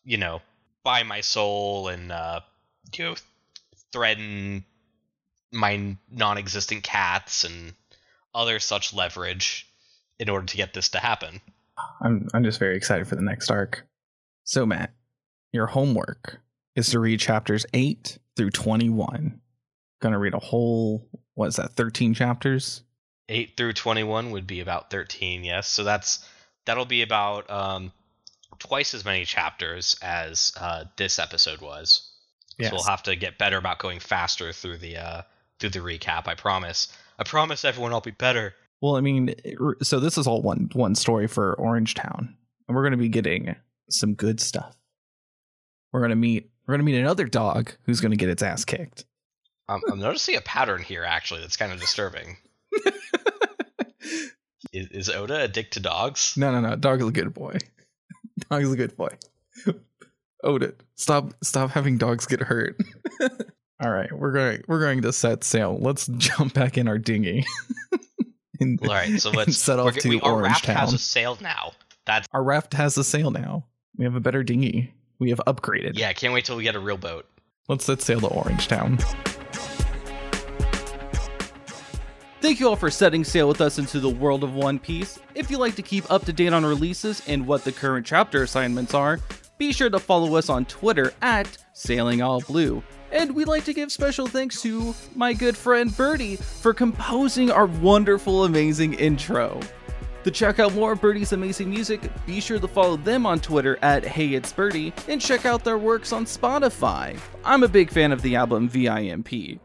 you 0.04 0.18
know, 0.18 0.40
buy 0.84 1.02
my 1.02 1.20
soul 1.20 1.88
and 1.88 2.12
uh, 2.12 2.40
you 2.96 3.04
know 3.04 3.14
threaten 3.92 4.64
my 5.52 5.96
non-existent 6.10 6.84
cats 6.84 7.42
and 7.42 7.74
other 8.32 8.60
such 8.60 8.94
leverage 8.94 9.66
in 10.20 10.28
order 10.28 10.46
to 10.46 10.56
get 10.56 10.74
this 10.74 10.90
to 10.90 10.98
happen. 10.98 11.40
I'm 12.00 12.28
I'm 12.32 12.44
just 12.44 12.60
very 12.60 12.76
excited 12.76 13.08
for 13.08 13.16
the 13.16 13.22
next 13.22 13.50
arc. 13.50 13.84
So 14.44 14.64
Matt, 14.64 14.92
your 15.52 15.66
homework 15.66 16.40
is 16.76 16.90
to 16.90 17.00
read 17.00 17.18
chapters 17.18 17.66
8 17.74 18.18
through 18.36 18.50
21. 18.50 19.40
Gonna 20.00 20.18
read 20.18 20.34
a 20.34 20.38
whole 20.38 21.08
what 21.34 21.48
is 21.48 21.56
that 21.56 21.72
13 21.72 22.14
chapters? 22.14 22.82
8 23.28 23.56
through 23.56 23.72
21 23.72 24.30
would 24.30 24.46
be 24.46 24.60
about 24.60 24.90
13, 24.90 25.42
yes. 25.42 25.66
So 25.68 25.82
that's 25.82 26.26
that'll 26.66 26.84
be 26.84 27.02
about 27.02 27.50
um 27.50 27.92
twice 28.58 28.94
as 28.94 29.04
many 29.04 29.24
chapters 29.24 29.96
as 30.02 30.52
uh 30.60 30.84
this 30.96 31.18
episode 31.18 31.60
was. 31.60 32.10
Yes. 32.58 32.70
So 32.70 32.76
we'll 32.76 32.84
have 32.84 33.02
to 33.04 33.16
get 33.16 33.38
better 33.38 33.56
about 33.56 33.78
going 33.78 33.98
faster 33.98 34.52
through 34.52 34.78
the 34.78 34.98
uh 34.98 35.22
through 35.58 35.70
the 35.70 35.80
recap, 35.80 36.28
I 36.28 36.34
promise. 36.34 36.88
I 37.18 37.24
promise 37.24 37.64
everyone 37.64 37.92
I'll 37.92 38.00
be 38.00 38.10
better. 38.10 38.54
Well, 38.80 38.96
I 38.96 39.00
mean, 39.00 39.34
so 39.82 40.00
this 40.00 40.18
is 40.18 40.26
all 40.26 40.42
one 40.42 40.68
one 40.74 40.94
story 40.94 41.26
for 41.26 41.54
Orange 41.54 41.94
Town, 41.94 42.36
and 42.68 42.76
we're 42.76 42.82
going 42.82 42.92
to 42.92 42.98
be 42.98 43.08
getting 43.08 43.56
some 43.88 44.14
good 44.14 44.38
stuff. 44.38 44.76
We're 45.92 46.00
going 46.00 46.10
to 46.10 46.16
meet 46.16 46.50
we're 46.66 46.72
going 46.72 46.86
to 46.86 46.92
meet 46.92 46.98
another 46.98 47.26
dog 47.26 47.72
who's 47.84 48.00
going 48.00 48.10
to 48.10 48.16
get 48.16 48.28
its 48.28 48.42
ass 48.42 48.64
kicked. 48.64 49.04
I'm, 49.68 49.80
I'm 49.90 49.98
noticing 49.98 50.36
a 50.36 50.40
pattern 50.40 50.82
here 50.82 51.04
actually 51.04 51.40
that's 51.40 51.56
kind 51.56 51.72
of 51.72 51.80
disturbing. 51.80 52.36
Is, 54.72 54.88
is 54.88 55.10
Oda 55.10 55.42
addicted 55.42 55.74
to 55.74 55.80
dogs? 55.80 56.34
no, 56.36 56.52
no, 56.52 56.60
no. 56.60 56.76
Dog 56.76 57.00
is 57.00 57.08
a 57.08 57.12
good 57.12 57.32
boy. 57.32 57.56
Dog 58.50 58.62
is 58.62 58.72
a 58.72 58.76
good 58.76 58.96
boy. 58.96 59.08
Oda, 60.44 60.74
stop 60.96 61.32
stop 61.42 61.70
having 61.70 61.96
dogs 61.96 62.26
get 62.26 62.40
hurt. 62.40 62.76
all 63.82 63.90
right, 63.90 64.12
we're 64.12 64.32
going 64.32 64.62
we're 64.68 64.80
going 64.80 65.00
to 65.02 65.12
set 65.12 65.44
sail. 65.44 65.78
Let's 65.80 66.08
jump 66.08 66.52
back 66.52 66.76
in 66.76 66.88
our 66.88 66.98
dinghy. 66.98 67.46
and, 68.60 68.78
All 68.82 68.88
right, 68.88 69.18
so 69.18 69.30
let's 69.30 69.56
set 69.56 69.78
off 69.78 69.96
to 69.96 70.08
we, 70.08 70.20
our 70.20 70.32
Orange 70.32 70.48
raft 70.48 70.64
Town. 70.64 70.76
has 70.76 70.92
a 70.92 70.98
sail 70.98 71.38
now. 71.40 71.72
That's 72.04 72.28
Our 72.32 72.42
raft 72.42 72.74
has 72.74 72.98
a 72.98 73.04
sail 73.04 73.30
now. 73.30 73.64
We 73.96 74.04
have 74.04 74.14
a 74.14 74.20
better 74.20 74.42
dinghy. 74.42 74.92
We 75.18 75.30
have 75.30 75.40
upgraded. 75.46 75.92
yeah. 75.98 76.12
Can't 76.12 76.32
wait 76.34 76.44
till 76.44 76.56
we 76.56 76.62
get 76.62 76.74
a 76.74 76.80
real 76.80 76.98
boat. 76.98 77.26
Let's 77.68 77.84
set 77.84 78.00
sail 78.02 78.20
to 78.20 78.28
Orange 78.28 78.68
Town. 78.68 78.98
Thank 82.40 82.60
you 82.60 82.68
all 82.68 82.76
for 82.76 82.90
setting 82.90 83.24
sail 83.24 83.48
with 83.48 83.60
us 83.60 83.78
into 83.78 83.98
the 83.98 84.08
world 84.10 84.44
of 84.44 84.54
One 84.54 84.78
Piece. 84.78 85.18
If 85.34 85.50
you'd 85.50 85.58
like 85.58 85.74
to 85.76 85.82
keep 85.82 86.08
up 86.12 86.24
to 86.26 86.32
date 86.32 86.52
on 86.52 86.64
releases 86.64 87.22
and 87.26 87.46
what 87.46 87.64
the 87.64 87.72
current 87.72 88.06
chapter 88.06 88.42
assignments 88.44 88.94
are, 88.94 89.18
be 89.58 89.72
sure 89.72 89.90
to 89.90 89.98
follow 89.98 90.36
us 90.36 90.48
on 90.48 90.64
Twitter 90.66 91.12
at 91.22 91.58
Sailing 91.72 92.22
All 92.22 92.40
Blue. 92.42 92.82
And 93.10 93.34
we'd 93.34 93.48
like 93.48 93.64
to 93.64 93.72
give 93.72 93.90
special 93.90 94.26
thanks 94.26 94.60
to 94.62 94.94
my 95.14 95.32
good 95.32 95.56
friend 95.56 95.96
Bertie 95.96 96.36
for 96.36 96.74
composing 96.74 97.50
our 97.50 97.66
wonderful, 97.66 98.44
amazing 98.44 98.94
intro. 98.94 99.58
To 100.26 100.32
check 100.32 100.58
out 100.58 100.74
more 100.74 100.90
of 100.90 101.00
Bertie's 101.00 101.32
amazing 101.32 101.70
music, 101.70 102.10
be 102.26 102.40
sure 102.40 102.58
to 102.58 102.66
follow 102.66 102.96
them 102.96 103.24
on 103.26 103.38
Twitter 103.38 103.78
at 103.80 104.04
Hey 104.04 104.34
It's 104.34 104.52
Bertie 104.52 104.92
and 105.06 105.20
check 105.20 105.46
out 105.46 105.62
their 105.62 105.78
works 105.78 106.12
on 106.12 106.24
Spotify. 106.24 107.16
I'm 107.44 107.62
a 107.62 107.68
big 107.68 107.92
fan 107.92 108.10
of 108.10 108.22
the 108.22 108.34
album 108.34 108.68
VIMP. 108.68 109.60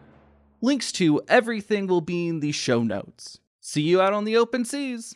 Links 0.62 0.92
to 0.92 1.20
everything 1.28 1.88
will 1.88 2.00
be 2.00 2.28
in 2.28 2.42
the 2.42 2.52
show 2.52 2.84
notes. 2.84 3.40
See 3.60 3.82
you 3.82 4.02
out 4.02 4.14
on 4.14 4.24
the 4.24 4.38
open 4.38 4.64
seas. 4.64 5.16